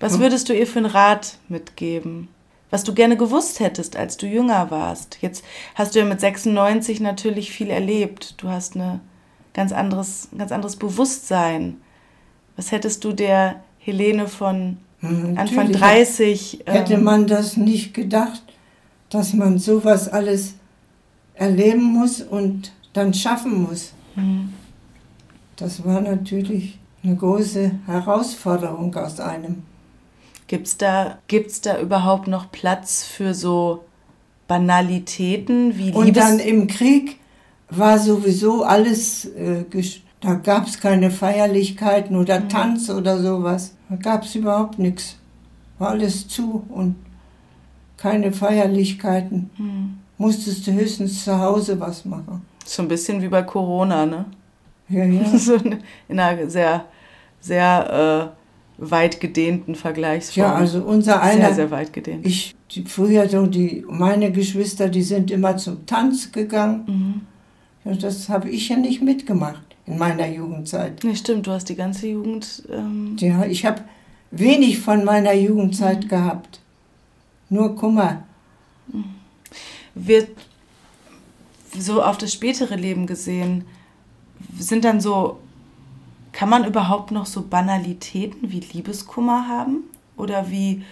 Was 0.00 0.14
hm. 0.14 0.20
würdest 0.20 0.48
du 0.48 0.54
ihr 0.54 0.66
für 0.66 0.78
einen 0.78 0.86
Rat 0.86 1.38
mitgeben? 1.48 2.28
Was 2.70 2.84
du 2.84 2.94
gerne 2.94 3.16
gewusst 3.16 3.60
hättest, 3.60 3.96
als 3.96 4.16
du 4.16 4.26
jünger 4.26 4.70
warst. 4.70 5.18
Jetzt 5.20 5.44
hast 5.74 5.94
du 5.94 5.98
ja 5.98 6.04
mit 6.04 6.20
96 6.20 7.00
natürlich 7.00 7.52
viel 7.52 7.68
erlebt. 7.68 8.34
Du 8.38 8.48
hast 8.48 8.76
eine 8.76 9.00
ganz 9.52 9.72
anderes, 9.72 10.28
ein 10.32 10.38
ganz 10.38 10.52
anderes 10.52 10.76
Bewusstsein. 10.76 11.76
Was 12.56 12.72
hättest 12.72 13.04
du 13.04 13.12
der 13.12 13.60
Helene 13.78 14.28
von 14.28 14.78
hm, 15.00 15.36
Anfang 15.36 15.72
30? 15.72 16.64
Hätte 16.66 16.94
ähm, 16.94 17.04
man 17.04 17.26
das 17.26 17.56
nicht 17.56 17.92
gedacht, 17.92 18.42
dass 19.08 19.32
man 19.34 19.58
sowas 19.58 20.08
alles 20.08 20.54
erleben 21.34 21.82
muss 21.82 22.20
und 22.20 22.72
dann 22.92 23.14
schaffen 23.14 23.62
muss. 23.62 23.92
Mhm. 24.14 24.52
Das 25.56 25.84
war 25.84 26.00
natürlich 26.00 26.78
eine 27.02 27.16
große 27.16 27.72
Herausforderung 27.86 28.94
aus 28.94 29.20
einem. 29.20 29.62
Gibt 30.46 30.66
es 30.66 30.76
da, 30.76 31.18
gibt's 31.28 31.60
da 31.60 31.80
überhaupt 31.80 32.26
noch 32.26 32.50
Platz 32.50 33.04
für 33.04 33.34
so 33.34 33.84
Banalitäten 34.48 35.78
wie 35.78 35.92
Und 35.92 36.06
Liebes 36.06 36.22
dann 36.22 36.38
im 36.40 36.66
Krieg 36.66 37.20
war 37.68 37.98
sowieso 37.98 38.64
alles, 38.64 39.26
äh, 39.26 39.64
da 40.20 40.34
gab 40.34 40.66
es 40.66 40.80
keine 40.80 41.10
Feierlichkeiten 41.10 42.16
oder 42.16 42.40
mhm. 42.40 42.48
Tanz 42.48 42.90
oder 42.90 43.20
sowas. 43.20 43.74
Da 43.88 43.96
gab 43.96 44.24
es 44.24 44.34
überhaupt 44.34 44.78
nichts. 44.78 45.16
War 45.78 45.90
alles 45.90 46.26
zu 46.26 46.64
und 46.68 46.96
keine 47.96 48.32
Feierlichkeiten. 48.32 49.50
Mhm. 49.56 49.98
Musstest 50.18 50.66
du 50.66 50.72
höchstens 50.72 51.24
zu 51.24 51.38
Hause 51.38 51.78
was 51.78 52.04
machen. 52.04 52.42
So 52.66 52.82
ein 52.82 52.88
bisschen 52.88 53.22
wie 53.22 53.28
bei 53.28 53.42
Corona, 53.42 54.04
ne? 54.04 54.26
Ja, 54.90 55.04
ja. 55.04 55.38
so 55.38 55.54
in 55.54 56.20
einer 56.20 56.50
sehr, 56.50 56.84
sehr 57.40 58.34
äh, 58.34 58.40
weit 58.90 59.20
gedehnten 59.20 59.74
Vergleichsform. 59.74 60.46
Ja, 60.46 60.54
also 60.54 60.82
unser 60.82 61.22
einer. 61.22 61.46
Sehr, 61.46 61.54
sehr 61.54 61.70
weit 61.70 61.92
gedehnt. 61.92 62.26
Ich, 62.26 62.54
die, 62.72 62.84
früher 62.84 63.28
so 63.28 63.46
die, 63.46 63.84
meine 63.88 64.32
Geschwister, 64.32 64.88
die 64.88 65.02
sind 65.02 65.30
immer 65.30 65.56
zum 65.56 65.86
Tanz 65.86 66.32
gegangen. 66.32 66.84
Mhm. 66.86 67.20
Ja, 67.84 67.96
das 67.96 68.28
habe 68.28 68.50
ich 68.50 68.68
ja 68.68 68.76
nicht 68.76 69.02
mitgemacht 69.02 69.62
in 69.86 69.98
meiner 69.98 70.28
Jugendzeit. 70.28 71.02
Nee, 71.04 71.14
stimmt, 71.14 71.46
du 71.46 71.52
hast 71.52 71.68
die 71.68 71.76
ganze 71.76 72.08
Jugend. 72.08 72.62
Ähm 72.70 73.16
ja, 73.18 73.44
ich 73.44 73.64
habe 73.64 73.82
wenig 74.30 74.78
von 74.78 75.04
meiner 75.04 75.32
Jugendzeit 75.32 76.04
mhm. 76.04 76.08
gehabt. 76.08 76.60
Nur 77.48 77.74
Kummer. 77.74 78.24
Wird 79.94 80.28
so 81.76 82.02
auf 82.02 82.18
das 82.18 82.32
spätere 82.32 82.76
Leben 82.76 83.06
gesehen, 83.06 83.64
sind 84.58 84.84
dann 84.84 85.00
so, 85.00 85.38
kann 86.32 86.48
man 86.48 86.64
überhaupt 86.64 87.10
noch 87.10 87.26
so 87.26 87.42
Banalitäten 87.42 88.50
wie 88.50 88.60
Liebeskummer 88.60 89.48
haben? 89.48 89.84
Oder 90.16 90.50
wie 90.50 90.84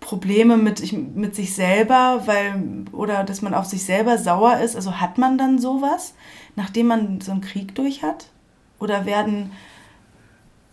Probleme 0.00 0.56
mit, 0.56 0.92
mit 1.16 1.34
sich 1.34 1.54
selber, 1.54 2.22
weil, 2.26 2.84
oder 2.92 3.24
dass 3.24 3.42
man 3.42 3.54
auf 3.54 3.66
sich 3.66 3.84
selber 3.84 4.18
sauer 4.18 4.58
ist? 4.58 4.76
Also 4.76 5.00
hat 5.00 5.18
man 5.18 5.38
dann 5.38 5.58
sowas, 5.58 6.14
nachdem 6.54 6.86
man 6.88 7.20
so 7.20 7.32
einen 7.32 7.40
Krieg 7.40 7.74
durch 7.74 8.02
hat? 8.02 8.26
Oder 8.78 9.06
werden 9.06 9.50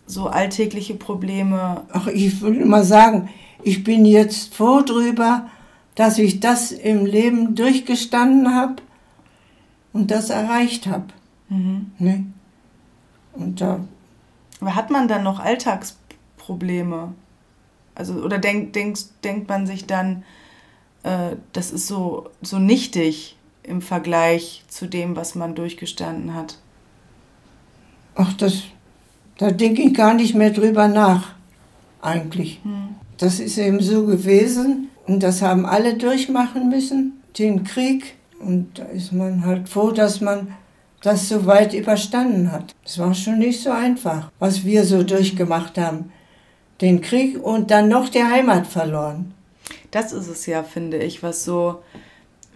so 0.06 0.26
alltägliche 0.28 0.94
Probleme. 0.94 1.82
Ach, 1.92 2.06
ich 2.06 2.40
würde 2.40 2.64
mal 2.64 2.84
sagen, 2.84 3.30
ich 3.62 3.84
bin 3.84 4.04
jetzt 4.04 4.54
froh 4.54 4.82
drüber, 4.82 5.48
dass 5.94 6.18
ich 6.18 6.40
das 6.40 6.72
im 6.72 7.06
Leben 7.06 7.54
durchgestanden 7.54 8.54
habe 8.54 8.76
und 9.92 10.10
das 10.10 10.30
erreicht 10.30 10.86
habe. 10.86 11.06
Mhm. 11.48 11.92
Ne? 11.98 12.26
Und 13.32 13.60
da. 13.60 13.80
Aber 14.60 14.74
hat 14.74 14.90
man 14.90 15.08
dann 15.08 15.22
noch 15.22 15.40
Alltagsprobleme? 15.40 17.12
Also, 17.94 18.14
oder 18.14 18.38
denk, 18.38 18.72
denk, 18.72 18.98
denkt 19.22 19.48
man 19.48 19.66
sich 19.66 19.86
dann, 19.86 20.24
äh, 21.02 21.36
das 21.52 21.70
ist 21.70 21.86
so, 21.86 22.30
so 22.42 22.58
nichtig 22.58 23.36
im 23.62 23.82
Vergleich 23.82 24.64
zu 24.68 24.86
dem, 24.86 25.16
was 25.16 25.34
man 25.34 25.54
durchgestanden 25.54 26.34
hat? 26.34 26.58
Ach, 28.14 28.32
das, 28.34 28.64
da 29.38 29.50
denke 29.50 29.82
ich 29.82 29.94
gar 29.94 30.14
nicht 30.14 30.34
mehr 30.34 30.50
drüber 30.50 30.88
nach, 30.88 31.34
eigentlich. 32.00 32.60
Hm. 32.62 32.96
Das 33.18 33.40
ist 33.40 33.58
eben 33.58 33.80
so 33.80 34.06
gewesen 34.06 34.88
und 35.06 35.22
das 35.22 35.42
haben 35.42 35.66
alle 35.66 35.96
durchmachen 35.96 36.68
müssen, 36.68 37.22
den 37.38 37.64
Krieg. 37.64 38.14
Und 38.40 38.78
da 38.78 38.84
ist 38.84 39.12
man 39.12 39.44
halt 39.44 39.68
froh, 39.68 39.90
dass 39.90 40.20
man 40.20 40.48
das 41.04 41.28
so 41.28 41.44
weit 41.44 41.74
überstanden 41.74 42.50
hat. 42.50 42.74
Es 42.82 42.98
war 42.98 43.12
schon 43.12 43.38
nicht 43.38 43.60
so 43.60 43.70
einfach, 43.70 44.30
was 44.38 44.64
wir 44.64 44.84
so 44.84 45.02
durchgemacht 45.02 45.76
haben. 45.76 46.10
Den 46.80 47.02
Krieg 47.02 47.44
und 47.44 47.70
dann 47.70 47.88
noch 47.88 48.08
die 48.08 48.24
Heimat 48.24 48.66
verloren. 48.66 49.34
Das 49.90 50.12
ist 50.12 50.28
es 50.28 50.46
ja, 50.46 50.62
finde 50.62 50.96
ich, 50.96 51.22
was 51.22 51.44
so, 51.44 51.82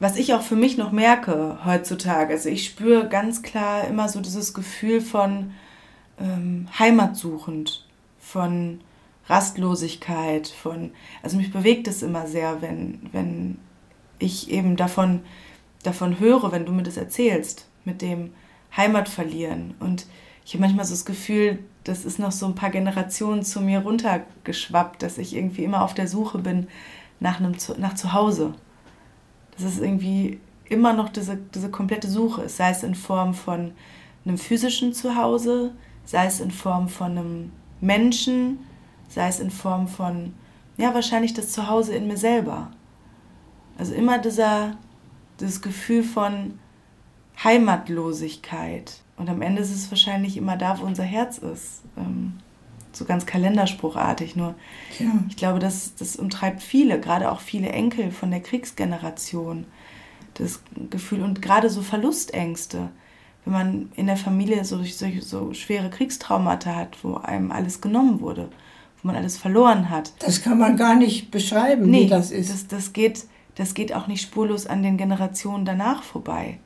was 0.01 0.17
ich 0.17 0.33
auch 0.33 0.41
für 0.41 0.57
mich 0.57 0.79
noch 0.79 0.93
merke 0.93 1.59
heutzutage. 1.67 2.33
Also 2.33 2.49
ich 2.49 2.65
spüre 2.65 3.07
ganz 3.11 3.43
klar 3.43 3.87
immer 3.87 4.09
so 4.09 4.21
dieses 4.21 4.55
Gefühl 4.55 5.03
von 5.03 5.53
ähm, 6.19 6.69
heimatsuchend, 6.79 7.87
von 8.19 8.81
Rastlosigkeit, 9.27 10.49
von, 10.49 10.93
also 11.23 11.37
mich 11.37 11.53
bewegt 11.53 11.87
es 11.87 12.03
immer 12.03 12.27
sehr, 12.27 12.63
wenn, 12.63 13.01
wenn 13.13 13.59
ich 14.19 14.51
eben 14.51 14.77
davon, 14.77 15.21
davon 15.83 16.19
höre, 16.19 16.51
wenn 16.51 16.65
du 16.65 16.73
mir 16.73 16.83
das 16.83 16.97
erzählst, 16.97 17.68
mit 17.89 18.03
dem 18.03 18.33
Heimat 18.77 19.09
verlieren. 19.09 19.75
Und 19.81 20.07
ich 20.45 20.53
habe 20.53 20.63
manchmal 20.63 20.85
so 20.85 20.93
das 20.93 21.07
Gefühl, 21.07 21.59
das 21.85 22.05
ist 22.05 22.19
noch 22.19 22.33
so 22.33 22.47
ein 22.47 22.55
paar 22.55 22.71
Generationen 22.71 23.43
zu 23.43 23.61
mir 23.61 23.81
runtergeschwappt, 23.81 25.03
dass 25.03 25.17
ich 25.19 25.35
irgendwie 25.35 25.65
immer 25.65 25.83
auf 25.83 25.95
der 25.95 26.07
Suche 26.07 26.39
bin 26.39 26.69
nach 27.19 27.41
einem 27.41 27.57
nach 27.79 27.95
Zuhause. 27.95 28.55
Das 29.53 29.65
ist 29.65 29.81
irgendwie 29.81 30.39
immer 30.67 30.93
noch 30.93 31.09
diese, 31.09 31.39
diese 31.55 31.71
komplette 31.71 32.09
Suche, 32.09 32.49
sei 32.49 32.71
es 32.71 32.83
in 32.83 32.95
Form 32.95 33.33
von 33.33 33.73
einem 34.25 34.39
physischen 34.39 34.93
Zuhause, 34.93 35.73
sei 36.05 36.27
es 36.27 36.41
in 36.41 36.51
Form 36.51 36.89
von 36.89 37.13
einem 37.13 37.53
Menschen, 37.81 38.59
sei 39.09 39.29
es 39.29 39.41
in 39.41 39.51
Form 39.51 39.89
von, 39.89 40.35
ja, 40.77 40.95
wahrscheinlich 40.95 41.33
das 41.33 41.53
Zuhause 41.53 41.95
in 41.95 42.07
mir 42.07 42.19
selber. 42.19 42.71
Also 43.79 43.95
immer 43.95 44.19
dieser, 44.19 44.77
dieses 45.41 45.63
Gefühl 45.63 46.03
von 46.03 46.59
Heimatlosigkeit. 47.43 49.01
Und 49.17 49.29
am 49.29 49.43
Ende 49.43 49.63
ist 49.63 49.75
es 49.75 49.91
wahrscheinlich 49.91 50.37
immer 50.37 50.57
da, 50.57 50.79
wo 50.81 50.85
unser 50.85 51.05
Herz 51.05 51.39
ist. 51.39 51.83
Ähm, 51.97 52.35
so 52.93 53.05
ganz 53.05 53.27
kalenderspruchartig. 53.27 54.37
Nur 54.37 54.55
ja. 54.99 55.07
ich 55.29 55.37
glaube, 55.37 55.59
das, 55.59 55.95
das 55.95 56.17
umtreibt 56.17 56.63
viele, 56.63 57.01
gerade 57.01 57.31
auch 57.31 57.41
viele 57.41 57.69
Enkel 57.71 58.11
von 58.11 58.31
der 58.31 58.41
Kriegsgeneration. 58.41 59.67
Das 60.35 60.63
Gefühl 60.91 61.23
und 61.23 61.43
gerade 61.43 61.69
so 61.71 61.83
Verlustängste. 61.83 62.91
wenn 63.45 63.53
man 63.53 63.93
in 63.97 64.07
der 64.07 64.17
Familie 64.17 64.65
so, 64.65 64.83
so, 64.85 65.07
so 65.21 65.55
schwere 65.55 65.91
Kriegstraumata 65.91 66.75
hat, 66.75 67.03
wo 67.03 67.15
einem 67.17 67.51
alles 67.51 67.81
genommen 67.81 68.21
wurde, 68.21 68.49
wo 69.03 69.09
man 69.09 69.17
alles 69.17 69.37
verloren 69.37 69.91
hat. 69.91 70.13
Das 70.21 70.43
kann 70.43 70.59
man 70.59 70.77
gar 70.77 70.95
nicht 70.95 71.31
beschreiben, 71.31 71.91
nee, 71.91 72.05
wie 72.05 72.09
das 72.09 72.31
ist. 72.31 72.53
Das, 72.53 72.67
das, 72.69 72.93
geht, 72.93 73.25
das 73.57 73.75
geht 73.75 73.93
auch 73.93 74.07
nicht 74.07 74.23
spurlos 74.23 74.67
an 74.67 74.83
den 74.83 74.97
Generationen 74.97 75.65
danach 75.65 76.03
vorbei. 76.03 76.59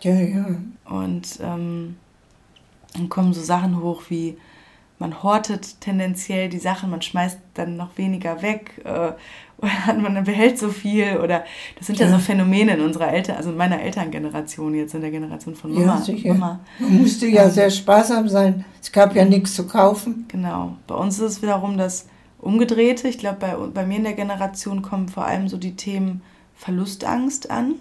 Ja, 0.00 0.14
ja. 0.14 0.46
Und 0.84 1.38
ähm, 1.42 1.96
dann 2.94 3.08
kommen 3.08 3.32
so 3.32 3.42
Sachen 3.42 3.82
hoch 3.82 4.02
wie, 4.08 4.36
man 4.98 5.22
hortet 5.22 5.80
tendenziell 5.80 6.48
die 6.48 6.58
Sachen, 6.58 6.90
man 6.90 7.02
schmeißt 7.02 7.38
dann 7.54 7.76
noch 7.76 7.96
weniger 7.96 8.42
weg 8.42 8.80
äh, 8.84 9.12
oder 9.58 9.98
man 10.00 10.24
behält 10.24 10.58
so 10.58 10.68
viel 10.68 11.18
oder 11.18 11.44
das 11.76 11.86
sind 11.88 11.98
ja, 11.98 12.06
ja 12.06 12.12
so 12.12 12.18
Phänomene 12.18 12.74
in 12.74 12.80
unserer 12.80 13.12
Eltern, 13.12 13.36
also 13.36 13.50
in 13.50 13.56
meiner 13.56 13.80
Elterngeneration 13.80 14.74
jetzt 14.74 14.94
in 14.94 15.00
der 15.00 15.10
Generation 15.10 15.54
von 15.54 15.72
Mama. 15.72 15.96
Ja, 15.96 16.00
sicher. 16.00 16.34
Mama. 16.34 16.60
Man 16.78 16.98
musste 16.98 17.26
ja 17.26 17.44
ähm, 17.44 17.50
sehr 17.50 17.70
sparsam 17.70 18.28
sein. 18.28 18.64
Es 18.80 18.92
gab 18.92 19.14
ja 19.16 19.24
nichts 19.24 19.54
zu 19.54 19.66
kaufen. 19.66 20.26
Genau. 20.28 20.76
Bei 20.86 20.94
uns 20.94 21.18
ist 21.18 21.24
es 21.24 21.42
wiederum 21.42 21.76
das 21.76 22.06
Umgedrehte. 22.38 23.08
Ich 23.08 23.18
glaube, 23.18 23.38
bei, 23.40 23.56
bei 23.56 23.84
mir 23.84 23.96
in 23.96 24.04
der 24.04 24.12
Generation 24.12 24.82
kommen 24.82 25.08
vor 25.08 25.24
allem 25.24 25.48
so 25.48 25.56
die 25.56 25.74
Themen 25.74 26.22
Verlustangst 26.54 27.50
an 27.50 27.74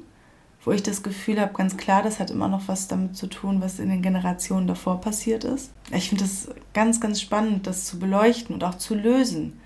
wo 0.68 0.74
ich 0.74 0.84
das 0.84 1.01
Gefühl 1.01 1.39
habe, 1.39 1.53
ganz 1.53 1.78
klar, 1.78 2.03
das 2.03 2.20
hat 2.20 2.30
immer 2.30 2.49
noch 2.49 2.68
was 2.68 2.89
damit 2.89 3.15
zu 3.15 3.28
tun, 3.28 3.61
was 3.61 3.80
in 3.80 3.88
den 3.88 4.01
Generationen 4.01 4.68
davor 4.68 4.99
passiert 4.99 5.45
ist. 5.45 5.72
Ich 5.93 6.09
finde 6.09 6.26
es 6.26 6.49
ganz, 6.74 6.99
ganz 6.99 7.22
spannend, 7.22 7.68
das 7.68 7.86
zu 7.86 7.99
beleuchten 7.99 8.53
und 8.53 8.65
auch 8.65 8.76
zu 8.76 8.93
lösen, 8.93 9.61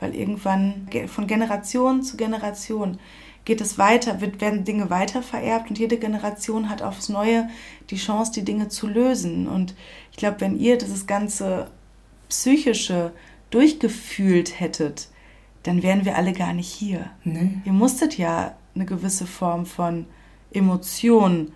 weil 0.00 0.14
irgendwann 0.14 0.86
von 1.06 1.26
Generation 1.26 2.02
zu 2.02 2.18
Generation 2.18 2.98
geht 3.46 3.62
es 3.62 3.78
weiter, 3.78 4.20
wird, 4.20 4.42
werden 4.42 4.64
Dinge 4.64 4.90
weiter 4.90 5.22
vererbt 5.22 5.70
und 5.70 5.78
jede 5.78 5.96
Generation 5.96 6.68
hat 6.68 6.82
aufs 6.82 7.08
Neue 7.08 7.48
die 7.88 7.96
Chance, 7.96 8.32
die 8.32 8.44
Dinge 8.44 8.68
zu 8.68 8.86
lösen. 8.86 9.48
Und 9.48 9.74
ich 10.10 10.18
glaube, 10.18 10.42
wenn 10.42 10.58
ihr 10.58 10.76
dieses 10.76 11.06
ganze 11.06 11.70
psychische 12.28 13.12
durchgefühlt 13.48 14.60
hättet, 14.60 15.08
dann 15.62 15.82
wären 15.82 16.04
wir 16.04 16.16
alle 16.16 16.34
gar 16.34 16.52
nicht 16.52 16.68
hier. 16.70 17.08
Nee. 17.24 17.62
Ihr 17.64 17.72
musstet 17.72 18.18
ja 18.18 18.54
eine 18.74 18.84
gewisse 18.84 19.26
Form 19.26 19.64
von 19.64 20.04
Emotionen 20.52 21.52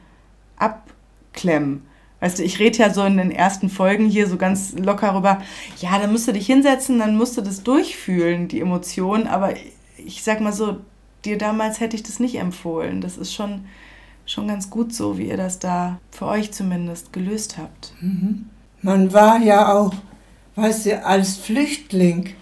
abklemmen. 0.57 1.83
Weißt 2.21 2.39
du, 2.39 2.45
ich 2.45 2.61
rede 2.61 2.79
ja 2.79 2.95
so 2.95 3.03
in 3.05 3.17
den 3.17 3.33
ersten 3.33 3.69
Folgen 3.69 4.09
hier 4.09 4.29
so 4.29 4.37
ganz 4.37 4.75
locker 4.79 5.17
rüber, 5.17 5.43
ja, 5.81 5.99
dann 5.99 6.13
musst 6.13 6.29
du 6.29 6.33
dich 6.33 6.47
hinsetzen, 6.47 7.01
dann 7.01 7.17
musst 7.17 7.37
du 7.37 7.41
das 7.41 7.65
durchfühlen, 7.65 8.47
die 8.47 8.61
Emotionen, 8.61 9.27
aber 9.27 9.55
ich 9.97 10.23
sag 10.23 10.41
mal 10.41 10.53
so, 10.53 10.77
dir 11.25 11.37
damals 11.37 11.81
hätte 11.81 11.97
ich 11.97 12.03
das 12.03 12.21
nicht 12.21 12.37
empfohlen. 12.37 13.01
Das 13.01 13.17
ist 13.17 13.35
schon, 13.35 13.65
schon 14.25 14.47
ganz 14.47 14.71
gut 14.71 14.95
so, 14.95 15.19
wie 15.19 15.29
ihr 15.29 15.37
das 15.37 15.59
da 15.59 15.99
für 16.11 16.27
euch 16.27 16.53
zumindest 16.53 17.13
gelöst 17.13 17.59
habt. 17.59 17.93
Mhm. 18.01 18.47
Man 18.83 19.13
war 19.13 19.39
ja 19.39 19.73
auch, 19.73 19.95
weißt 20.57 20.87
du, 20.87 21.05
als 21.05 21.37
Flüchtling 21.37 22.35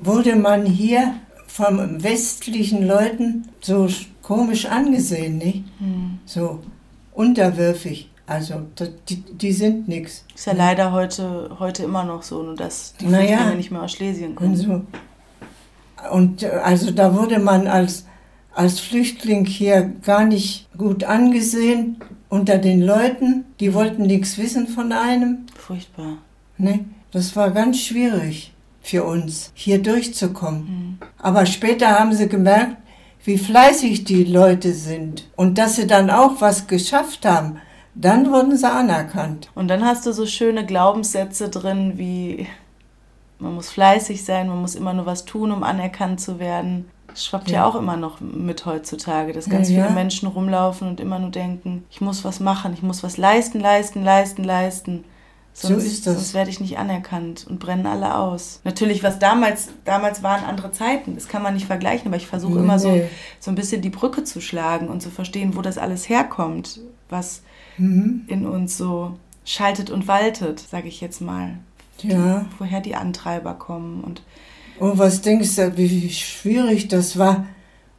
wurde 0.00 0.36
man 0.36 0.64
hier 0.64 1.14
von 1.46 2.02
westlichen 2.02 2.86
Leuten 2.86 3.48
so 3.60 3.88
komisch 4.30 4.66
angesehen, 4.66 5.38
nicht? 5.38 5.64
Hm. 5.80 6.20
So 6.24 6.60
unterwürfig. 7.12 8.08
Also 8.28 8.62
die, 9.08 9.16
die 9.16 9.52
sind 9.52 9.88
nichts. 9.88 10.24
Ist 10.36 10.46
ja 10.46 10.52
leider 10.52 10.92
heute, 10.92 11.56
heute 11.58 11.82
immer 11.82 12.04
noch 12.04 12.22
so, 12.22 12.40
nur 12.40 12.54
dass 12.54 12.94
die 13.00 13.06
naja, 13.06 13.26
Flüchtlinge 13.26 13.56
nicht 13.56 13.70
mehr 13.72 13.82
aus 13.82 13.90
Schlesien 13.90 14.36
kommen. 14.36 14.50
Und, 14.50 14.56
so. 14.56 14.82
und 16.12 16.42
äh, 16.44 16.50
also 16.62 16.92
da 16.92 17.16
wurde 17.16 17.40
man 17.40 17.66
als, 17.66 18.06
als 18.54 18.78
Flüchtling 18.78 19.46
hier 19.46 19.82
gar 20.04 20.24
nicht 20.24 20.68
gut 20.78 21.02
angesehen 21.02 21.96
unter 22.28 22.58
den 22.58 22.82
Leuten. 22.82 23.46
Die 23.58 23.74
wollten 23.74 24.02
nichts 24.02 24.38
wissen 24.38 24.68
von 24.68 24.92
einem. 24.92 25.46
Furchtbar. 25.56 26.18
Ne? 26.56 26.84
Das 27.10 27.34
war 27.34 27.50
ganz 27.50 27.80
schwierig 27.80 28.54
für 28.80 29.02
uns, 29.02 29.50
hier 29.54 29.82
durchzukommen. 29.82 30.60
Mhm. 30.62 30.98
Aber 31.18 31.46
später 31.46 31.98
haben 31.98 32.12
sie 32.12 32.28
gemerkt, 32.28 32.76
wie 33.24 33.38
fleißig 33.38 34.04
die 34.04 34.24
Leute 34.24 34.72
sind 34.72 35.28
und 35.36 35.58
dass 35.58 35.76
sie 35.76 35.86
dann 35.86 36.10
auch 36.10 36.40
was 36.40 36.66
geschafft 36.66 37.26
haben, 37.26 37.60
dann 37.94 38.30
wurden 38.30 38.56
sie 38.56 38.70
anerkannt. 38.70 39.50
Und 39.54 39.68
dann 39.68 39.84
hast 39.84 40.06
du 40.06 40.12
so 40.12 40.26
schöne 40.26 40.64
Glaubenssätze 40.64 41.48
drin 41.48 41.94
wie 41.96 42.46
man 43.40 43.54
muss 43.54 43.70
fleißig 43.70 44.24
sein, 44.24 44.48
man 44.48 44.60
muss 44.60 44.74
immer 44.74 44.92
nur 44.92 45.06
was 45.06 45.24
tun, 45.24 45.50
um 45.50 45.62
anerkannt 45.62 46.20
zu 46.20 46.38
werden. 46.38 46.90
Das 47.08 47.24
schwappt 47.24 47.50
ja. 47.50 47.60
ja 47.60 47.66
auch 47.66 47.74
immer 47.74 47.96
noch 47.96 48.20
mit 48.20 48.66
heutzutage, 48.66 49.32
dass 49.32 49.48
ganz 49.48 49.68
ja, 49.68 49.82
viele 49.82 49.94
Menschen 49.94 50.28
rumlaufen 50.28 50.86
und 50.86 51.00
immer 51.00 51.18
nur 51.18 51.30
denken, 51.30 51.84
ich 51.90 52.00
muss 52.00 52.24
was 52.24 52.38
machen, 52.38 52.72
ich 52.74 52.82
muss 52.82 53.02
was 53.02 53.16
leisten, 53.16 53.58
leisten, 53.58 54.04
leisten, 54.04 54.44
leisten. 54.44 55.04
Sonst, 55.52 55.82
so 55.82 55.86
ist 55.86 56.06
das. 56.06 56.14
Sonst 56.14 56.34
werde 56.34 56.50
ich 56.50 56.60
nicht 56.60 56.78
anerkannt 56.78 57.46
und 57.48 57.58
brennen 57.58 57.86
alle 57.86 58.16
aus. 58.16 58.60
Natürlich, 58.64 59.02
was 59.02 59.18
damals, 59.18 59.68
damals 59.84 60.22
waren 60.22 60.44
andere 60.44 60.72
Zeiten, 60.72 61.14
das 61.14 61.28
kann 61.28 61.42
man 61.42 61.54
nicht 61.54 61.66
vergleichen, 61.66 62.06
aber 62.08 62.16
ich 62.16 62.26
versuche 62.26 62.54
nee, 62.54 62.60
immer 62.60 62.78
so, 62.78 63.02
so 63.40 63.50
ein 63.50 63.56
bisschen 63.56 63.82
die 63.82 63.90
Brücke 63.90 64.24
zu 64.24 64.40
schlagen 64.40 64.88
und 64.88 65.02
zu 65.02 65.10
verstehen, 65.10 65.56
wo 65.56 65.62
das 65.62 65.76
alles 65.76 66.08
herkommt, 66.08 66.80
was 67.08 67.42
mhm. 67.78 68.22
in 68.28 68.46
uns 68.46 68.78
so 68.78 69.18
schaltet 69.44 69.90
und 69.90 70.06
waltet, 70.06 70.60
sage 70.60 70.88
ich 70.88 71.00
jetzt 71.00 71.20
mal. 71.20 71.58
Ja. 71.98 72.40
Die, 72.40 72.46
woher 72.58 72.80
die 72.80 72.94
Antreiber 72.94 73.54
kommen. 73.54 74.02
Und, 74.02 74.22
und 74.78 74.98
was 74.98 75.20
denkst 75.20 75.56
du, 75.56 75.76
wie 75.76 76.10
schwierig 76.10 76.88
das 76.88 77.18
war, 77.18 77.46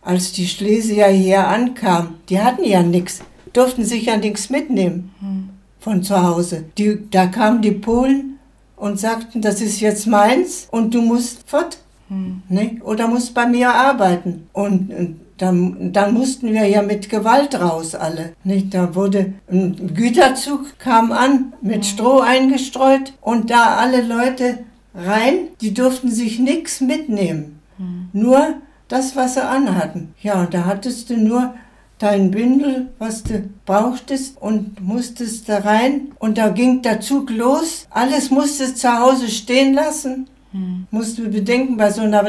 als 0.02 0.32
die 0.32 0.48
Schlesier 0.48 1.08
hier 1.08 1.48
ankamen? 1.48 2.16
Die 2.30 2.42
hatten 2.42 2.64
ja 2.64 2.82
nichts, 2.82 3.22
durften 3.54 3.86
sich 3.86 4.06
ja 4.06 4.18
nichts 4.18 4.50
mitnehmen. 4.50 5.14
Mhm 5.20 5.51
von 5.82 6.04
zu 6.04 6.24
Hause. 6.24 6.64
Die, 6.78 7.10
da 7.10 7.26
kamen 7.26 7.62
die 7.62 7.72
Polen 7.72 8.40
und 8.78 9.00
sagten, 9.00 9.42
das 9.42 9.60
ist 9.60 9.82
jetzt 9.82 10.08
meins 10.08 10.68
und 10.72 10.94
du 10.94 11.02
musst 11.02 11.50
fort. 11.50 11.80
Hm. 12.08 12.44
Ne? 12.48 12.80
Oder 12.84 13.08
musst 13.08 13.34
bei 13.34 13.46
mir 13.48 13.74
arbeiten. 13.74 14.48
Und, 14.54 14.94
und 14.94 15.20
dann, 15.38 15.92
dann, 15.92 16.14
mussten 16.14 16.54
wir 16.54 16.68
ja 16.68 16.84
mit 16.84 17.10
Gewalt 17.10 17.60
raus 17.60 17.96
alle. 17.96 18.34
Nicht? 18.44 18.74
Da 18.74 18.94
wurde 18.94 19.34
ein 19.52 19.94
Güterzug 19.96 20.78
kam 20.78 21.12
an, 21.12 21.54
mit. 21.62 21.86
Stroh 21.86 22.20
eingestreut 22.20 23.14
und 23.22 23.50
da 23.50 23.78
alle 23.78 24.02
Leute 24.02 24.60
rein, 24.94 25.48
die 25.62 25.74
durften 25.74 26.12
sich 26.12 26.38
nichts 26.38 26.80
mitnehmen. 26.80 27.60
Hm. 27.78 28.10
Nur 28.14 28.56
das, 28.88 29.16
was 29.16 29.34
sie 29.34 29.44
anhatten. 29.44 30.14
Ja, 30.22 30.42
und 30.42 30.54
da 30.54 30.66
hattest 30.66 31.10
du 31.10 31.18
nur 31.18 31.54
dein 32.02 32.32
Bündel, 32.32 32.90
was 32.98 33.24
du 33.24 33.50
brauchtest 33.66 34.42
und 34.42 34.82
musstest 34.82 35.48
da 35.48 35.60
rein. 35.60 36.14
Und 36.20 36.38
da 36.38 36.50
ging 36.50 36.82
der 36.82 37.00
Zug 37.00 37.30
los. 37.30 37.88
Alles 37.92 38.32
musstest 38.32 38.80
zu 38.80 38.92
Hause 38.92 39.30
stehen 39.30 39.74
lassen. 39.74 40.28
Hm. 40.52 40.88
Musst 40.90 41.20
du 41.20 41.30
bedenken, 41.30 41.78
bei 41.78 41.92
so 41.92 42.02
einer 42.02 42.24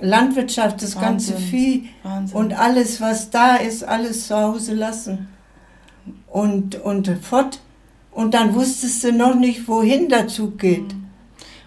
Landwirtschaft 0.00 0.82
das 0.82 0.96
Wahnsinn. 0.96 1.08
ganze 1.08 1.36
Vieh 1.36 1.88
Wahnsinn. 2.02 2.36
und 2.36 2.52
alles, 2.58 3.00
was 3.00 3.30
da 3.30 3.56
ist, 3.56 3.84
alles 3.84 4.26
zu 4.26 4.36
Hause 4.36 4.74
lassen. 4.74 5.28
Und, 6.26 6.74
und 6.82 7.08
fort. 7.22 7.60
Und 8.10 8.34
dann 8.34 8.54
wusstest 8.54 9.04
du 9.04 9.12
noch 9.12 9.36
nicht, 9.36 9.68
wohin 9.68 10.08
der 10.08 10.26
Zug 10.26 10.58
geht. 10.58 10.92
Hm. 10.92 11.06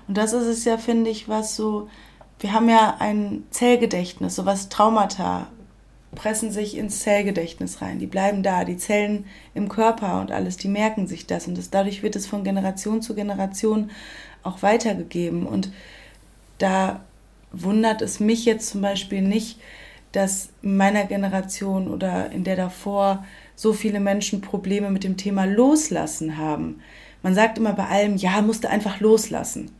Und 0.07 0.17
das 0.17 0.33
ist 0.33 0.45
es 0.45 0.65
ja, 0.65 0.77
finde 0.77 1.09
ich, 1.09 1.29
was 1.29 1.55
so, 1.55 1.87
wir 2.39 2.51
haben 2.51 2.69
ja 2.69 2.97
ein 2.99 3.43
Zellgedächtnis, 3.49 4.35
so 4.35 4.45
was 4.45 4.69
Traumata 4.69 5.47
pressen 6.15 6.51
sich 6.51 6.77
ins 6.77 7.01
Zellgedächtnis 7.01 7.81
rein. 7.81 7.99
Die 7.99 8.07
bleiben 8.07 8.43
da, 8.43 8.65
die 8.65 8.77
Zellen 8.77 9.25
im 9.53 9.69
Körper 9.69 10.21
und 10.21 10.31
alles, 10.31 10.57
die 10.57 10.67
merken 10.67 11.07
sich 11.07 11.27
das. 11.27 11.47
Und 11.47 11.57
das, 11.57 11.69
dadurch 11.69 12.03
wird 12.03 12.15
es 12.15 12.27
von 12.27 12.43
Generation 12.43 13.01
zu 13.01 13.15
Generation 13.15 13.91
auch 14.43 14.61
weitergegeben. 14.61 15.45
Und 15.45 15.71
da 16.57 17.03
wundert 17.51 18.01
es 18.01 18.19
mich 18.19 18.45
jetzt 18.45 18.69
zum 18.69 18.81
Beispiel 18.81 19.21
nicht, 19.21 19.59
dass 20.11 20.49
in 20.61 20.77
meiner 20.77 21.05
Generation 21.05 21.87
oder 21.87 22.31
in 22.31 22.43
der 22.43 22.55
davor 22.55 23.25
so 23.55 23.73
viele 23.73 23.99
Menschen 23.99 24.41
Probleme 24.41 24.89
mit 24.89 25.03
dem 25.03 25.17
Thema 25.17 25.45
Loslassen 25.45 26.37
haben. 26.37 26.81
Man 27.21 27.35
sagt 27.35 27.57
immer 27.57 27.73
bei 27.73 27.87
allem, 27.87 28.15
ja, 28.15 28.41
musste 28.41 28.69
einfach 28.69 28.99
loslassen. 28.99 29.71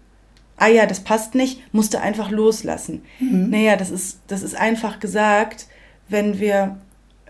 Ah 0.57 0.67
ja, 0.67 0.85
das 0.85 1.01
passt 1.01 1.35
nicht, 1.35 1.61
musste 1.73 2.01
einfach 2.01 2.31
loslassen. 2.31 3.03
Mhm. 3.19 3.49
Naja, 3.49 3.75
das 3.75 3.91
ist, 3.91 4.19
das 4.27 4.41
ist 4.41 4.55
einfach 4.55 4.99
gesagt 4.99 5.67
wenn 6.07 6.39
wir 6.39 6.77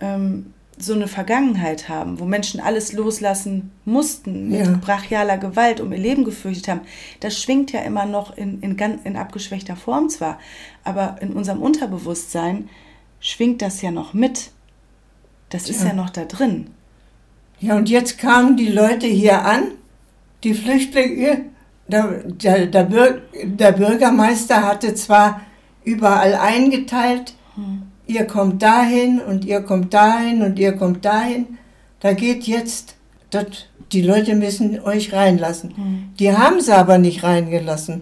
ähm, 0.01 0.53
so 0.78 0.93
eine 0.93 1.07
Vergangenheit 1.07 1.88
haben, 1.88 2.19
wo 2.19 2.26
Menschen 2.26 2.59
alles 2.59 2.91
loslassen 2.91 3.71
mussten 3.86 4.49
mit 4.49 4.65
ja. 4.65 4.78
brachialer 4.82 5.38
Gewalt, 5.38 5.80
um 5.80 5.91
ihr 5.93 5.97
Leben 5.97 6.26
gefürchtet 6.26 6.67
haben, 6.67 6.82
das 7.21 7.41
schwingt 7.41 7.71
ja 7.71 7.82
immer 7.82 8.05
noch 8.05 8.36
in, 8.36 8.61
in, 8.61 8.78
in 9.03 9.15
abgeschwächter 9.15 9.76
Form 9.76 10.09
zwar, 10.09 10.39
aber 10.84 11.17
in 11.21 11.32
unserem 11.32 11.61
Unterbewusstsein 11.61 12.69
schwingt 13.19 13.61
das 13.61 13.82
ja 13.82 13.91
noch 13.91 14.13
mit. 14.13 14.51
Das 15.49 15.69
ist 15.69 15.82
ja, 15.82 15.89
ja 15.89 15.93
noch 15.93 16.09
da 16.09 16.26
drin. 16.26 16.71
Ja, 17.59 17.78
und 17.78 17.89
jetzt 17.89 18.17
kamen 18.17 18.57
die 18.57 18.67
Leute 18.67 19.07
hier 19.07 19.45
an, 19.45 19.71
die 20.43 20.53
Flüchtlinge. 20.53 21.45
Der, 21.88 22.23
der, 22.23 22.65
der, 22.65 22.84
Bür 22.84 23.21
der 23.43 23.71
Bürgermeister 23.71 24.63
hatte 24.63 24.95
zwar 24.95 25.41
überall 25.84 26.34
eingeteilt, 26.34 27.35
ihr 28.08 28.26
kommt 28.26 28.62
dahin 28.62 29.20
und 29.20 29.45
ihr 29.45 29.62
kommt 29.62 29.93
dahin 29.93 30.41
und 30.41 30.60
ihr 30.60 30.74
kommt 30.74 31.06
dahin. 31.06 31.58
Da 31.99 32.14
geht 32.14 32.43
jetzt 32.43 32.95
dort, 33.32 33.70
die 33.91 34.01
Leute 34.01 34.36
müssen 34.36 34.80
euch 34.82 35.14
reinlassen. 35.14 35.76
Hm. 35.76 36.10
Die 36.20 36.32
haben 36.32 36.62
sie 36.62 36.76
aber 36.76 36.97
nicht 36.97 37.24
reingelassen. 37.24 38.01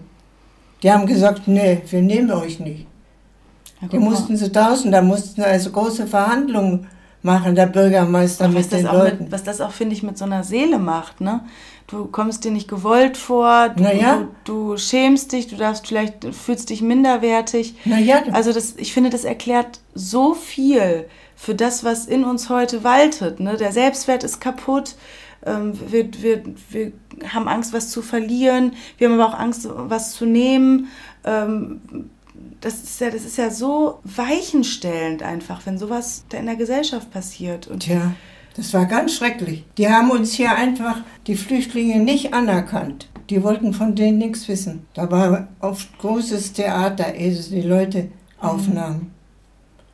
Die 0.82 0.92
haben 0.92 1.06
gesagt, 1.06 1.48
nee, 1.48 1.82
wir 1.90 2.02
nehmen 2.02 2.32
euch 2.32 2.60
nicht. 2.60 2.86
Ja, 3.82 3.88
Die 3.88 4.00
mussten 4.00 4.36
sie 4.36 4.52
draußen, 4.52 4.92
da 4.92 5.02
mussten 5.02 5.42
also 5.42 5.72
große 5.72 6.08
Verhandlungen 6.08 6.88
machen, 7.24 7.56
der 7.56 7.68
Bürgermeister 7.68 8.46
Und 8.46 8.56
was 8.56 8.66
mit 8.66 8.74
das, 8.74 8.80
den 8.82 8.88
auch 8.88 8.94
Leuten. 9.00 9.24
mit, 9.24 9.32
was 9.32 9.44
das 9.44 9.62
auch, 9.62 9.72
finde 9.72 9.96
ich, 9.96 10.04
mit 10.04 10.18
so 10.18 10.26
einer 10.26 10.44
Seele 10.44 10.78
macht, 10.80 11.22
ne? 11.22 11.42
Du 11.88 12.06
kommst 12.06 12.44
dir 12.46 12.52
nicht 12.52 12.70
gewollt 12.70 13.18
vor, 13.18 13.70
du, 13.70 13.84
Na 13.84 13.94
ja. 13.94 14.26
du, 14.46 14.72
du 14.72 14.78
schämst 14.78 15.32
dich, 15.34 15.48
du 15.48 15.58
darfst 15.58 15.86
vielleicht, 15.88 16.26
fühlst 16.34 16.70
dich 16.70 16.82
minderwertig. 16.82 17.76
Naja, 17.86 18.24
Also 18.32 18.54
das, 18.54 18.76
ich 18.78 18.94
finde, 18.94 19.10
das 19.10 19.26
erklärt 19.26 19.80
so 19.94 20.34
viel 20.34 21.06
für 21.36 21.56
das, 21.56 21.84
was 21.84 22.06
in 22.06 22.24
uns 22.24 22.50
heute 22.50 22.84
waltet. 22.86 23.40
Ne? 23.42 23.58
Der 23.58 23.74
Selbstwert 23.74 24.24
ist 24.24 24.40
kaputt. 24.40 24.96
Ähm, 25.46 25.74
wir, 25.90 26.08
wir, 26.22 26.44
wir 26.70 26.92
haben 27.34 27.50
Angst, 27.50 27.74
was 27.74 27.90
zu 27.90 28.02
verlieren. 28.02 28.74
Wir 28.98 29.10
haben 29.10 29.20
aber 29.20 29.34
auch 29.34 29.40
Angst, 29.40 29.68
was 29.70 30.14
zu 30.14 30.26
nehmen. 30.26 30.88
Ähm, 31.26 31.82
das 32.64 32.76
ist 32.76 33.02
ja, 33.02 33.10
das 33.10 33.26
ist 33.26 33.38
ja 33.38 33.50
so 33.50 34.00
weichenstellend 34.06 35.22
einfach, 35.22 35.66
wenn 35.66 35.78
sowas 35.78 36.24
da 36.30 36.38
in 36.38 36.46
der 36.46 36.56
Gesellschaft 36.56 37.12
passiert. 37.12 37.68
Und 37.68 37.82
Tja, 37.82 38.14
das 38.56 38.74
war 38.74 38.86
ganz 38.86 39.16
schrecklich. 39.16 39.66
Die 39.78 39.90
haben 39.90 40.12
uns 40.12 40.32
hier 40.32 40.56
einfach, 40.56 41.02
die 41.28 41.36
Flüchtlinge, 41.36 42.00
nicht 42.00 42.34
anerkannt. 42.34 43.10
Die 43.30 43.44
wollten 43.44 43.74
von 43.74 43.96
denen 43.96 44.18
nichts 44.18 44.48
wissen. 44.48 44.86
Da 44.94 45.12
war 45.12 45.50
oft 45.60 45.98
großes 46.00 46.54
Theater, 46.54 47.14
ehe 47.16 47.36
sie 47.36 47.62
die 47.62 47.68
Leute 47.68 48.10
aufnahmen. 48.40 49.14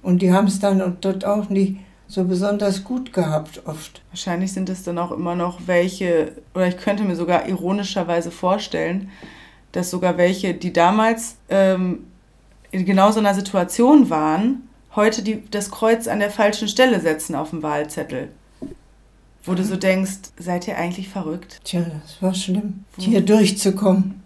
Und 0.03 0.22
die 0.22 0.32
haben 0.32 0.47
es 0.47 0.59
dann 0.59 0.97
dort 1.01 1.26
auch 1.26 1.49
nicht 1.49 1.78
so 2.07 2.24
besonders 2.24 2.84
gut 2.84 3.13
gehabt, 3.13 3.63
oft. 3.65 4.03
Wahrscheinlich 4.11 4.53
sind 4.53 4.70
es 4.70 4.84
dann 4.84 4.99
auch 4.99 5.11
immer 5.11 5.36
noch 5.36 5.61
welche, 5.65 6.34
oder 6.53 6.67
ich 6.67 6.78
könnte 6.78 7.03
mir 7.03 7.15
sogar 7.15 7.47
ironischerweise 7.47 8.30
vorstellen, 8.30 9.09
dass 9.72 9.89
sogar 9.89 10.17
welche, 10.17 10.53
die 10.53 10.74
damals 10.74 11.38
ähm, 11.49 12.05
in 12.72 12.86
genau 12.86 13.11
so 13.11 13.20
einer 13.20 13.34
Situation 13.34 14.09
waren, 14.09 14.67
heute 14.95 15.22
die, 15.22 15.43
das 15.49 15.72
Kreuz 15.72 16.07
an 16.07 16.20
der 16.20 16.32
falschen 16.32 16.67
Stelle 16.67 16.99
setzen 16.99 17.36
auf 17.36 17.51
dem 17.51 17.63
Wahlzettel. 17.63 18.30
Wo 19.43 19.53
du 19.53 19.63
so 19.63 19.78
denkst, 19.78 20.32
seid 20.38 20.67
ihr 20.67 20.78
eigentlich 20.78 21.09
verrückt? 21.09 21.61
Tja, 21.63 21.86
das 22.01 22.22
war 22.22 22.34
schlimm, 22.34 22.84
hier 22.97 23.22
durchzukommen. 23.22 24.22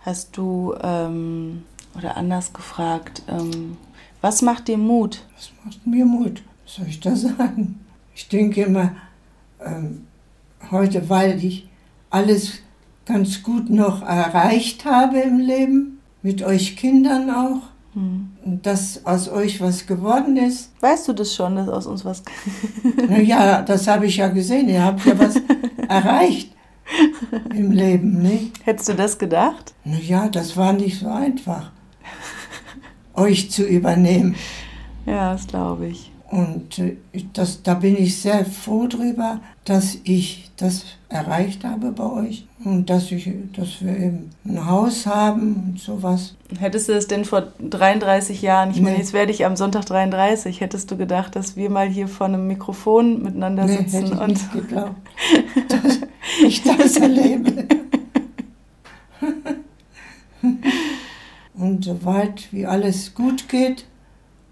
Hast 0.00 0.36
du, 0.36 0.74
ähm, 0.82 1.64
oder 1.96 2.16
anders 2.16 2.52
gefragt, 2.52 3.22
ähm, 3.28 3.76
was 4.20 4.42
macht 4.42 4.68
dir 4.68 4.78
Mut? 4.78 5.22
Das 5.34 5.50
macht 5.64 5.86
mir 5.86 6.06
Mut. 6.06 6.42
Was 6.64 6.76
soll 6.76 6.86
ich 6.86 7.00
da 7.00 7.14
sagen? 7.16 7.80
Ich 8.14 8.28
denke 8.28 8.62
immer, 8.62 8.92
ähm, 9.64 10.06
heute, 10.70 11.08
weil 11.08 11.44
ich 11.44 11.68
alles 12.10 12.60
ganz 13.04 13.42
gut 13.42 13.68
noch 13.68 14.02
erreicht 14.02 14.84
habe 14.84 15.18
im 15.18 15.38
Leben, 15.38 15.95
mit 16.26 16.42
euch 16.42 16.76
Kindern 16.76 17.30
auch, 17.30 17.62
Hm. 17.94 18.32
dass 18.44 19.06
aus 19.06 19.28
euch 19.28 19.60
was 19.60 19.86
geworden 19.86 20.36
ist. 20.36 20.72
Weißt 20.80 21.06
du 21.06 21.12
das 21.12 21.34
schon, 21.34 21.54
dass 21.54 21.68
aus 21.68 21.86
uns 21.86 22.04
was... 22.04 22.22
Na 23.08 23.18
ja, 23.20 23.62
das 23.62 23.86
habe 23.86 24.06
ich 24.06 24.16
ja 24.16 24.26
gesehen. 24.28 24.68
Ihr 24.68 24.82
habt 24.82 25.06
ja 25.06 25.16
was 25.18 25.36
erreicht 25.88 26.50
im 27.54 27.70
Leben, 27.70 28.20
nicht? 28.20 28.52
Hättest 28.64 28.88
du 28.88 28.94
das 28.94 29.16
gedacht? 29.18 29.72
Na 29.84 29.96
ja, 29.96 30.28
das 30.28 30.56
war 30.56 30.72
nicht 30.72 30.98
so 30.98 31.08
einfach, 31.08 31.70
euch 33.14 33.50
zu 33.50 33.64
übernehmen. 33.64 34.34
Ja, 35.06 35.32
das 35.32 35.46
glaube 35.46 35.86
ich. 35.86 36.10
Und 36.30 36.80
äh, 36.80 36.96
das, 37.34 37.62
da 37.62 37.74
bin 37.74 37.96
ich 37.96 38.20
sehr 38.20 38.44
froh 38.44 38.88
drüber, 38.88 39.40
dass 39.64 39.96
ich 40.02 40.45
das 40.56 40.84
erreicht 41.10 41.64
habe 41.64 41.92
bei 41.92 42.04
euch 42.10 42.46
und 42.64 42.88
dass, 42.88 43.12
ich, 43.12 43.30
dass 43.54 43.82
wir 43.84 43.96
eben 43.96 44.30
ein 44.46 44.64
Haus 44.66 45.04
haben 45.06 45.54
und 45.72 45.78
sowas. 45.80 46.34
Hättest 46.58 46.88
du 46.88 46.94
es 46.94 47.06
denn 47.08 47.24
vor 47.26 47.48
33 47.60 48.40
Jahren, 48.40 48.70
ich 48.70 48.80
meine, 48.80 48.92
Nee. 48.96 49.00
jetzt 49.02 49.12
werde 49.12 49.32
ich 49.32 49.44
am 49.44 49.56
Sonntag 49.56 49.84
33, 49.84 50.60
hättest 50.60 50.90
du 50.90 50.96
gedacht, 50.96 51.36
dass 51.36 51.56
wir 51.56 51.68
mal 51.68 51.88
hier 51.88 52.08
vor 52.08 52.26
einem 52.26 52.46
Mikrofon 52.46 53.22
miteinander 53.22 53.66
Nee, 53.66 53.76
sitzen 53.76 53.92
hätte 54.04 54.14
ich 54.14 54.20
und 54.20 54.28
nicht 54.28 54.52
geglaubt, 54.52 54.94
dass 55.68 56.00
ich 56.44 56.62
das 56.62 56.96
erlebe. 56.96 57.66
Und 61.54 61.84
soweit 61.84 62.52
wie 62.52 62.66
alles 62.66 63.14
gut 63.14 63.48
geht 63.48 63.86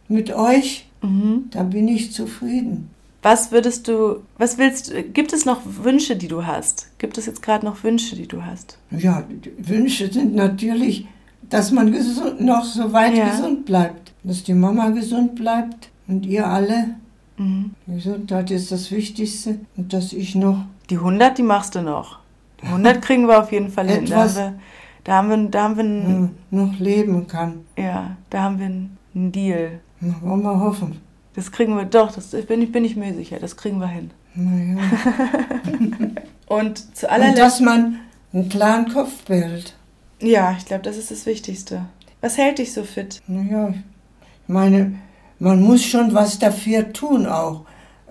mit 0.08 0.32
euch, 0.34 0.86
Mhm. 1.02 1.48
da 1.50 1.62
bin 1.64 1.86
ich 1.86 2.12
zufrieden. 2.12 2.88
Was 3.24 3.50
würdest 3.52 3.88
du, 3.88 4.20
was 4.36 4.58
willst 4.58 4.90
du, 4.90 5.02
gibt 5.02 5.32
es 5.32 5.46
noch 5.46 5.62
Wünsche, 5.64 6.14
die 6.14 6.28
du 6.28 6.44
hast? 6.46 6.90
Gibt 6.98 7.16
es 7.16 7.24
jetzt 7.24 7.42
gerade 7.42 7.64
noch 7.64 7.82
Wünsche, 7.82 8.16
die 8.16 8.28
du 8.28 8.44
hast? 8.44 8.76
Ja, 8.90 9.24
Wünsche 9.56 10.12
sind 10.12 10.34
natürlich, 10.34 11.06
dass 11.48 11.72
man 11.72 11.90
gesund, 11.90 12.42
noch 12.42 12.62
so 12.64 12.92
weit 12.92 13.16
Ja. 13.16 13.30
gesund 13.30 13.64
bleibt. 13.64 14.12
Dass 14.24 14.42
die 14.44 14.52
Mama 14.52 14.90
gesund 14.90 15.36
bleibt 15.36 15.88
und 16.06 16.26
ihr 16.26 16.46
alle. 16.46 16.96
Mhm. 17.38 17.70
Gesundheit 17.86 18.50
ist 18.50 18.70
das 18.70 18.90
Wichtigste. 18.90 19.58
Und 19.78 19.94
dass 19.94 20.12
ich 20.12 20.34
noch, 20.34 20.58
Die 20.90 20.96
100, 20.98 21.38
die 21.38 21.42
machst 21.42 21.74
du 21.76 21.80
noch. 21.80 22.18
Die 22.60 22.66
100 22.66 23.00
kriegen 23.00 23.26
wir 23.26 23.40
auf 23.40 23.50
jeden 23.52 23.70
Fall 23.70 23.88
hin. 23.88 24.04
Da 24.04 24.16
haben 24.28 24.34
wir, 24.36 24.54
da 25.02 25.12
haben 25.14 25.28
wir, 25.30 25.48
da 25.48 25.62
haben 25.62 25.76
wir, 25.76 25.84
einen, 25.84 26.30
noch 26.50 26.78
leben 26.78 27.26
kann. 27.26 27.60
ja, 27.78 28.16
da 28.28 28.42
haben 28.42 28.58
wir 28.58 28.66
einen 28.66 29.32
Deal. 29.32 29.80
Wollen 30.20 30.42
wir 30.42 30.60
hoffen. 30.60 30.98
Das 31.34 31.50
kriegen 31.52 31.76
wir, 31.76 31.84
doch, 31.84 32.12
das 32.12 32.28
bin 32.28 32.62
ich, 32.62 32.70
bin 32.72 32.84
ich 32.84 32.96
mir 32.96 33.12
sicher, 33.14 33.38
das 33.40 33.56
kriegen 33.56 33.78
wir 33.78 33.88
hin. 33.88 34.10
Naja. 34.34 34.80
Und 36.46 36.96
zu 36.96 37.06
Und 37.06 37.12
allerletzt, 37.12 37.38
dass 37.38 37.60
man 37.60 38.00
einen 38.32 38.48
klaren 38.48 38.88
Kopf 38.92 39.24
bildet. 39.24 39.74
ja, 40.20 40.54
ich 40.58 40.64
glaube, 40.66 40.82
das 40.82 40.96
ist 40.96 41.10
das 41.10 41.26
Wichtigste. 41.26 41.86
Was 42.20 42.38
hält 42.38 42.58
dich 42.58 42.72
so 42.72 42.84
fit? 42.84 43.20
Naja, 43.26 43.70
ich 43.70 44.48
meine, 44.48 44.94
man 45.38 45.60
muss 45.60 45.84
schon 45.84 46.14
was 46.14 46.38
dafür 46.38 46.92
tun 46.92 47.26
auch. 47.26 47.64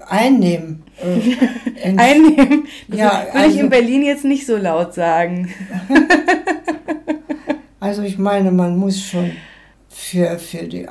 Einnehmen. 0.08 0.84
Äh, 1.02 1.96
Einnehmen. 1.98 2.68
Das 2.90 3.00
Ja, 3.00 3.12
würde 3.12 3.28
ich 3.30 3.36
also- 3.36 3.60
in 3.60 3.70
Berlin 3.70 4.04
jetzt 4.04 4.26
nicht 4.26 4.46
so 4.46 4.58
laut 4.58 4.94
sagen. 4.94 5.50
Also 7.80 8.02
ich 8.02 8.18
meine, 8.18 8.52
man 8.54 8.78
muss 8.78 9.02
schon 9.02 9.32
für, 9.90 10.40
für 10.40 10.64
die 10.64 10.88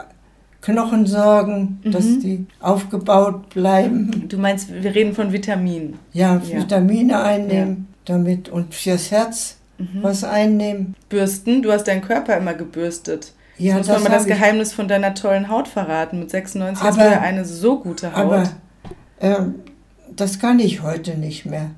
Knochen 0.62 1.06
sorgen, 1.06 1.80
dass 1.84 2.04
Mhm. 2.04 2.20
die 2.20 2.46
aufgebaut 2.60 3.50
bleiben. 3.50 4.28
Du 4.28 4.38
meinst, 4.38 4.72
wir 4.72 4.94
reden 4.94 5.14
von 5.14 5.32
Vitaminen. 5.32 5.98
Ja, 6.12 6.40
Ja. 6.48 6.58
Vitamine 6.60 7.20
einnehmen 7.22 7.88
damit 8.04 8.48
und 8.48 8.74
fürs 8.74 9.10
Herz 9.10 9.58
Mhm. 9.78 9.88
was 10.02 10.24
einnehmen. 10.24 10.94
Bürsten, 11.08 11.62
du 11.62 11.70
hast 11.72 11.84
deinen 11.88 12.02
Körper 12.02 12.36
immer 12.36 12.54
gebürstet. 12.54 13.32
Ja, 13.58 13.76
Muss 13.76 13.88
man 13.88 14.02
mal 14.04 14.08
das 14.10 14.22
ich. 14.26 14.32
Geheimnis 14.32 14.72
von 14.72 14.88
deiner 14.88 15.14
tollen 15.14 15.48
Haut 15.50 15.68
verraten. 15.68 16.20
Mit 16.20 16.30
96 16.30 16.82
hast 16.82 16.96
du 16.96 17.02
Aber- 17.02 17.10
ja 17.12 17.20
eine 17.20 17.44
so 17.44 17.78
gute 17.80 18.12
Haut. 18.12 18.18
Aber 18.18 18.50
ähm, 19.20 19.56
das 20.14 20.38
kann 20.38 20.58
ich 20.58 20.82
heute 20.82 21.16
nicht 21.18 21.44
mehr, 21.46 21.70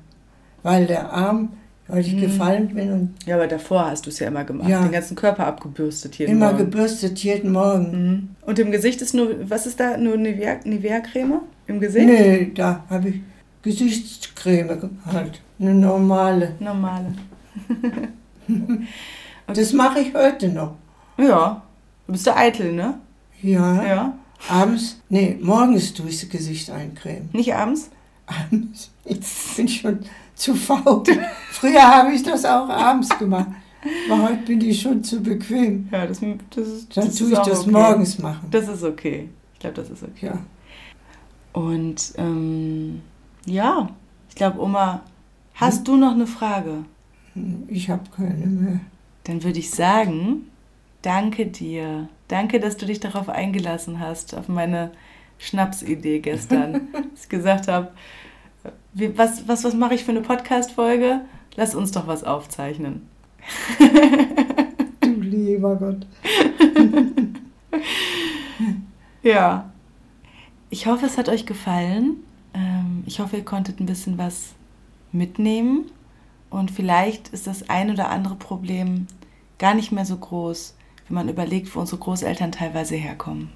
weil 0.63 0.85
der 0.87 1.11
Arm, 1.11 1.53
weil 1.87 1.99
ich 2.01 2.13
Mhm. 2.15 2.21
gefallen 2.21 2.67
bin 2.73 2.91
und 2.91 3.13
ja, 3.25 3.35
aber 3.35 3.47
davor 3.47 3.85
hast 3.91 4.05
du 4.05 4.09
es 4.09 4.19
ja 4.19 4.27
immer 4.27 4.43
gemacht. 4.43 4.67
Ja. 4.69 4.81
Den 4.81 4.91
ganzen 4.91 5.15
Körper 5.15 5.45
abgebürstet 5.47 6.15
jeden 6.17 6.31
immer 6.33 6.47
Morgen. 6.51 6.57
gebürstet 6.57 7.19
jeden 7.19 7.51
Morgen. 7.51 7.91
Mhm. 7.91 8.29
Und 8.47 8.59
im 8.59 8.71
Gesicht 8.71 9.01
ist 9.01 9.13
nur, 9.13 9.49
was 9.49 9.65
ist 9.67 9.79
da? 9.79 9.97
Nur 9.97 10.15
Nivea- 10.15 10.65
Nivea-Creme? 10.65 11.41
Im 11.67 11.79
Gesicht? 11.79 12.05
Nee, 12.07 12.51
da 12.55 12.83
habe 12.89 13.09
ich 13.09 13.15
Gesichtscreme 13.63 14.89
halt, 15.11 15.41
eine 15.59 15.73
normale. 15.73 16.51
Normale. 16.59 17.13
Das 19.47 19.73
mache 19.73 19.99
ich 19.99 20.13
heute 20.13 20.49
noch. 20.49 20.73
Ja. 21.17 21.61
Du 22.07 22.13
bist 22.13 22.25
ja 22.25 22.35
eitel, 22.35 22.73
ne? 22.73 22.95
Ja. 23.41 23.83
Ja. 23.83 24.17
Abends, 24.49 25.01
nee, 25.09 25.37
morgens 25.41 25.93
tue 25.93 26.09
ich 26.09 26.19
das 26.19 26.29
Gesicht 26.29 26.69
eincremen. 26.69 27.29
Nicht 27.31 27.53
abends? 27.55 27.89
Abends, 28.25 28.91
ich 29.03 29.19
bin 29.55 29.67
schon 29.67 29.99
zu 30.35 30.55
faul. 30.55 31.03
Früher 31.51 31.81
habe 31.81 32.13
ich 32.13 32.23
das 32.23 32.45
auch 32.45 32.69
abends 32.69 33.09
gemacht. 33.17 33.49
Aber 34.09 34.23
heute 34.23 34.43
bin 34.43 34.61
ich 34.61 34.81
schon 34.81 35.03
zu 35.03 35.21
bequem. 35.21 35.87
Ja, 35.91 36.07
das, 36.07 36.19
das 36.49 36.67
ist. 36.67 36.97
Dann 36.97 37.05
das 37.05 37.15
tue 37.15 37.31
ich 37.31 37.37
das 37.37 37.61
okay. 37.61 37.71
morgens 37.71 38.19
machen. 38.19 38.47
Das 38.49 38.67
ist 38.67 38.83
okay. 38.83 39.29
Ich 39.53 39.59
glaube, 39.59 39.75
das 39.75 39.89
ist 39.89 40.03
okay. 40.03 40.27
Ja. 40.27 40.39
Und 41.53 42.13
ähm, 42.17 43.01
ja, 43.45 43.89
ich 44.29 44.35
glaube, 44.35 44.61
Oma, 44.61 45.01
hast 45.53 45.87
du 45.87 45.95
noch 45.95 46.11
eine 46.11 46.27
Frage? 46.27 46.85
Ich 47.67 47.89
habe 47.89 48.03
keine 48.15 48.45
mehr. 48.47 48.79
Dann 49.23 49.43
würde 49.43 49.59
ich 49.59 49.71
sagen, 49.71 50.47
danke 51.01 51.45
dir. 51.45 52.09
Danke, 52.27 52.59
dass 52.59 52.77
du 52.77 52.85
dich 52.85 52.99
darauf 52.99 53.29
eingelassen 53.29 53.99
hast, 53.99 54.35
auf 54.35 54.47
meine 54.47 54.91
Schnapsidee 55.37 56.19
gestern. 56.19 56.87
dass 56.93 57.23
ich 57.23 57.29
gesagt 57.29 57.67
habe, 57.67 57.91
was, 58.93 59.47
was, 59.47 59.63
was 59.63 59.73
mache 59.73 59.95
ich 59.95 60.03
für 60.03 60.11
eine 60.11 60.21
Podcast-Folge? 60.21 61.21
Lass 61.55 61.75
uns 61.75 61.91
doch 61.91 62.07
was 62.07 62.23
aufzeichnen. 62.23 63.09
Du 65.01 65.09
lieber 65.21 65.75
Gott. 65.75 66.07
Ja. 69.25 69.71
Ich 70.69 70.85
hoffe, 70.85 71.07
es 71.07 71.17
hat 71.17 71.29
euch 71.29 71.47
gefallen. 71.47 72.17
Ähm, 72.53 73.03
ich 73.07 73.19
hoffe, 73.19 73.37
ihr 73.37 73.43
konntet 73.43 73.79
ein 73.79 73.87
bisschen 73.87 74.19
was 74.19 74.53
mitnehmen 75.11 75.85
und 76.51 76.69
vielleicht 76.69 77.29
ist 77.29 77.47
das 77.47 77.67
ein 77.67 77.89
oder 77.89 78.09
andere 78.09 78.35
Problem 78.35 79.07
gar 79.57 79.73
nicht 79.73 79.91
mehr 79.91 80.05
so 80.05 80.15
groß, 80.17 80.75
wenn 81.07 81.15
man 81.15 81.27
überlegt, 81.27 81.75
wo 81.75 81.79
unsere 81.79 81.99
Großeltern 81.99 82.51
teilweise 82.51 82.95
herkommen. 82.95 83.49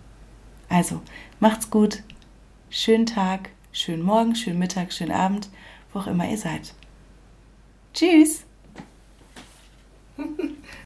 Also, 0.69 1.01
macht's 1.39 1.71
gut, 1.71 2.03
schönen 2.69 3.07
Tag, 3.07 3.49
schönen 3.71 4.03
Morgen, 4.03 4.35
schönen 4.35 4.59
Mittag, 4.59 4.93
schönen 4.93 5.11
Abend, 5.11 5.49
wo 5.91 5.99
auch 5.99 6.07
immer 6.07 6.29
ihr 6.29 6.37
seid. 6.37 6.75
Tschüss! 7.93 8.43